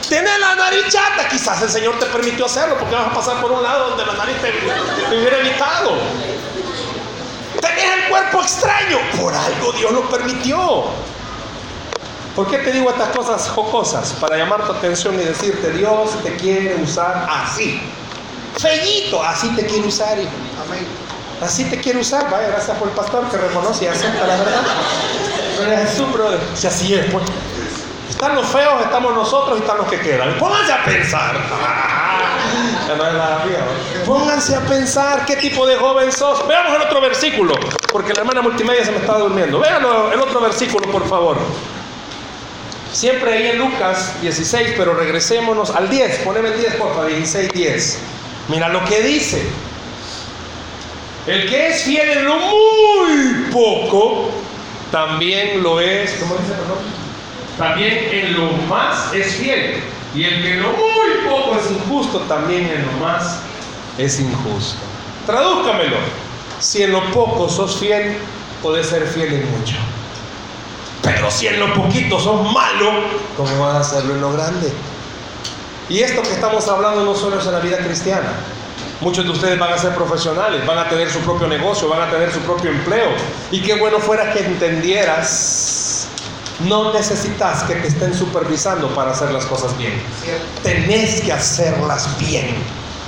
Tienes 0.09 0.39
la 0.39 0.55
nariz 0.55 0.87
chata, 0.89 1.27
quizás 1.27 1.61
el 1.63 1.69
Señor 1.69 1.97
te 1.99 2.05
permitió 2.05 2.45
hacerlo, 2.45 2.77
porque 2.77 2.93
vas 2.93 3.07
a 3.07 3.13
pasar 3.13 3.41
por 3.41 3.51
un 3.51 3.63
lado 3.63 3.89
donde 3.89 4.05
la 4.05 4.13
nariz 4.13 4.35
te, 4.41 5.15
hubiera 5.15 5.39
evitado. 5.39 5.97
Tenés 7.59 8.03
el 8.03 8.09
cuerpo 8.09 8.41
extraño, 8.41 8.99
por 9.19 9.33
algo 9.33 9.71
Dios 9.71 9.91
lo 9.91 10.09
permitió. 10.09 10.85
¿Por 12.35 12.47
qué 12.47 12.57
te 12.59 12.71
digo 12.71 12.89
estas 12.89 13.09
cosas 13.09 13.47
jocosas? 13.49 14.13
Para 14.19 14.37
llamar 14.37 14.65
tu 14.65 14.73
atención 14.73 15.15
y 15.15 15.23
decirte, 15.23 15.71
Dios 15.71 16.21
te 16.21 16.35
quiere 16.35 16.75
usar 16.75 17.27
así. 17.29 17.81
Feñito, 18.57 19.23
así 19.23 19.47
te 19.55 19.65
quiere 19.65 19.87
usar, 19.87 20.19
hijo. 20.19 20.29
Amén. 20.67 20.85
Así 21.41 21.63
te 21.65 21.79
quiere 21.79 21.99
usar. 21.99 22.29
Vaya, 22.29 22.49
gracias 22.49 22.77
por 22.77 22.89
el 22.89 22.93
pastor 22.93 23.29
que 23.29 23.37
reconoce 23.37 23.85
y 23.85 23.87
acepta 23.87 24.27
la 24.27 24.37
verdad. 24.37 24.61
Pero 25.57 25.77
Jesús, 25.77 26.11
brother. 26.11 26.39
Si 26.55 26.67
así 26.67 26.93
es, 26.93 27.11
pues. 27.11 27.23
Están 28.09 28.35
los 28.35 28.47
feos, 28.47 28.81
estamos 28.81 29.13
nosotros 29.13 29.57
y 29.57 29.61
están 29.61 29.77
los 29.77 29.87
que 29.87 29.99
quedan. 29.99 30.37
Pónganse 30.37 30.73
a 30.73 30.85
pensar. 30.85 31.35
Pónganse 34.05 34.55
a 34.55 34.61
pensar 34.61 35.25
qué 35.25 35.35
tipo 35.37 35.65
de 35.65 35.75
joven 35.75 36.11
sos. 36.11 36.47
Veamos 36.47 36.75
el 36.75 36.81
otro 36.83 37.01
versículo, 37.01 37.55
porque 37.91 38.13
la 38.13 38.21
hermana 38.21 38.41
multimedia 38.41 38.85
se 38.85 38.91
me 38.91 38.97
está 38.97 39.17
durmiendo. 39.17 39.59
Vean 39.59 39.83
el 40.13 40.19
otro 40.19 40.39
versículo, 40.39 40.89
por 40.91 41.07
favor. 41.07 41.37
Siempre 42.91 43.33
ahí 43.33 43.47
en 43.47 43.57
Lucas 43.57 44.21
16, 44.21 44.75
pero 44.77 44.93
regresémonos 44.93 45.71
al 45.71 45.89
10. 45.89 46.19
Poneme 46.19 46.49
el 46.49 46.59
10, 46.59 46.75
por 46.75 46.93
favor, 46.93 47.07
16, 47.07 47.51
10. 47.51 47.99
Mira 48.47 48.69
lo 48.69 48.85
que 48.85 49.01
dice. 49.01 49.43
El 51.27 51.49
que 51.49 51.67
es 51.67 51.83
fiel 51.83 52.19
en 52.19 52.25
lo 52.25 52.35
muy 52.35 53.51
poco, 53.51 54.29
también 54.91 55.63
lo 55.63 55.79
es. 55.79 56.13
¿Cómo 56.19 56.35
dice, 56.35 56.53
perdón? 56.53 57.04
También 57.57 58.09
en 58.11 58.33
lo 58.33 58.51
más 58.67 59.13
es 59.13 59.35
fiel. 59.35 59.81
Y 60.13 60.23
el 60.23 60.41
que 60.41 60.53
en 60.53 60.63
lo 60.63 60.69
muy 60.69 61.29
poco 61.29 61.57
es 61.57 61.71
injusto, 61.71 62.19
también 62.21 62.67
en 62.67 62.85
lo 62.85 62.91
más 63.05 63.39
es 63.97 64.19
injusto. 64.19 64.79
Tradúzcamelo. 65.25 65.97
Si 66.59 66.83
en 66.83 66.91
lo 66.91 67.03
poco 67.11 67.49
sos 67.49 67.77
fiel, 67.77 68.17
podés 68.61 68.87
ser 68.87 69.07
fiel 69.07 69.33
en 69.33 69.51
mucho. 69.51 69.75
Pero 71.01 71.29
si 71.29 71.47
en 71.47 71.59
lo 71.59 71.73
poquito 71.73 72.19
sos 72.19 72.41
malo, 72.51 72.91
¿cómo 73.37 73.59
vas 73.59 73.75
a 73.75 73.79
hacerlo 73.81 74.15
en 74.15 74.21
lo 74.21 74.31
grande? 74.31 74.71
Y 75.87 75.99
esto 75.99 76.21
que 76.23 76.31
estamos 76.31 76.67
hablando 76.67 77.03
no 77.03 77.13
solo 77.13 77.39
es 77.39 77.45
en 77.45 77.53
la 77.53 77.59
vida 77.59 77.77
cristiana. 77.77 78.33
Muchos 79.01 79.25
de 79.25 79.31
ustedes 79.31 79.59
van 79.59 79.73
a 79.73 79.77
ser 79.77 79.93
profesionales, 79.93 80.65
van 80.65 80.79
a 80.79 80.89
tener 80.89 81.09
su 81.11 81.19
propio 81.19 81.47
negocio, 81.47 81.89
van 81.89 82.01
a 82.01 82.09
tener 82.09 82.31
su 82.31 82.39
propio 82.39 82.71
empleo. 82.71 83.09
Y 83.51 83.61
qué 83.61 83.75
bueno 83.75 83.99
fuera 83.99 84.31
que 84.33 84.39
entendieras 84.39 86.04
no 86.61 86.93
necesitas 86.93 87.63
que 87.63 87.75
te 87.75 87.87
estén 87.87 88.13
supervisando 88.13 88.93
para 88.95 89.11
hacer 89.11 89.31
las 89.31 89.45
cosas 89.45 89.77
bien. 89.77 89.93
Tenés 90.63 91.21
que 91.21 91.33
hacerlas 91.33 92.17
bien. 92.17 92.55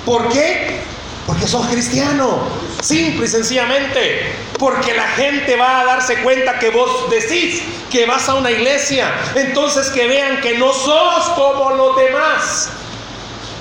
¿Por 0.04 0.28
qué? 0.28 0.80
Porque 1.26 1.46
sos 1.46 1.66
cristiano. 1.66 2.38
Simple 2.82 3.26
y 3.26 3.28
sencillamente. 3.28 4.32
Porque 4.58 4.94
la 4.94 5.08
gente 5.08 5.56
va 5.56 5.80
a 5.80 5.84
darse 5.84 6.22
cuenta 6.22 6.58
que 6.58 6.70
vos 6.70 7.10
decís 7.10 7.62
que 7.90 8.06
vas 8.06 8.28
a 8.28 8.34
una 8.34 8.50
iglesia. 8.50 9.12
Entonces 9.34 9.88
que 9.88 10.06
vean 10.06 10.40
que 10.40 10.58
no 10.58 10.72
sos 10.72 11.28
como 11.36 11.70
los 11.70 11.96
demás. 11.96 12.70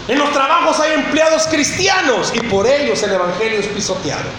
En 0.08 0.20
los 0.20 0.32
trabajos 0.32 0.80
hay 0.80 0.94
empleados 0.94 1.48
cristianos 1.48 2.32
y 2.34 2.40
por 2.42 2.66
ellos 2.66 3.04
el 3.04 3.12
Evangelio 3.12 3.60
es 3.60 3.68
pisoteado. 3.68 4.30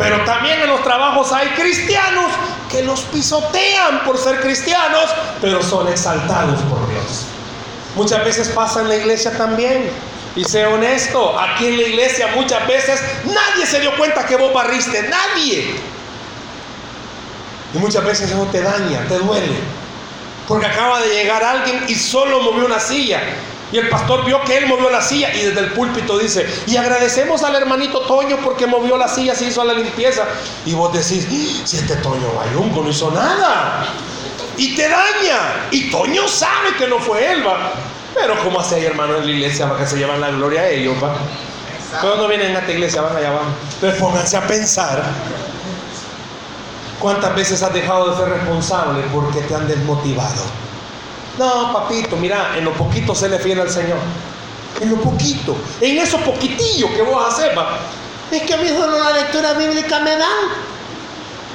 Pero 0.00 0.24
también 0.24 0.62
en 0.62 0.70
los 0.70 0.82
trabajos 0.82 1.30
hay 1.30 1.48
cristianos 1.48 2.24
que 2.70 2.82
los 2.82 3.02
pisotean 3.02 4.02
por 4.06 4.16
ser 4.16 4.40
cristianos, 4.40 5.10
pero 5.42 5.62
son 5.62 5.88
exaltados 5.88 6.58
por 6.62 6.88
Dios. 6.88 7.26
Muchas 7.94 8.24
veces 8.24 8.48
pasa 8.48 8.80
en 8.80 8.88
la 8.88 8.96
iglesia 8.96 9.36
también. 9.36 9.90
Y 10.36 10.44
sé 10.44 10.64
honesto, 10.64 11.38
aquí 11.38 11.66
en 11.66 11.76
la 11.76 11.82
iglesia 11.82 12.28
muchas 12.34 12.66
veces 12.66 13.02
nadie 13.26 13.66
se 13.66 13.80
dio 13.80 13.94
cuenta 13.98 14.24
que 14.24 14.36
vos 14.36 14.54
barriste, 14.54 15.02
nadie. 15.02 15.74
Y 17.74 17.78
muchas 17.78 18.02
veces 18.02 18.30
eso 18.30 18.48
te 18.50 18.62
daña, 18.62 19.06
te 19.06 19.18
duele. 19.18 19.58
Porque 20.48 20.64
acaba 20.64 21.02
de 21.02 21.08
llegar 21.10 21.44
alguien 21.44 21.84
y 21.88 21.94
solo 21.94 22.40
movió 22.40 22.64
una 22.64 22.80
silla. 22.80 23.20
Y 23.72 23.78
el 23.78 23.88
pastor 23.88 24.24
vio 24.24 24.42
que 24.42 24.58
él 24.58 24.66
movió 24.66 24.90
la 24.90 25.00
silla 25.00 25.32
y 25.34 25.42
desde 25.42 25.60
el 25.60 25.72
púlpito 25.72 26.18
dice, 26.18 26.46
y 26.66 26.76
agradecemos 26.76 27.42
al 27.44 27.54
hermanito 27.54 28.00
Toño 28.00 28.38
porque 28.42 28.66
movió 28.66 28.96
la 28.96 29.06
silla, 29.06 29.34
se 29.34 29.46
hizo 29.46 29.64
la 29.64 29.74
limpieza. 29.74 30.24
Y 30.66 30.74
vos 30.74 30.92
decís, 30.92 31.26
si 31.64 31.76
este 31.76 31.96
Toño 31.96 32.32
Bayunco 32.34 32.82
no 32.82 32.90
hizo 32.90 33.10
nada. 33.12 33.86
Y 34.56 34.74
te 34.74 34.88
daña. 34.88 35.68
Y 35.70 35.90
Toño 35.90 36.26
sabe 36.26 36.74
que 36.76 36.88
no 36.88 36.98
fue 36.98 37.32
él, 37.32 37.46
va. 37.46 37.72
Pero 38.14 38.42
como 38.42 38.60
hace 38.60 38.74
ahí 38.74 38.84
hermano 38.86 39.16
en 39.16 39.26
la 39.26 39.30
iglesia, 39.30 39.66
va 39.66 39.78
que 39.78 39.86
se 39.86 39.96
llevan 39.96 40.20
la 40.20 40.30
gloria 40.30 40.62
a 40.62 40.68
ellos, 40.68 40.96
va. 41.02 41.14
No 42.16 42.28
vienen 42.28 42.54
a 42.56 42.60
esta 42.60 42.72
iglesia, 42.72 43.02
van 43.02 43.16
allá 43.16 43.28
abajo. 43.28 43.46
Entonces 43.74 44.00
pónganse 44.00 44.36
a 44.36 44.46
pensar. 44.46 45.02
¿Cuántas 46.98 47.34
veces 47.34 47.62
has 47.62 47.72
dejado 47.72 48.10
de 48.10 48.16
ser 48.16 48.28
responsable 48.28 49.02
porque 49.14 49.40
te 49.40 49.54
han 49.54 49.66
desmotivado? 49.66 50.42
No, 51.40 51.72
papito, 51.72 52.16
mira, 52.16 52.52
en 52.54 52.66
lo 52.66 52.72
poquito 52.72 53.14
se 53.14 53.26
le 53.26 53.38
fiel 53.38 53.58
al 53.62 53.70
Señor. 53.70 53.96
En 54.78 54.90
lo 54.90 54.96
poquito, 54.96 55.56
en 55.80 55.96
eso 55.96 56.18
poquitillo 56.18 56.94
que 56.94 57.00
vos 57.00 57.32
haces, 57.32 57.56
va. 57.56 57.78
Es 58.30 58.42
que 58.42 58.52
a 58.52 58.58
mí 58.58 58.68
solo 58.68 58.98
la 59.02 59.10
lectura 59.12 59.54
bíblica 59.54 60.00
me 60.00 60.16
da. 60.16 60.28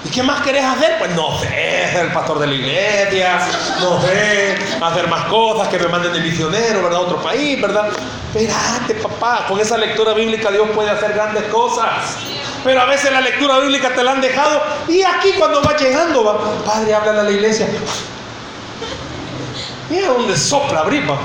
¿Y 0.03 0.09
qué 0.09 0.23
más 0.23 0.41
querés 0.41 0.65
hacer? 0.65 0.97
Pues 0.97 1.11
no 1.11 1.37
sé, 1.37 1.89
ser 1.91 2.05
el 2.07 2.11
pastor 2.11 2.39
de 2.39 2.47
la 2.47 2.53
iglesia, 2.55 3.47
no 3.79 4.01
sé, 4.01 4.57
hacer 4.81 5.07
más 5.07 5.25
cosas, 5.25 5.67
que 5.67 5.77
me 5.77 5.87
manden 5.87 6.13
de 6.13 6.19
misionero, 6.19 6.81
¿verdad? 6.81 7.01
A 7.01 7.01
otro 7.01 7.21
país, 7.21 7.61
¿verdad? 7.61 7.89
Espérate, 8.33 8.95
papá, 8.95 9.45
con 9.47 9.59
esa 9.59 9.77
lectura 9.77 10.13
bíblica 10.13 10.49
Dios 10.49 10.67
puede 10.73 10.89
hacer 10.89 11.13
grandes 11.13 11.43
cosas. 11.43 12.17
Pero 12.63 12.81
a 12.81 12.85
veces 12.85 13.11
la 13.11 13.21
lectura 13.21 13.59
bíblica 13.59 13.93
te 13.93 14.03
la 14.03 14.13
han 14.13 14.21
dejado 14.21 14.63
y 14.87 15.03
aquí 15.03 15.33
cuando 15.37 15.61
va 15.61 15.77
llegando, 15.77 16.23
va, 16.23 16.39
padre, 16.65 16.95
habla 16.95 17.21
a 17.21 17.23
la 17.23 17.31
iglesia. 17.31 17.67
Mira 19.89 20.09
donde 20.09 20.37
sopla 20.37 20.83
bripa. 20.83 21.17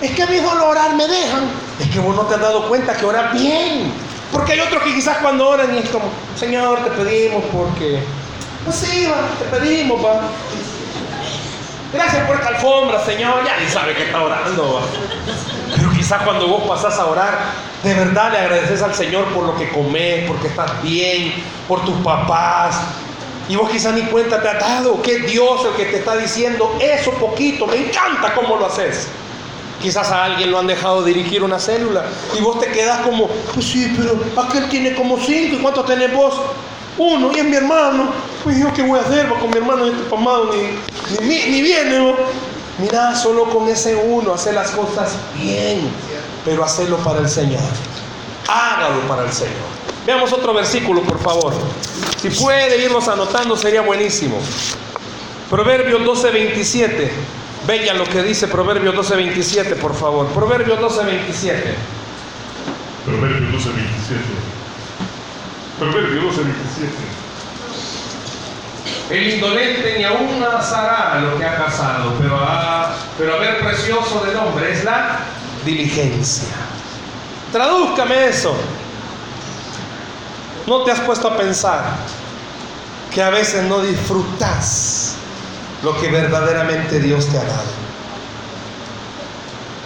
Es 0.00 0.12
que 0.12 0.22
a 0.22 0.26
mí 0.26 0.38
solo 0.38 0.68
orar 0.68 0.94
me 0.94 1.06
dejan. 1.06 1.50
Es 1.80 1.88
que 1.90 1.98
vos 1.98 2.14
no 2.14 2.22
te 2.22 2.34
has 2.34 2.40
dado 2.40 2.68
cuenta 2.68 2.96
que 2.96 3.04
oras 3.04 3.32
bien. 3.32 3.92
Porque 4.32 4.52
hay 4.52 4.60
otros 4.60 4.82
que 4.82 4.94
quizás 4.94 5.18
cuando 5.18 5.48
oran 5.48 5.74
y 5.74 5.78
es 5.78 5.88
como, 5.88 6.06
Señor, 6.36 6.84
te 6.84 6.90
pedimos 6.90 7.42
porque. 7.52 8.02
Pues 8.64 8.76
sí, 8.76 9.06
va, 9.06 9.16
te 9.38 9.56
pedimos, 9.56 10.04
va. 10.04 10.20
Gracias 11.92 12.26
por 12.26 12.36
esta 12.36 12.48
alfombra, 12.48 13.04
Señor. 13.04 13.44
Ya 13.44 13.56
ni 13.58 13.68
sabe 13.68 13.94
que 13.94 14.04
está 14.04 14.22
orando, 14.22 14.74
va. 14.74 14.80
Pero 15.74 15.90
quizás 15.90 16.22
cuando 16.22 16.46
vos 16.48 16.68
pasás 16.68 16.98
a 16.98 17.06
orar, 17.06 17.38
de 17.82 17.94
verdad 17.94 18.32
le 18.32 18.38
agradeces 18.38 18.82
al 18.82 18.94
Señor 18.94 19.26
por 19.26 19.44
lo 19.44 19.56
que 19.56 19.68
comes, 19.70 20.26
porque 20.26 20.48
estás 20.48 20.82
bien, 20.82 21.34
por 21.66 21.84
tus 21.84 21.96
papás, 22.02 22.76
y 23.48 23.56
vos 23.56 23.70
quizás 23.70 23.94
ni 23.94 24.02
cuenta 24.02 24.42
te 24.42 24.48
has 24.48 24.60
dado 24.60 25.00
que 25.00 25.20
Dios 25.20 25.64
el 25.64 25.72
que 25.72 25.90
te 25.90 25.98
está 25.98 26.16
diciendo 26.16 26.76
eso 26.80 27.12
poquito. 27.12 27.66
Me 27.66 27.76
encanta 27.76 28.34
cómo 28.34 28.56
lo 28.56 28.66
haces. 28.66 29.08
Quizás 29.80 30.10
a 30.10 30.24
alguien 30.24 30.50
lo 30.50 30.58
han 30.58 30.66
dejado 30.66 31.02
dirigir 31.02 31.42
una 31.42 31.58
célula 31.58 32.04
y 32.36 32.42
vos 32.42 32.58
te 32.60 32.66
quedas 32.66 33.00
como, 33.00 33.28
pues 33.54 33.64
sí, 33.64 33.94
pero 33.96 34.18
aquel 34.42 34.68
tiene 34.68 34.94
como 34.94 35.18
cinco. 35.18 35.56
¿Y 35.56 35.58
cuántos 35.60 35.86
tenés 35.86 36.12
vos? 36.12 36.34
Uno, 36.98 37.30
y 37.32 37.38
es 37.38 37.44
mi 37.44 37.56
hermano. 37.56 38.10
Pues 38.44 38.58
yo 38.58 38.72
qué 38.74 38.82
voy 38.82 38.98
a 38.98 39.02
hacer 39.02 39.28
con 39.28 39.48
mi 39.50 39.56
hermano 39.56 39.86
este 39.86 40.02
pamado 40.10 40.50
ni, 40.52 41.26
ni, 41.26 41.46
ni 41.46 41.62
viene. 41.62 42.14
Mira, 42.78 43.16
solo 43.16 43.48
con 43.48 43.66
ese 43.68 43.96
uno, 43.96 44.34
hacer 44.34 44.54
las 44.54 44.70
cosas 44.72 45.12
bien, 45.34 45.90
pero 46.44 46.64
hacerlo 46.64 46.98
para 46.98 47.20
el 47.20 47.28
Señor. 47.28 47.60
Hágalo 48.46 49.00
para 49.08 49.24
el 49.24 49.32
Señor. 49.32 49.77
Veamos 50.08 50.32
otro 50.32 50.54
versículo, 50.54 51.02
por 51.02 51.20
favor. 51.20 51.52
Si 52.18 52.30
puede 52.30 52.82
irnos 52.82 53.06
anotando, 53.08 53.54
sería 53.58 53.82
buenísimo. 53.82 54.40
Proverbios 55.50 56.00
12:27. 56.00 57.10
Vean 57.66 57.98
lo 57.98 58.04
que 58.04 58.22
dice 58.22 58.48
Proverbios 58.48 58.94
12:27, 58.94 59.76
por 59.76 59.94
favor. 59.94 60.26
Proverbios 60.28 60.80
12:27. 60.80 61.74
Proverbios 63.04 63.52
12:27. 63.52 64.22
Proverbios 65.78 66.24
12:27. 66.24 66.88
El 69.10 69.34
indolente 69.34 69.94
ni 69.98 70.04
aún 70.04 70.42
hará 70.42 71.20
lo 71.20 71.36
que 71.38 71.44
ha 71.44 71.58
casado, 71.58 72.14
pero 72.18 72.34
a, 72.34 72.96
pero 73.18 73.34
a 73.34 73.36
ver 73.36 73.58
precioso 73.58 74.24
del 74.24 74.36
hombre 74.36 74.72
es 74.72 74.84
la 74.84 75.18
diligencia. 75.66 76.54
Tradúzcame 77.52 78.28
eso. 78.28 78.56
¿No 80.68 80.82
te 80.82 80.92
has 80.92 81.00
puesto 81.00 81.28
a 81.28 81.36
pensar 81.36 81.82
que 83.10 83.22
a 83.22 83.30
veces 83.30 83.64
no 83.64 83.80
disfrutas 83.80 85.14
lo 85.82 85.98
que 85.98 86.08
verdaderamente 86.08 87.00
Dios 87.00 87.26
te 87.26 87.38
ha 87.38 87.44
dado? 87.44 87.70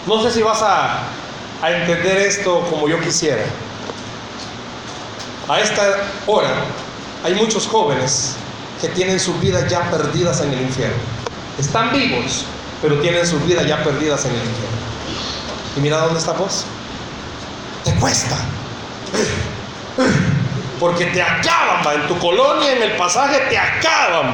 No 0.09 0.21
sé 0.21 0.33
si 0.33 0.43
vas 0.43 0.61
a, 0.61 1.05
entender 1.65 2.19
esto 2.19 2.67
como 2.69 2.89
yo 2.89 3.01
quisiera. 3.01 3.45
A 5.49 5.61
esta 5.61 5.99
hora 6.27 6.51
hay 7.23 7.37
muchos 7.37 7.69
jóvenes 7.69 8.35
que 8.81 8.89
tienen 8.89 9.21
sus 9.21 9.39
vidas 9.39 9.71
ya 9.71 9.89
perdidas 9.89 10.41
en 10.41 10.53
el 10.53 10.63
infierno. 10.63 10.97
Están 11.61 11.93
vivos, 11.93 12.45
pero 12.83 12.99
tienen 13.01 13.25
sus 13.25 13.45
vidas 13.47 13.69
ya 13.69 13.85
perdidas 13.85 14.25
en 14.25 14.33
el 14.33 14.39
infierno. 14.39 14.79
Y 15.77 15.81
mira 15.81 15.99
dónde 15.99 16.19
está 16.19 16.33
vos. 16.33 16.65
Te 17.85 17.95
cuesta. 17.95 18.37
Porque 20.83 21.07
te 21.07 21.23
acaban. 21.23 21.95
En 21.95 22.09
tu 22.09 22.19
colonia, 22.19 22.73
en 22.73 22.83
el 22.83 22.97
pasaje, 22.97 23.39
te 23.49 23.57
acaban. 23.57 24.33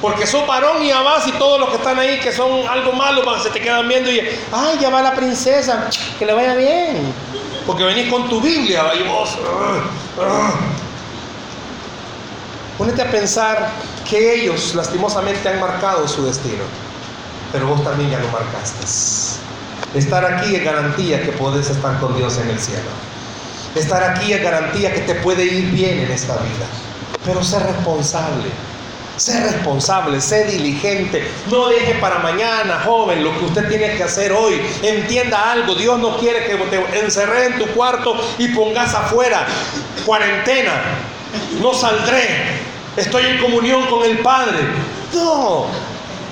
Porque 0.00 0.26
sos 0.26 0.46
varón 0.46 0.82
y 0.82 0.90
vas 0.90 1.26
y 1.26 1.32
todos 1.32 1.60
los 1.60 1.68
que 1.68 1.76
están 1.76 1.98
ahí 1.98 2.18
que 2.18 2.32
son 2.32 2.66
algo 2.66 2.94
malo, 2.94 3.22
va, 3.26 3.38
se 3.38 3.50
te 3.50 3.60
quedan 3.60 3.86
viendo 3.86 4.10
y, 4.10 4.20
ay, 4.50 4.78
ya 4.80 4.88
va 4.88 5.02
la 5.02 5.14
princesa, 5.14 5.90
que 6.18 6.24
le 6.24 6.32
vaya 6.32 6.54
bien. 6.54 7.12
Porque 7.66 7.84
venís 7.84 8.10
con 8.10 8.26
tu 8.26 8.40
Biblia, 8.40 8.84
y 8.98 9.02
vos. 9.06 9.36
Uh, 12.78 12.88
a 12.88 13.04
pensar 13.10 13.70
que 14.08 14.36
ellos 14.36 14.74
lastimosamente 14.74 15.46
han 15.46 15.60
marcado 15.60 16.08
su 16.08 16.24
destino, 16.24 16.64
pero 17.52 17.66
vos 17.66 17.84
también 17.84 18.12
ya 18.12 18.18
lo 18.18 18.28
marcaste. 18.28 18.86
Estar 19.94 20.24
aquí 20.24 20.56
es 20.56 20.64
garantía 20.64 21.22
que 21.22 21.32
podés 21.32 21.68
estar 21.68 22.00
con 22.00 22.16
Dios 22.16 22.38
en 22.38 22.48
el 22.48 22.58
cielo. 22.58 23.11
Estar 23.74 24.02
aquí 24.02 24.32
es 24.32 24.42
garantía 24.42 24.92
que 24.92 25.00
te 25.00 25.14
puede 25.16 25.44
ir 25.44 25.70
bien 25.70 26.00
en 26.00 26.10
esta 26.10 26.34
vida, 26.34 26.66
pero 27.24 27.42
sé 27.42 27.58
responsable. 27.58 28.50
Sé 29.16 29.40
responsable, 29.40 30.20
sé 30.20 30.46
diligente. 30.46 31.26
No 31.50 31.68
deje 31.68 31.94
para 31.94 32.18
mañana, 32.18 32.82
joven, 32.84 33.22
lo 33.22 33.38
que 33.38 33.44
usted 33.44 33.68
tiene 33.68 33.94
que 33.94 34.02
hacer 34.02 34.32
hoy. 34.32 34.60
Entienda 34.82 35.52
algo. 35.52 35.74
Dios 35.74 35.98
no 35.98 36.16
quiere 36.16 36.44
que 36.46 36.56
te 36.56 36.98
encerre 36.98 37.46
en 37.46 37.58
tu 37.58 37.66
cuarto 37.68 38.18
y 38.38 38.48
pongas 38.48 38.94
afuera. 38.94 39.46
Cuarentena. 40.06 40.72
No 41.60 41.74
saldré. 41.74 42.26
Estoy 42.96 43.26
en 43.26 43.38
comunión 43.38 43.86
con 43.86 44.02
el 44.02 44.18
Padre. 44.18 44.58
No. 45.14 45.66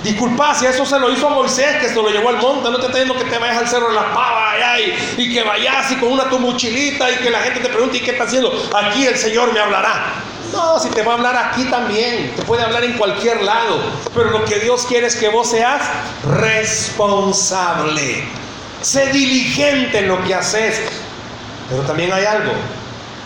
Disculpa, 0.03 0.55
si 0.55 0.65
eso 0.65 0.87
se 0.87 0.99
lo 0.99 1.13
hizo 1.13 1.27
a 1.29 1.31
Moisés, 1.31 1.77
que 1.81 1.89
se 1.89 1.95
lo 1.95 2.09
llevó 2.09 2.31
al 2.31 2.39
monte, 2.39 2.71
no 2.71 2.79
te 2.79 2.87
estoy 2.87 3.03
diciendo 3.03 3.23
que 3.23 3.31
te 3.31 3.39
vayas 3.39 3.59
al 3.59 3.69
cerro 3.69 3.89
de 3.89 3.95
la 3.95 4.15
pava 4.15 4.55
y, 4.79 5.23
y, 5.23 5.35
que 5.35 5.43
vayas 5.43 5.93
y 5.93 5.97
con 5.97 6.13
una 6.13 6.25
tu 6.31 6.39
mochilita 6.39 7.11
y 7.11 7.17
que 7.17 7.29
la 7.29 7.41
gente 7.41 7.61
te 7.61 7.69
pregunte, 7.69 7.99
¿y 7.99 8.01
qué 8.01 8.13
está 8.13 8.25
haciendo? 8.25 8.51
Aquí 8.75 9.07
el 9.07 9.19
Señor 9.19 9.53
me 9.53 9.61
hablará. 9.61 10.15
No, 10.53 10.81
si 10.81 10.89
te 10.89 11.03
va 11.03 11.13
a 11.13 11.17
hablar 11.17 11.37
aquí 11.37 11.65
también, 11.65 12.35
te 12.35 12.43
puede 12.43 12.63
hablar 12.63 12.83
en 12.85 12.95
cualquier 12.95 13.43
lado, 13.43 13.79
pero 14.15 14.31
lo 14.31 14.45
que 14.45 14.59
Dios 14.59 14.87
quiere 14.87 15.07
es 15.07 15.17
que 15.17 15.29
vos 15.29 15.51
seas 15.51 15.83
responsable, 16.27 18.25
sé 18.81 19.07
diligente 19.13 19.99
en 19.99 20.09
lo 20.09 20.25
que 20.25 20.35
haces, 20.35 20.81
pero 21.69 21.83
también 21.83 22.13
hay 22.13 22.25
algo, 22.25 22.53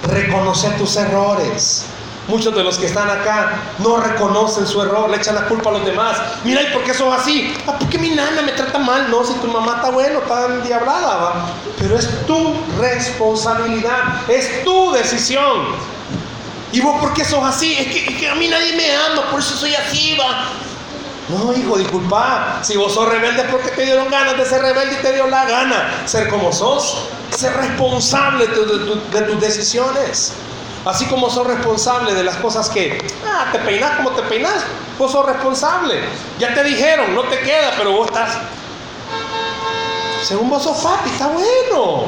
reconoce 0.09 0.71
tus 0.73 0.97
errores. 0.97 1.87
Muchos 2.27 2.55
de 2.55 2.65
los 2.65 2.79
que 2.79 2.87
están 2.87 3.11
acá 3.11 3.53
no 3.81 3.99
reconocen 3.99 4.67
su 4.67 4.81
error, 4.81 5.11
le 5.11 5.19
echan 5.19 5.35
la 5.35 5.47
culpa 5.47 5.69
a 5.69 5.73
los 5.75 5.85
demás. 5.85 6.17
Mira, 6.43 6.63
¿y 6.63 6.73
por 6.73 6.83
qué 6.83 6.95
sos 6.95 7.15
así? 7.15 7.55
Ah, 7.67 7.77
porque 7.79 7.99
mi 7.99 8.11
nana 8.11 8.41
me 8.41 8.53
trata 8.53 8.79
mal. 8.79 9.11
No, 9.11 9.23
si 9.25 9.35
tu 9.35 9.47
mamá 9.47 9.77
está 9.77 9.91
bueno, 9.91 10.21
está 10.21 10.47
endiablada, 10.47 11.17
va. 11.17 11.47
Pero 11.79 11.99
es 11.99 12.27
tu 12.27 12.55
responsabilidad, 12.79 14.23
es 14.29 14.65
tu 14.65 14.93
decisión. 14.93 15.67
¿Y 16.73 16.81
vos 16.81 16.99
por 16.99 17.13
qué 17.13 17.25
sos 17.27 17.45
así? 17.45 17.75
Es 17.75 17.89
que, 17.89 18.17
que, 18.17 18.29
a 18.29 18.35
mí 18.35 18.49
nadie 18.49 18.75
me 18.75 18.97
ama, 18.97 19.31
por 19.31 19.41
eso 19.41 19.55
soy 19.55 19.75
así, 19.75 20.17
va. 20.19 20.47
No, 21.29 21.53
hijo, 21.53 21.77
disculpa. 21.77 22.59
Si 22.63 22.77
vos 22.79 22.95
sos 22.95 23.07
rebelde 23.07 23.43
es 23.43 23.49
porque 23.49 23.71
te 23.71 23.85
dieron 23.85 24.11
ganas 24.11 24.37
de 24.39 24.47
ser 24.47 24.63
rebelde 24.63 24.97
y 24.99 25.03
te 25.03 25.13
dio 25.13 25.27
la 25.27 25.45
gana 25.45 26.03
ser 26.07 26.29
como 26.29 26.53
sos. 26.53 27.05
Ser 27.37 27.55
responsable 27.55 28.47
de 28.47 29.21
tus 29.21 29.41
decisiones. 29.41 30.33
Así 30.85 31.07
como 31.07 31.31
sos 31.31 31.47
responsable 31.47 32.13
de 32.13 32.23
las 32.23 32.37
cosas 32.37 32.69
que, 32.69 32.99
ah, 33.27 33.47
te 33.53 33.59
peinas 33.61 33.97
como 33.97 34.11
te 34.11 34.23
peinas, 34.23 34.65
vos 34.99 35.11
sos 35.11 35.25
responsable. 35.25 36.01
Ya 36.39 36.55
te 36.55 36.63
dijeron, 36.63 37.15
no 37.15 37.23
te 37.23 37.41
queda, 37.41 37.73
pero 37.77 37.93
vos 37.93 38.09
estás. 38.09 38.33
Según 40.23 40.51
vos 40.51 40.63
sos 40.63 40.77
papi, 40.79 41.11
está 41.11 41.29
bueno. 41.29 42.05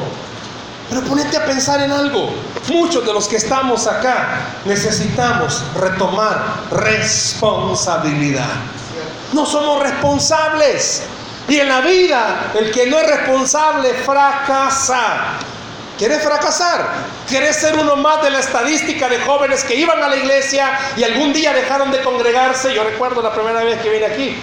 Pero 0.90 1.02
ponete 1.02 1.36
a 1.36 1.44
pensar 1.44 1.80
en 1.80 1.90
algo. 1.90 2.30
Muchos 2.68 3.04
de 3.04 3.12
los 3.12 3.26
que 3.28 3.36
estamos 3.36 3.86
acá 3.86 4.40
necesitamos 4.64 5.62
retomar 5.74 6.60
responsabilidad. 6.70 8.54
No 9.32 9.46
somos 9.46 9.82
responsables. 9.82 11.02
Y 11.48 11.60
en 11.60 11.68
la 11.68 11.80
vida, 11.80 12.52
el 12.58 12.70
que 12.72 12.86
no 12.86 12.98
es 12.98 13.06
responsable 13.06 13.94
fracasa. 13.94 15.38
¿Quieres 15.98 16.22
fracasar? 16.22 16.88
¿Quieres 17.26 17.56
ser 17.56 17.74
uno 17.78 17.96
más 17.96 18.22
de 18.22 18.30
la 18.30 18.40
estadística 18.40 19.08
de 19.08 19.18
jóvenes 19.20 19.64
que 19.64 19.74
iban 19.74 20.02
a 20.02 20.08
la 20.08 20.16
iglesia 20.16 20.78
y 20.96 21.04
algún 21.04 21.32
día 21.32 21.54
dejaron 21.54 21.90
de 21.90 22.02
congregarse? 22.02 22.74
Yo 22.74 22.84
recuerdo 22.84 23.22
la 23.22 23.32
primera 23.32 23.64
vez 23.64 23.80
que 23.80 23.88
vine 23.88 24.04
aquí. 24.04 24.36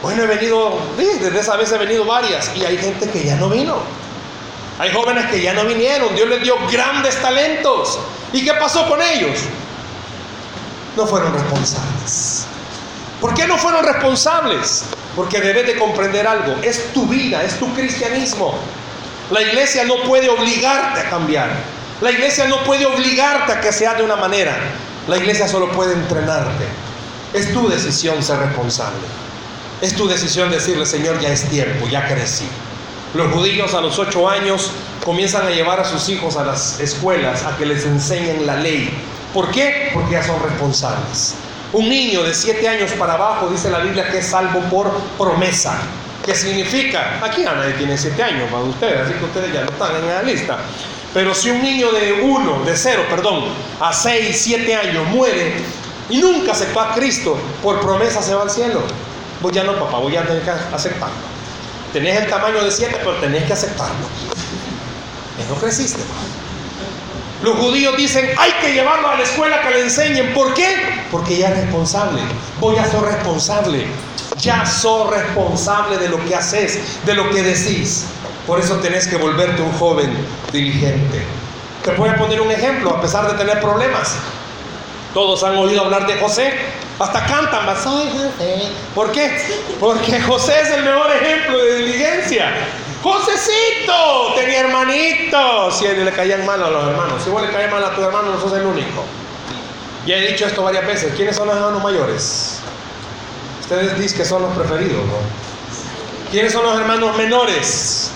Bueno, 0.00 0.22
he 0.22 0.26
venido, 0.26 0.78
desde 0.96 1.40
esa 1.40 1.56
vez 1.56 1.72
he 1.72 1.78
venido 1.78 2.04
varias 2.04 2.50
y 2.56 2.64
hay 2.64 2.78
gente 2.78 3.08
que 3.10 3.24
ya 3.24 3.36
no 3.36 3.48
vino. 3.48 3.78
Hay 4.78 4.92
jóvenes 4.92 5.26
que 5.26 5.40
ya 5.40 5.52
no 5.54 5.64
vinieron. 5.64 6.14
Dios 6.14 6.28
les 6.28 6.42
dio 6.42 6.56
grandes 6.70 7.20
talentos. 7.20 7.98
¿Y 8.32 8.44
qué 8.44 8.54
pasó 8.54 8.88
con 8.88 9.02
ellos? 9.02 9.40
No 10.96 11.06
fueron 11.06 11.32
responsables. 11.34 12.46
¿Por 13.20 13.34
qué 13.34 13.46
no 13.46 13.58
fueron 13.58 13.84
responsables? 13.84 14.84
Porque 15.14 15.40
debes 15.40 15.66
de 15.66 15.78
comprender 15.78 16.26
algo. 16.26 16.56
Es 16.62 16.92
tu 16.92 17.06
vida, 17.06 17.42
es 17.42 17.58
tu 17.58 17.72
cristianismo. 17.74 18.58
La 19.32 19.40
iglesia 19.40 19.84
no 19.84 19.96
puede 20.02 20.28
obligarte 20.28 21.00
a 21.00 21.08
cambiar. 21.08 21.48
La 22.02 22.10
iglesia 22.10 22.44
no 22.48 22.62
puede 22.64 22.84
obligarte 22.84 23.52
a 23.52 23.62
que 23.62 23.72
seas 23.72 23.96
de 23.96 24.02
una 24.02 24.16
manera. 24.16 24.54
La 25.08 25.16
iglesia 25.16 25.48
solo 25.48 25.72
puede 25.72 25.94
entrenarte. 25.94 26.66
Es 27.32 27.50
tu 27.54 27.66
decisión 27.66 28.22
ser 28.22 28.40
responsable. 28.40 29.00
Es 29.80 29.96
tu 29.96 30.06
decisión 30.06 30.50
decirle, 30.50 30.84
Señor, 30.84 31.18
ya 31.18 31.30
es 31.30 31.48
tiempo, 31.48 31.88
ya 31.88 32.06
crecí. 32.06 32.46
Los 33.14 33.32
judíos 33.32 33.72
a 33.72 33.80
los 33.80 33.98
ocho 33.98 34.28
años 34.28 34.70
comienzan 35.02 35.46
a 35.46 35.50
llevar 35.50 35.80
a 35.80 35.86
sus 35.86 36.10
hijos 36.10 36.36
a 36.36 36.44
las 36.44 36.78
escuelas 36.80 37.44
a 37.44 37.56
que 37.56 37.64
les 37.64 37.86
enseñen 37.86 38.46
la 38.46 38.56
ley. 38.56 38.90
¿Por 39.32 39.50
qué? 39.50 39.92
Porque 39.94 40.12
ya 40.12 40.22
son 40.22 40.42
responsables. 40.42 41.36
Un 41.72 41.88
niño 41.88 42.22
de 42.22 42.34
siete 42.34 42.68
años 42.68 42.90
para 42.98 43.14
abajo 43.14 43.48
dice 43.48 43.70
la 43.70 43.78
Biblia 43.78 44.10
que 44.10 44.18
es 44.18 44.26
salvo 44.26 44.60
por 44.68 44.92
promesa. 45.16 45.78
¿Qué 46.24 46.34
significa? 46.34 47.18
Aquí 47.22 47.44
a 47.44 47.52
nadie 47.52 47.72
tiene 47.72 47.98
siete 47.98 48.22
años 48.22 48.50
más 48.50 48.62
de 48.62 48.68
ustedes, 48.70 49.00
así 49.00 49.14
que 49.14 49.24
ustedes 49.24 49.52
ya 49.52 49.62
no 49.62 49.70
están 49.70 49.96
en 49.96 50.06
la 50.06 50.22
lista. 50.22 50.58
Pero 51.12 51.34
si 51.34 51.50
un 51.50 51.62
niño 51.62 51.90
de 51.90 52.12
uno, 52.22 52.62
de 52.64 52.76
cero, 52.76 53.04
perdón, 53.10 53.44
a 53.80 53.92
seis, 53.92 54.40
siete 54.40 54.74
años 54.74 55.06
muere 55.08 55.54
y 56.08 56.18
nunca 56.18 56.52
aceptó 56.52 56.80
a 56.80 56.94
Cristo, 56.94 57.36
por 57.62 57.80
promesa 57.80 58.22
se 58.22 58.34
va 58.34 58.42
al 58.42 58.50
cielo. 58.50 58.82
Vos 59.40 59.52
ya 59.52 59.64
no, 59.64 59.74
papá, 59.78 59.98
vos 59.98 60.12
ya 60.12 60.22
tenés 60.22 60.44
que 60.44 60.50
aceptarlo. 60.50 61.16
Tenés 61.92 62.22
el 62.22 62.30
tamaño 62.30 62.64
de 62.64 62.70
siete, 62.70 62.96
pero 62.98 63.16
tenés 63.16 63.44
que 63.44 63.52
aceptarlo. 63.52 64.06
No 65.48 65.54
creciste. 65.56 66.00
Los 67.42 67.58
judíos 67.58 67.96
dicen, 67.96 68.30
hay 68.38 68.52
que 68.60 68.72
llevarlo 68.72 69.08
a 69.08 69.16
la 69.16 69.24
escuela 69.24 69.60
que 69.62 69.70
le 69.70 69.80
enseñen. 69.82 70.32
¿Por 70.32 70.54
qué? 70.54 70.76
Porque 71.10 71.36
ya 71.36 71.48
es 71.48 71.56
responsable. 71.56 72.22
Vos 72.60 72.76
ya 72.76 72.88
sos 72.88 73.02
responsable. 73.02 73.86
Ya 74.42 74.66
sos 74.66 75.08
responsable 75.08 75.98
de 75.98 76.08
lo 76.08 76.22
que 76.24 76.34
haces, 76.34 77.04
de 77.06 77.14
lo 77.14 77.30
que 77.30 77.42
decís. 77.42 78.06
Por 78.46 78.58
eso 78.58 78.74
tenés 78.76 79.06
que 79.06 79.16
volverte 79.16 79.62
un 79.62 79.72
joven 79.78 80.12
diligente. 80.52 81.22
Te 81.84 81.92
voy 81.92 82.10
poner 82.10 82.40
un 82.40 82.50
ejemplo, 82.50 82.90
a 82.90 83.00
pesar 83.00 83.30
de 83.30 83.38
tener 83.38 83.60
problemas. 83.60 84.16
Todos 85.14 85.44
han 85.44 85.56
oído 85.56 85.82
hablar 85.82 86.08
de 86.08 86.16
José. 86.16 86.52
Hasta 86.98 87.24
cantan, 87.24 87.66
soy 87.80 88.08
José. 88.08 88.68
¿Por 88.96 89.12
qué? 89.12 89.30
Porque 89.78 90.20
José 90.20 90.60
es 90.60 90.70
el 90.70 90.84
mejor 90.84 91.10
ejemplo 91.12 91.58
de 91.58 91.76
diligencia. 91.76 92.52
Josecito 93.00 94.34
tenía 94.34 94.60
hermanitos. 94.60 95.82
Él 95.82 96.04
le 96.04 96.12
caían 96.12 96.44
mal 96.44 96.62
a 96.64 96.70
los 96.70 96.88
hermanos. 96.88 97.22
Si 97.22 97.30
vos 97.30 97.42
le 97.42 97.50
caes 97.52 97.70
mal 97.70 97.84
a 97.84 97.94
tu 97.94 98.02
hermano, 98.02 98.32
no 98.32 98.40
sos 98.40 98.52
el 98.54 98.66
único. 98.66 99.04
Ya 100.04 100.16
he 100.16 100.32
dicho 100.32 100.46
esto 100.46 100.64
varias 100.64 100.84
veces. 100.84 101.12
¿Quiénes 101.14 101.36
son 101.36 101.46
los 101.46 101.56
hermanos 101.56 101.82
mayores? 101.82 102.61
Ustedes 103.62 103.98
dicen 103.98 104.18
que 104.18 104.24
son 104.24 104.42
los 104.42 104.52
preferidos, 104.56 105.04
¿no? 105.06 105.16
¿Quiénes 106.30 106.52
son 106.52 106.64
los 106.64 106.78
hermanos 106.78 107.16
menores? 107.16 108.10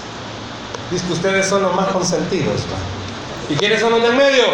Dicen 0.90 1.06
que 1.06 1.14
ustedes 1.14 1.46
son 1.46 1.62
los 1.62 1.74
más 1.74 1.88
consentidos. 1.88 2.62
¿Y 3.48 3.56
quiénes 3.56 3.80
son 3.80 3.92
los 3.92 4.02
del 4.02 4.14
medio? 4.14 4.44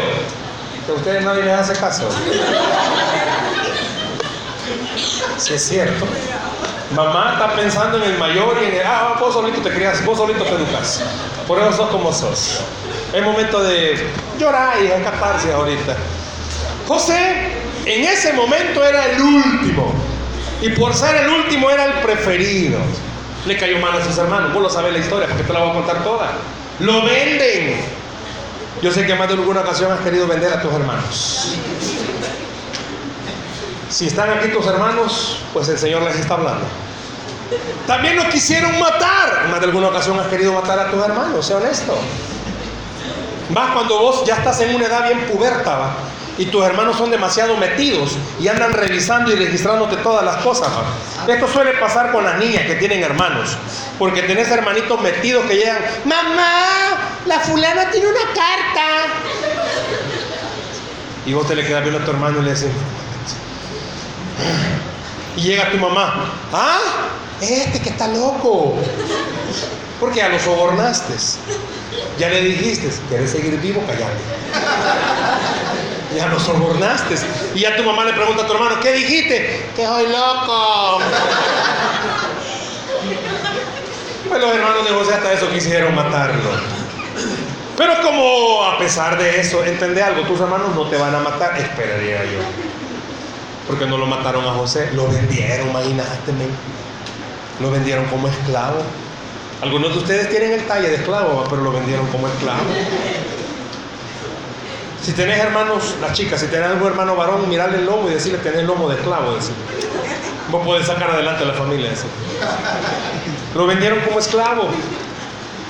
Que 0.87 0.93
a 0.93 0.95
ustedes 0.95 1.25
nadie 1.25 1.43
les 1.43 1.55
hace 1.55 1.75
caso. 1.75 2.09
Si 5.39 5.55
es 5.55 5.63
cierto. 5.69 6.07
Mamá 6.95 7.33
está 7.35 7.55
pensando 7.55 7.97
en 7.99 8.05
el 8.05 8.19
mayor 8.19 8.59
y 8.63 8.67
en 8.67 8.75
el, 8.75 8.87
ah, 8.87 9.17
vos 9.19 9.33
solito 9.33 9.61
te 9.63 9.71
crias, 9.71 10.05
vos 10.05 10.19
solito 10.19 10.45
te 10.45 10.51
educas. 10.51 11.01
Por 11.47 11.59
eso 11.59 11.73
sos 11.73 11.91
como 11.91 12.13
sos. 12.13 12.61
Es 13.13 13.23
momento 13.23 13.63
de 13.63 14.09
llorar 14.39 14.83
y 14.83 14.87
escaparse 14.87 15.53
ahorita. 15.53 15.97
José 16.87 17.53
en 17.87 18.05
ese 18.05 18.33
momento 18.33 18.85
era 18.85 19.07
el 19.07 19.21
último. 19.21 19.92
Y 20.63 20.71
por 20.71 20.95
ser 20.95 21.17
el 21.17 21.29
último 21.29 21.69
era 21.71 21.87
el 21.87 21.93
preferido. 21.95 22.79
le 23.47 23.59
cayó 23.59 23.79
mal 23.81 24.01
a 24.01 24.05
sus 24.05 24.17
hermanos. 24.17 24.55
Vos 24.55 24.63
lo 24.63 24.71
sabés 24.71 24.93
la 24.93 25.01
historia, 25.01 25.27
porque 25.27 25.43
te 25.43 25.53
la 25.53 25.59
voy 25.59 25.71
a 25.71 25.75
contar 25.75 26.05
toda. 26.05 26.31
Lo 26.79 27.03
venden. 27.05 27.81
Yo 28.81 28.93
sé 28.93 29.05
que 29.05 29.15
más 29.17 29.27
de 29.27 29.35
alguna 29.35 29.63
ocasión 29.63 29.91
has 29.91 30.01
querido 30.01 30.29
vender 30.29 30.53
a 30.53 30.63
tus 30.63 30.73
hermanos. 30.73 31.57
Si 33.91 34.07
están 34.07 34.31
aquí 34.31 34.49
tus 34.49 34.65
hermanos, 34.67 35.41
pues 35.53 35.69
el 35.69 35.79
Señor 35.79 36.03
les 36.03 36.17
está 36.17 36.35
hablando. 36.35 36.65
También 37.87 38.17
lo 38.17 38.29
quisieron 38.29 38.79
matar. 38.79 39.49
Más 39.51 39.61
de 39.61 39.67
alguna 39.67 39.89
ocasión 39.89 40.19
has 40.21 40.29
querido 40.29 40.53
matar 40.53 40.79
a 40.79 40.91
tus 40.91 41.05
hermanos, 41.05 41.45
sé 41.45 41.55
honesto. 41.55 41.99
Más 43.51 43.73
cuando 43.73 43.99
vos 43.99 44.25
ya 44.25 44.37
estás 44.37 44.61
en 44.61 44.77
una 44.77 44.87
edad 44.87 45.09
bien 45.09 45.27
puberta. 45.27 45.91
Y 46.39 46.47
tus 46.47 46.65
hermanos 46.65 46.97
son 46.97 47.11
demasiado 47.11 47.57
metidos 47.57 48.17
y 48.41 48.49
andan 48.49 48.73
revisando 48.73 49.33
y 49.33 49.37
registrándote 49.37 49.97
todas 49.97 50.25
las 50.25 50.37
cosas. 50.37 50.69
Esto 51.29 51.47
suele 51.47 51.73
pasar 51.75 52.11
con 52.13 52.25
las 52.25 52.39
niñas 52.39 52.67
que 52.67 52.75
tienen 52.77 53.03
hermanos, 53.03 53.57
porque 53.99 54.23
tenés 54.23 54.51
hermanitos 54.51 55.01
metidos 55.01 55.45
que 55.47 55.57
llegan, 55.57 55.79
mamá, 56.05 57.19
la 57.27 57.41
fulana 57.41 57.91
tiene 57.91 58.07
una 58.09 58.21
carta. 58.21 58.87
Y 61.27 61.35
vos 61.35 61.47
te 61.47 61.55
le 61.55 61.65
quedas 61.65 61.83
viendo 61.83 62.01
a 62.01 62.05
tu 62.05 62.11
hermano 62.11 62.41
y 62.41 62.45
le 62.45 62.55
decís, 62.55 62.69
y 65.37 65.41
llega 65.43 65.71
tu 65.71 65.79
mamá, 65.79 66.33
ah, 66.53 66.79
este 67.41 67.81
que 67.81 67.91
está 67.91 68.09
loco, 68.09 68.75
porque 70.01 70.19
ya 70.19 70.29
lo 70.29 70.39
sobornaste, 70.39 71.15
ya 72.19 72.29
le 72.29 72.41
dijiste, 72.41 72.91
¿quieres 73.09 73.31
seguir 73.31 73.61
vivo? 73.61 73.83
Callate 73.87 75.52
ya 76.17 76.27
lo 76.29 76.39
sobornaste. 76.39 77.15
Y 77.55 77.61
ya 77.61 77.77
tu 77.77 77.83
mamá 77.83 78.05
le 78.05 78.13
pregunta 78.13 78.45
a 78.45 78.47
tu 78.47 78.53
hermano, 78.53 78.81
¿qué 78.81 78.93
dijiste? 78.93 79.67
Que 79.77 79.87
soy 79.87 80.07
loco. 80.09 80.99
Pues 84.29 84.41
los 84.41 84.55
hermanos 84.55 84.85
de 84.85 84.95
José 84.95 85.15
hasta 85.15 85.33
eso 85.33 85.51
quisieron 85.51 85.95
matarlo. 85.95 86.51
Pero 87.77 87.95
como 88.03 88.65
a 88.65 88.79
pesar 88.79 89.19
de 89.19 89.41
eso, 89.41 89.65
entiende 89.65 90.03
algo, 90.03 90.23
tus 90.23 90.41
hermanos 90.41 90.75
no 90.75 90.89
te 90.89 90.97
van 90.97 91.15
a 91.15 91.21
matar, 91.21 91.59
esperaría 91.59 92.25
yo. 92.25 92.41
Porque 93.67 93.87
no 93.87 93.97
lo 93.97 94.07
mataron 94.07 94.45
a 94.45 94.53
José, 94.53 94.91
lo 94.95 95.09
vendieron, 95.09 95.71
imagínate. 95.71 96.33
Lo 97.61 97.71
vendieron 97.71 98.05
como 98.07 98.29
esclavo. 98.29 98.83
Algunos 99.63 99.93
de 99.93 99.99
ustedes 99.99 100.29
tienen 100.31 100.53
el 100.53 100.67
talle 100.67 100.89
de 100.89 100.97
esclavo, 100.97 101.45
pero 101.49 101.63
lo 101.63 101.73
vendieron 101.73 102.07
como 102.09 102.27
esclavo. 102.27 102.61
Si 105.03 105.13
tenés 105.13 105.41
hermanos, 105.41 105.97
las 106.01 106.13
chicas, 106.13 106.41
si 106.41 106.47
tenés 106.47 106.69
algún 106.69 106.87
hermano 106.89 107.17
varón, 107.17 107.49
mirarle 107.49 107.79
el 107.79 107.87
lomo 107.87 108.09
y 108.09 108.15
decirle 108.15 108.39
tenés 108.39 108.65
lomo 108.65 108.89
de 108.89 108.95
esclavo. 108.97 109.35
Decir. 109.35 109.55
Vos 110.51 110.65
podés 110.65 110.87
sacar 110.87 111.11
adelante 111.11 111.43
a 111.43 111.47
la 111.47 111.55
familia. 111.55 111.91
Lo 113.55 113.67
vendieron 113.67 113.99
como 114.01 114.21
esclavo 114.21 114.69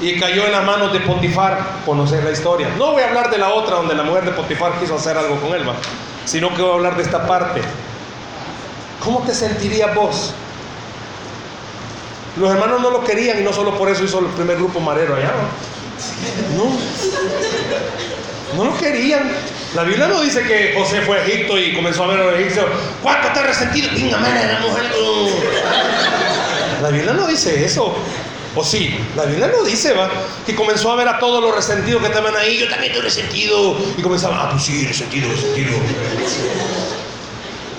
y 0.02 0.20
cayó 0.20 0.44
en 0.44 0.52
las 0.52 0.64
manos 0.64 0.92
de 0.92 1.00
Potifar. 1.00 1.58
Conocer 1.86 2.22
la 2.24 2.30
historia. 2.30 2.68
No 2.76 2.92
voy 2.92 3.02
a 3.02 3.08
hablar 3.08 3.30
de 3.30 3.38
la 3.38 3.50
otra 3.50 3.76
donde 3.76 3.94
la 3.94 4.02
mujer 4.02 4.26
de 4.26 4.32
Potifar 4.32 4.78
quiso 4.78 4.96
hacer 4.96 5.16
algo 5.16 5.36
con 5.40 5.54
él, 5.54 5.64
sino 6.26 6.54
que 6.54 6.60
voy 6.60 6.72
a 6.72 6.74
hablar 6.74 6.96
de 6.96 7.02
esta 7.02 7.26
parte. 7.26 7.62
¿Cómo 9.02 9.20
te 9.20 9.34
sentirías 9.34 9.94
vos? 9.94 10.34
Los 12.38 12.50
hermanos 12.50 12.82
no 12.82 12.90
lo 12.90 13.02
querían 13.02 13.40
y 13.40 13.42
no 13.42 13.52
solo 13.52 13.78
por 13.78 13.88
eso 13.88 14.04
hizo 14.04 14.18
el 14.18 14.26
primer 14.26 14.56
grupo 14.56 14.78
marero 14.78 15.16
allá. 15.16 15.32
No. 16.56 16.64
No 16.64 18.21
lo 18.56 18.76
querían. 18.76 19.30
La 19.74 19.84
Biblia 19.84 20.06
no 20.06 20.20
dice 20.20 20.42
que 20.42 20.74
José 20.76 21.00
fue 21.02 21.18
a 21.18 21.24
Egipto 21.24 21.58
y 21.58 21.74
comenzó 21.74 22.04
a 22.04 22.08
ver 22.08 22.20
a 22.20 22.24
los 22.24 22.34
egipcios. 22.34 22.66
¿Cuánto 23.02 23.28
está 23.28 23.42
resentido? 23.42 23.88
Venga, 23.94 24.18
la 24.18 24.60
mujer. 24.60 24.84
La 26.82 26.88
Biblia 26.88 27.12
no 27.12 27.26
dice 27.26 27.64
eso. 27.64 27.94
O 28.54 28.62
sí, 28.62 28.94
la 29.16 29.24
Biblia 29.24 29.48
no 29.48 29.64
dice, 29.64 29.94
va, 29.94 30.10
que 30.44 30.54
comenzó 30.54 30.92
a 30.92 30.96
ver 30.96 31.08
a 31.08 31.18
todos 31.18 31.42
los 31.42 31.54
resentidos 31.54 32.02
que 32.02 32.08
estaban 32.08 32.36
ahí. 32.36 32.58
Yo 32.58 32.68
también 32.68 32.92
estoy 32.92 33.04
resentido. 33.04 33.76
Y 33.96 34.02
comenzaba, 34.02 34.42
ah, 34.42 34.50
pues 34.50 34.64
sí, 34.64 34.86
resentido, 34.86 35.30
resentido. 35.30 35.70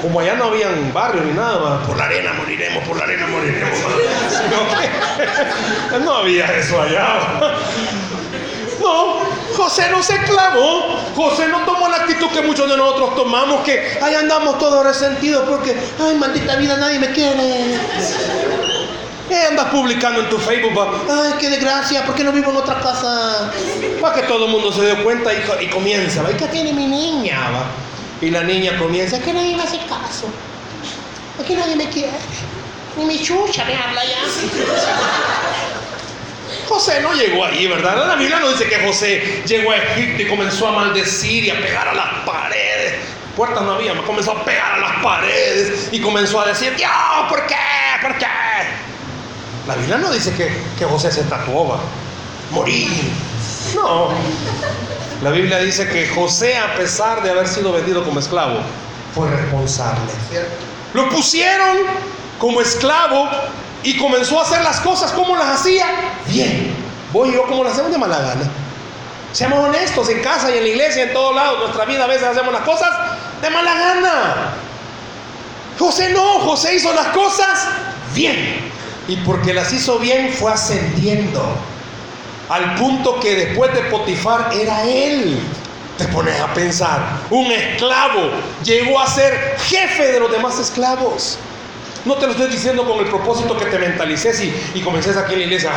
Como 0.01 0.19
allá 0.19 0.33
no 0.33 0.45
habían 0.45 0.91
barrio 0.91 1.21
ni 1.23 1.31
nada, 1.31 1.57
va, 1.59 1.83
por 1.83 1.95
la 1.95 2.05
arena 2.05 2.33
moriremos, 2.33 2.83
por 2.87 2.97
la 2.97 3.03
arena 3.03 3.27
moriremos. 3.27 3.69
No, 5.91 5.99
no 5.99 6.15
había 6.17 6.45
eso 6.57 6.81
allá. 6.81 7.19
No, 8.81 9.22
José 9.55 9.89
no 9.89 10.01
se 10.03 10.17
clavó. 10.19 10.99
José 11.15 11.47
no 11.47 11.59
tomó 11.65 11.87
la 11.87 11.97
actitud 11.97 12.27
que 12.29 12.41
muchos 12.41 12.69
de 12.69 12.77
nosotros 12.77 13.15
tomamos, 13.15 13.63
que 13.63 13.99
ahí 14.01 14.15
andamos 14.15 14.57
todos 14.59 14.83
resentidos 14.83 15.47
porque, 15.47 15.75
ay, 16.03 16.15
maldita 16.15 16.55
vida, 16.55 16.77
nadie 16.77 16.99
me 16.99 17.11
quiere. 17.11 17.77
¿Qué 19.29 19.35
andas 19.45 19.69
publicando 19.69 20.19
en 20.21 20.29
tu 20.29 20.37
Facebook? 20.37 20.77
Ay, 21.09 21.33
qué 21.39 21.49
desgracia, 21.49 22.05
¿por 22.05 22.13
qué 22.15 22.23
no 22.23 22.31
vivo 22.31 22.51
en 22.51 22.57
otra 22.57 22.79
casa? 22.79 23.51
Para 24.01 24.15
que 24.15 24.23
todo 24.23 24.45
el 24.45 24.51
mundo 24.51 24.71
se 24.71 24.81
dé 24.81 24.95
cuenta 25.03 25.31
y, 25.33 25.67
comienza. 25.69 26.23
¿Y 26.29 26.35
qué 26.35 26.47
tiene 26.47 26.73
mi 26.73 26.87
niña? 26.87 27.39
Y 28.21 28.29
la 28.29 28.43
niña 28.43 28.77
comienza, 28.77 29.19
que 29.19 29.33
nadie 29.33 29.55
me 29.55 29.63
hace 29.63 29.77
caso. 29.79 30.27
Aquí 31.41 31.55
nadie 31.55 31.75
me 31.75 31.89
quiere. 31.89 32.11
Ni 32.97 33.05
mi 33.05 33.21
chucha 33.21 33.65
me 33.65 33.75
habla 33.75 34.03
ya. 34.03 35.82
José 36.67 37.01
no 37.01 37.13
llegó 37.13 37.45
ahí, 37.45 37.67
¿verdad? 37.67 38.07
La 38.07 38.15
Biblia 38.15 38.39
no 38.39 38.49
dice 38.49 38.67
que 38.67 38.77
José 38.85 39.43
llegó 39.45 39.71
a 39.71 39.77
Egipto 39.77 40.23
y 40.23 40.27
comenzó 40.27 40.67
a 40.67 40.71
maldecir 40.71 41.45
y 41.45 41.49
a 41.49 41.59
pegar 41.59 41.87
a 41.87 41.93
las 41.93 42.25
paredes. 42.25 42.95
Puertas 43.35 43.63
no 43.63 43.73
había, 43.73 43.95
comenzó 44.03 44.31
a 44.31 44.43
pegar 44.45 44.73
a 44.73 44.77
las 44.77 45.03
paredes 45.03 45.89
y 45.91 45.99
comenzó 45.99 46.39
a 46.39 46.47
decir, 46.47 46.75
Dios, 46.75 46.91
¿por 47.29 47.45
qué? 47.47 47.55
¿Por 48.01 48.17
qué? 48.17 48.25
La 49.67 49.75
Biblia 49.75 49.97
no 49.97 50.11
dice 50.11 50.33
que, 50.33 50.51
que 50.77 50.85
José 50.85 51.11
se 51.11 51.23
tatuó, 51.23 51.79
morir. 52.51 52.89
No. 53.75 54.09
La 55.23 55.31
Biblia 55.31 55.59
dice 55.59 55.87
que 55.87 56.07
José, 56.09 56.57
a 56.57 56.75
pesar 56.75 57.23
de 57.23 57.31
haber 57.31 57.47
sido 57.47 57.71
vendido 57.71 58.03
como 58.03 58.19
esclavo, 58.19 58.59
fue 59.15 59.29
responsable. 59.29 60.11
Lo 60.93 61.09
pusieron 61.09 61.77
como 62.39 62.61
esclavo 62.61 63.29
y 63.83 63.97
comenzó 63.97 64.39
a 64.39 64.43
hacer 64.43 64.61
las 64.63 64.79
cosas 64.81 65.11
como 65.11 65.35
las 65.35 65.59
hacía, 65.59 65.85
bien. 66.27 66.75
Voy 67.11 67.31
yo 67.33 67.43
como 67.43 67.63
las 67.63 67.73
hacemos 67.73 67.91
de 67.91 67.97
mala 67.97 68.19
gana. 68.19 68.49
Seamos 69.31 69.59
honestos 69.59 70.09
en 70.09 70.21
casa 70.21 70.51
y 70.51 70.57
en 70.57 70.63
la 70.63 70.69
iglesia, 70.69 71.03
en 71.03 71.13
todos 71.13 71.35
lados. 71.35 71.59
Nuestra 71.59 71.85
vida 71.85 72.03
a 72.03 72.07
veces 72.07 72.23
hacemos 72.23 72.53
las 72.53 72.63
cosas 72.63 72.89
de 73.41 73.49
mala 73.49 73.73
gana. 73.73 74.35
José 75.77 76.11
no, 76.11 76.39
José 76.39 76.75
hizo 76.75 76.93
las 76.93 77.07
cosas 77.07 77.67
bien. 78.13 78.71
Y 79.07 79.17
porque 79.17 79.53
las 79.53 79.73
hizo 79.73 79.99
bien 79.99 80.31
fue 80.33 80.51
ascendiendo. 80.51 81.43
Al 82.49 82.75
punto 82.75 83.19
que 83.19 83.35
después 83.35 83.73
de 83.73 83.81
Potifar 83.83 84.51
era 84.53 84.83
él. 84.83 85.39
Te 85.97 86.05
pones 86.07 86.39
a 86.39 86.51
pensar, 86.53 86.99
un 87.29 87.51
esclavo 87.51 88.31
llegó 88.63 88.99
a 88.99 89.05
ser 89.05 89.57
jefe 89.59 90.11
de 90.11 90.19
los 90.19 90.31
demás 90.31 90.57
esclavos. 90.57 91.37
No 92.05 92.15
te 92.15 92.25
lo 92.25 92.33
estoy 92.33 92.49
diciendo 92.49 92.85
con 92.85 92.99
el 92.99 93.05
propósito 93.05 93.57
que 93.57 93.65
te 93.65 93.79
mentalices 93.79 94.41
y, 94.41 94.53
y 94.75 94.81
comences 94.81 95.15
aquí 95.15 95.33
en 95.33 95.39
la 95.39 95.45
iglesia, 95.45 95.71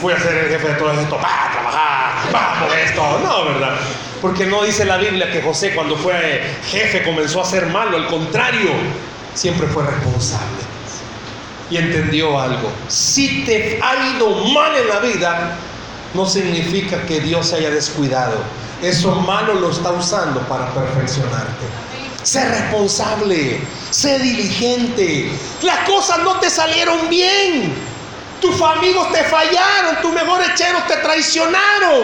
voy 0.00 0.14
a 0.14 0.20
ser 0.20 0.34
el 0.34 0.48
jefe 0.48 0.68
de 0.68 0.74
todo 0.74 0.92
esto, 0.92 1.16
va 1.16 1.46
a 1.46 1.52
trabajar, 1.52 2.34
va 2.34 2.66
por 2.66 2.78
esto. 2.78 3.20
No, 3.22 3.44
¿verdad? 3.44 3.76
Porque 4.22 4.46
no 4.46 4.62
dice 4.62 4.84
la 4.86 4.96
Biblia 4.96 5.30
que 5.30 5.42
José 5.42 5.74
cuando 5.74 5.96
fue 5.96 6.42
jefe 6.70 7.02
comenzó 7.02 7.42
a 7.42 7.44
ser 7.44 7.66
malo, 7.66 7.98
al 7.98 8.06
contrario, 8.06 8.70
siempre 9.34 9.66
fue 9.66 9.84
responsable. 9.84 10.64
Y 11.70 11.76
entendió 11.76 12.40
algo. 12.40 12.70
Si 12.88 13.44
te 13.44 13.78
ha 13.82 14.16
ido 14.16 14.30
mal 14.54 14.74
en 14.74 14.88
la 14.88 15.00
vida, 15.00 15.56
no 16.14 16.24
significa 16.24 17.02
que 17.02 17.20
Dios 17.20 17.48
se 17.48 17.56
haya 17.56 17.70
descuidado. 17.70 18.38
Eso 18.82 19.14
malo 19.16 19.54
lo 19.54 19.70
está 19.70 19.90
usando 19.90 20.40
para 20.42 20.66
perfeccionarte. 20.70 21.66
Sé 22.26 22.44
responsable, 22.44 23.60
sé 23.92 24.18
diligente. 24.18 25.30
Las 25.62 25.88
cosas 25.88 26.18
no 26.24 26.40
te 26.40 26.50
salieron 26.50 27.08
bien. 27.08 27.72
Tus 28.40 28.60
amigos 28.60 29.12
te 29.12 29.22
fallaron, 29.22 30.02
tus 30.02 30.12
mejores 30.12 30.52
cheros 30.56 30.84
te 30.88 30.96
traicionaron. 30.96 32.02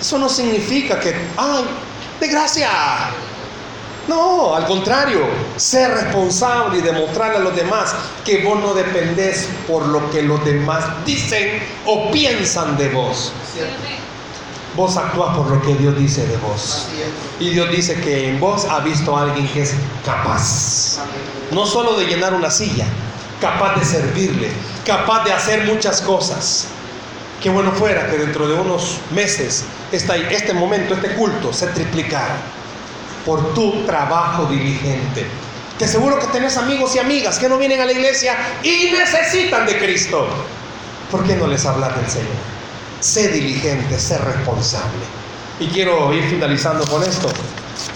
Eso 0.00 0.18
no 0.18 0.28
significa 0.28 0.98
que, 0.98 1.14
ay, 1.36 1.64
desgracia. 2.18 2.70
No, 4.08 4.56
al 4.56 4.66
contrario, 4.66 5.20
ser 5.54 5.92
responsable 5.92 6.78
y 6.80 6.82
demostrarle 6.82 7.36
a 7.36 7.40
los 7.40 7.54
demás 7.54 7.94
que 8.24 8.42
vos 8.42 8.58
no 8.58 8.74
dependés 8.74 9.48
por 9.68 9.86
lo 9.86 10.10
que 10.10 10.22
los 10.22 10.44
demás 10.44 11.04
dicen 11.06 11.62
o 11.86 12.10
piensan 12.10 12.76
de 12.76 12.88
vos. 12.88 13.32
Vos 14.80 14.96
actúas 14.96 15.36
por 15.36 15.46
lo 15.50 15.60
que 15.60 15.74
Dios 15.74 15.94
dice 15.98 16.26
de 16.26 16.38
vos. 16.38 16.88
Y 17.38 17.50
Dios 17.50 17.70
dice 17.70 18.00
que 18.00 18.30
en 18.30 18.40
vos 18.40 18.64
ha 18.64 18.80
visto 18.80 19.14
a 19.14 19.24
alguien 19.24 19.46
que 19.48 19.60
es 19.60 19.74
capaz. 20.06 21.00
No 21.50 21.66
solo 21.66 21.98
de 21.98 22.06
llenar 22.06 22.32
una 22.32 22.50
silla, 22.50 22.86
capaz 23.42 23.78
de 23.78 23.84
servirle, 23.84 24.48
capaz 24.86 25.24
de 25.24 25.34
hacer 25.34 25.66
muchas 25.66 26.00
cosas. 26.00 26.68
Qué 27.42 27.50
bueno 27.50 27.72
fuera 27.72 28.08
que 28.08 28.16
dentro 28.16 28.48
de 28.48 28.54
unos 28.54 28.96
meses 29.10 29.64
este, 29.92 30.34
este 30.34 30.54
momento, 30.54 30.94
este 30.94 31.14
culto 31.14 31.52
se 31.52 31.66
triplicara 31.66 32.36
por 33.26 33.52
tu 33.52 33.84
trabajo 33.84 34.46
diligente. 34.46 35.26
Te 35.78 35.84
aseguro 35.84 36.18
que 36.18 36.26
tenés 36.28 36.56
amigos 36.56 36.96
y 36.96 37.00
amigas 37.00 37.38
que 37.38 37.50
no 37.50 37.58
vienen 37.58 37.82
a 37.82 37.84
la 37.84 37.92
iglesia 37.92 38.34
y 38.62 38.92
necesitan 38.92 39.66
de 39.66 39.78
Cristo. 39.78 40.26
¿Por 41.10 41.22
qué 41.26 41.36
no 41.36 41.48
les 41.48 41.66
hablas 41.66 41.94
del 41.96 42.08
Señor? 42.08 42.59
Sé 43.00 43.28
diligente, 43.28 43.98
sé 43.98 44.18
responsable. 44.18 45.04
Y 45.58 45.66
quiero 45.68 46.12
ir 46.12 46.24
finalizando 46.24 46.86
con 46.86 47.02
esto. 47.02 47.28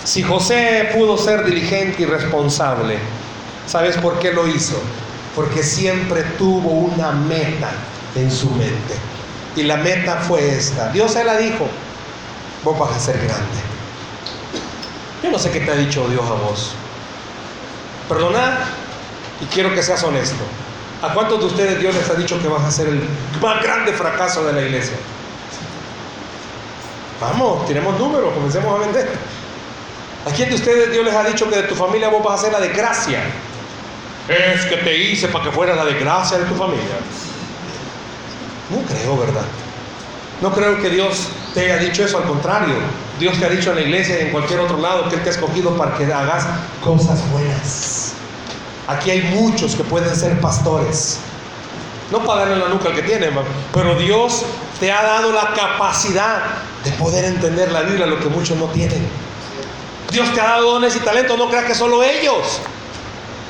Si 0.05 0.23
José 0.23 0.91
pudo 0.95 1.19
ser 1.19 1.45
diligente 1.45 2.03
y 2.03 2.07
responsable, 2.07 2.99
¿sabes 3.67 3.97
por 3.99 4.19
qué 4.19 4.33
lo 4.33 4.47
hizo? 4.47 4.81
Porque 5.35 5.63
siempre 5.63 6.23
tuvo 6.39 6.71
una 6.71 7.13
meta 7.13 7.71
en 8.15 8.31
su 8.31 8.51
mente. 8.51 8.95
Y 9.57 9.63
la 9.63 9.77
meta 9.77 10.17
fue 10.17 10.57
esta. 10.57 10.91
Dios 10.91 11.13
se 11.13 11.25
la 11.25 11.37
dijo, 11.37 11.67
vos 12.65 12.79
vas 12.79 12.97
a 12.97 12.99
ser 12.99 13.17
grande. 13.17 13.61
Yo 15.23 15.31
no 15.31 15.39
sé 15.39 15.51
qué 15.51 15.61
te 15.61 15.71
ha 15.71 15.77
dicho 15.77 16.09
Dios 16.09 16.25
a 16.25 16.35
vos. 16.35 16.73
Perdonad 18.09 18.53
y 19.41 19.47
quiero 19.47 19.75
que 19.75 19.83
seas 19.83 20.03
honesto. 20.03 20.45
¿A 21.05 21.13
cuántos 21.13 21.39
de 21.39 21.47
ustedes 21.47 21.79
Dios 21.79 21.95
les 21.95 22.09
ha 22.09 22.15
dicho 22.15 22.41
que 22.41 22.49
vas 22.49 22.63
a 22.63 22.71
ser 22.71 22.89
el 22.89 23.07
más 23.43 23.63
grande 23.63 23.93
fracaso 23.93 24.43
de 24.45 24.55
la 24.55 24.63
iglesia? 24.63 24.97
Vamos, 27.21 27.67
tenemos 27.67 27.99
números, 27.99 28.33
comencemos 28.33 28.75
a 28.75 28.87
vender. 28.87 29.11
¿A 30.27 30.31
quién 30.31 30.49
de 30.49 30.55
ustedes 30.55 30.91
Dios 30.91 31.05
les 31.05 31.15
ha 31.15 31.25
dicho 31.25 31.49
que 31.51 31.57
de 31.57 31.65
tu 31.65 31.75
familia 31.75 32.09
vos 32.09 32.25
vas 32.25 32.41
a 32.41 32.45
ser 32.45 32.53
la 32.53 32.61
desgracia? 32.61 33.21
Es 34.29 34.65
que 34.65 34.79
te 34.79 34.97
hice 34.97 35.29
para 35.29 35.45
que 35.45 35.51
fuera 35.51 35.75
la 35.75 35.85
desgracia 35.85 36.39
de 36.39 36.47
tu 36.47 36.55
familia. 36.55 36.97
No 38.71 38.81
creo, 38.89 39.19
¿verdad? 39.19 39.45
No 40.41 40.53
creo 40.53 40.81
que 40.81 40.89
Dios 40.89 41.29
te 41.53 41.61
haya 41.61 41.77
dicho 41.77 42.03
eso, 42.03 42.17
al 42.17 42.25
contrario. 42.25 42.77
Dios 43.21 43.39
te 43.39 43.45
ha 43.45 43.51
dicho 43.51 43.71
en 43.71 43.77
la 43.77 43.83
iglesia 43.83 44.21
y 44.21 44.23
en 44.23 44.31
cualquier 44.31 44.61
otro 44.61 44.79
lado 44.79 45.09
que 45.11 45.17
Él 45.17 45.23
te 45.23 45.29
ha 45.29 45.33
escogido 45.33 45.77
para 45.77 45.97
que 45.99 46.11
hagas 46.11 46.47
cosas 46.83 47.31
buenas. 47.31 48.04
Aquí 48.87 49.11
hay 49.11 49.23
muchos 49.23 49.75
que 49.75 49.85
pueden 49.85 50.15
ser 50.15 50.41
pastores. 50.41 51.19
No 52.11 52.23
para 52.25 52.41
darle 52.41 52.57
la 52.57 52.69
nuca 52.69 52.93
que 52.93 53.03
tiene, 53.03 53.31
pero 53.73 53.95
Dios 53.95 54.45
te 54.79 54.93
ha 54.93 55.03
dado 55.03 55.33
la 55.33 55.55
capacidad 55.55 56.43
de 56.85 56.91
poder 56.93 57.25
entender 57.25 57.73
la 57.73 57.81
Biblia, 57.81 58.07
lo 58.07 58.21
que 58.21 58.29
muchos 58.29 58.59
no 58.59 58.67
tienen. 58.67 59.09
Dios 60.11 60.33
te 60.35 60.41
ha 60.41 60.45
dado 60.45 60.73
dones 60.73 60.95
y 60.97 61.01
talentos, 61.01 61.39
no 61.39 61.49
creas 61.49 61.65
que 61.65 61.75
solo 61.75 62.03
ellos. 62.03 62.61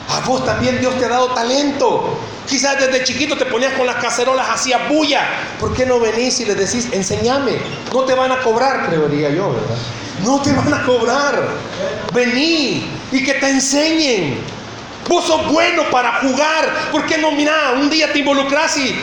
A 0.08 0.20
vos 0.20 0.44
también 0.44 0.78
Dios 0.78 0.96
te 0.98 1.06
ha 1.06 1.08
dado 1.08 1.28
talento. 1.28 2.16
Quizás 2.48 2.78
desde 2.78 3.04
chiquito 3.04 3.36
te 3.36 3.46
ponías 3.46 3.72
con 3.72 3.86
las 3.86 3.96
cacerolas, 3.96 4.48
hacías 4.48 4.88
bulla. 4.88 5.26
¿Por 5.58 5.74
qué 5.74 5.84
no 5.86 5.98
venís 5.98 6.38
y 6.40 6.44
le 6.44 6.54
decís, 6.54 6.88
enséñame? 6.92 7.58
No 7.92 8.02
te 8.02 8.14
van 8.14 8.30
a 8.30 8.40
cobrar, 8.40 8.86
creería 8.86 9.30
yo, 9.30 9.52
¿verdad? 9.52 9.76
No 10.22 10.40
te 10.40 10.52
van 10.52 10.72
a 10.72 10.84
cobrar. 10.84 11.48
Vení 12.12 12.86
y 13.10 13.24
que 13.24 13.34
te 13.34 13.48
enseñen. 13.48 14.38
Vos 15.08 15.26
sos 15.26 15.46
bueno 15.52 15.84
para 15.90 16.20
jugar. 16.20 16.90
¿Por 16.90 17.06
qué 17.06 17.18
no, 17.18 17.32
mira, 17.32 17.72
un 17.76 17.90
día 17.90 18.12
te 18.12 18.20
involucras 18.20 18.76
y 18.78 18.94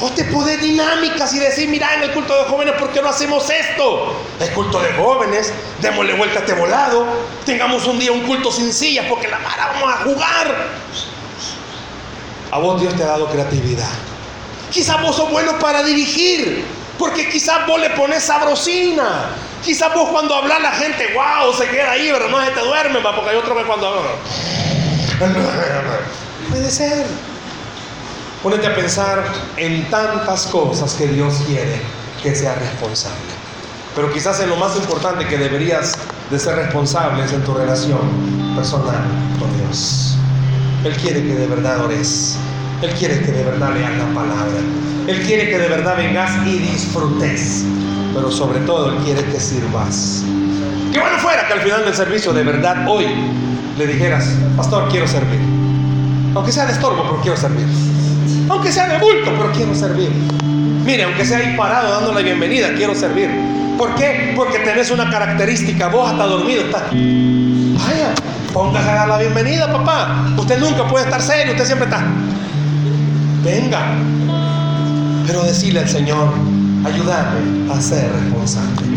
vos 0.00 0.14
te 0.14 0.24
podés 0.24 0.60
dinámicas 0.60 1.34
y 1.34 1.38
decir, 1.38 1.68
mira, 1.68 1.94
en 1.94 2.04
el 2.04 2.12
culto 2.12 2.36
de 2.36 2.44
jóvenes, 2.48 2.74
¿por 2.78 2.90
qué 2.90 3.02
no 3.02 3.08
hacemos 3.08 3.48
esto? 3.50 4.16
El 4.40 4.50
culto 4.50 4.80
de 4.80 4.92
jóvenes, 4.94 5.52
démosle 5.80 6.14
vuelta 6.14 6.38
a 6.38 6.42
este 6.42 6.54
volado. 6.54 7.06
Tengamos 7.44 7.86
un 7.86 7.98
día 7.98 8.12
un 8.12 8.22
culto 8.22 8.50
sin 8.50 8.72
porque 9.08 9.28
la 9.28 9.38
mara 9.38 9.72
vamos 9.74 9.92
a 9.92 9.96
jugar. 10.04 10.68
A 12.50 12.58
vos 12.58 12.80
Dios 12.80 12.94
te 12.96 13.02
ha 13.02 13.08
dado 13.08 13.28
creatividad. 13.28 13.90
Quizás 14.70 15.00
vos 15.02 15.16
sos 15.16 15.30
bueno 15.30 15.58
para 15.58 15.82
dirigir, 15.82 16.64
porque 16.98 17.28
quizás 17.28 17.66
vos 17.66 17.80
le 17.80 17.90
pones 17.90 18.24
sabrosina. 18.24 19.30
Quizás 19.64 19.92
vos 19.92 20.08
cuando 20.10 20.34
hablas 20.34 20.60
la 20.62 20.72
gente, 20.72 21.14
wow, 21.14 21.52
se 21.52 21.68
queda 21.68 21.92
ahí, 21.92 22.10
pero 22.12 22.28
no 22.28 22.42
se 22.44 22.50
te 22.52 22.60
duerme, 22.60 23.00
porque 23.00 23.30
hay 23.30 23.36
otro 23.36 23.56
que 23.56 23.64
cuando 23.64 23.88
habla. 23.88 24.10
Puede 26.50 26.70
ser. 26.70 27.06
Pónete 28.42 28.68
a 28.68 28.74
pensar 28.74 29.24
en 29.56 29.90
tantas 29.90 30.46
cosas 30.46 30.94
que 30.94 31.08
Dios 31.08 31.42
quiere 31.46 31.80
que 32.22 32.34
seas 32.34 32.56
responsable. 32.58 33.16
Pero 33.96 34.12
quizás 34.12 34.38
en 34.40 34.48
lo 34.48 34.56
más 34.56 34.76
importante 34.76 35.26
que 35.26 35.36
deberías 35.36 35.94
de 36.30 36.38
ser 36.38 36.54
responsable 36.54 37.24
es 37.24 37.32
en 37.32 37.42
tu 37.42 37.52
relación 37.52 37.98
personal 38.54 39.02
con 39.40 39.56
Dios. 39.58 40.16
Él 40.84 40.94
quiere 40.96 41.22
que 41.22 41.34
de 41.34 41.46
verdad 41.48 41.84
ores. 41.84 42.36
Él 42.80 42.90
quiere 42.92 43.20
que 43.20 43.32
de 43.32 43.42
verdad 43.42 43.74
leas 43.74 43.96
la 43.98 44.06
palabra. 44.14 44.60
Él 45.08 45.20
quiere 45.26 45.50
que 45.50 45.58
de 45.58 45.68
verdad 45.68 45.96
vengas 45.96 46.30
y 46.46 46.58
disfrutes. 46.58 47.64
Pero 48.14 48.30
sobre 48.30 48.60
todo 48.60 48.92
Él 48.92 48.98
quiere 49.04 49.24
que 49.24 49.40
sirvas. 49.40 50.22
Que 50.92 51.00
bueno 51.00 51.18
fuera 51.18 51.46
que 51.48 51.54
al 51.54 51.60
final 51.62 51.84
del 51.84 51.94
servicio 51.94 52.32
de 52.32 52.44
verdad 52.44 52.86
hoy 52.88 53.06
le 53.78 53.86
dijeras, 53.86 54.26
pastor, 54.56 54.88
quiero 54.90 55.06
servir. 55.06 55.38
Aunque 56.34 56.50
sea 56.50 56.66
de 56.66 56.72
estorbo, 56.72 57.00
pero 57.04 57.20
quiero 57.22 57.36
servir. 57.36 57.66
Aunque 58.50 58.72
sea 58.72 58.88
de 58.88 58.98
bulto, 58.98 59.30
pero 59.38 59.52
quiero 59.52 59.72
servir. 59.72 60.10
Mire, 60.84 61.04
aunque 61.04 61.24
sea 61.24 61.38
ahí 61.38 61.56
parado 61.56 61.88
dando 61.92 62.12
la 62.12 62.20
bienvenida, 62.20 62.74
quiero 62.74 62.94
servir. 62.94 63.30
¿Por 63.78 63.94
qué? 63.94 64.32
Porque 64.34 64.58
tenés 64.58 64.90
una 64.90 65.08
característica, 65.08 65.86
vos 65.88 66.10
hasta 66.10 66.26
dormido 66.26 66.62
estás. 66.62 66.82
Vaya, 66.90 68.14
póngase 68.52 68.90
a 68.90 68.94
dar 68.94 69.08
la 69.08 69.18
bienvenida, 69.18 69.70
papá. 69.70 70.26
Usted 70.36 70.58
nunca 70.58 70.88
puede 70.88 71.04
estar 71.04 71.22
serio, 71.22 71.52
usted 71.52 71.64
siempre 71.64 71.86
está. 71.86 72.04
Venga. 73.44 73.94
Pero 75.24 75.44
decirle 75.44 75.80
al 75.80 75.88
Señor, 75.88 76.30
ayúdame 76.84 77.72
a 77.72 77.80
ser 77.80 78.10
responsable. 78.12 78.88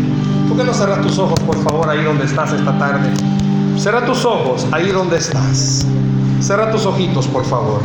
¿Por 0.48 0.56
qué 0.56 0.64
no 0.64 0.74
cerras 0.74 1.00
tus 1.02 1.18
ojos, 1.18 1.38
por 1.40 1.62
favor, 1.62 1.88
ahí 1.88 2.02
donde 2.02 2.24
estás 2.24 2.52
esta 2.52 2.76
tarde? 2.78 3.10
Cierra 3.76 4.04
tus 4.06 4.24
ojos 4.24 4.66
ahí 4.70 4.88
donde 4.90 5.18
estás. 5.18 5.86
Cierra 6.40 6.70
tus 6.70 6.86
ojitos, 6.86 7.26
por 7.26 7.44
favor. 7.44 7.80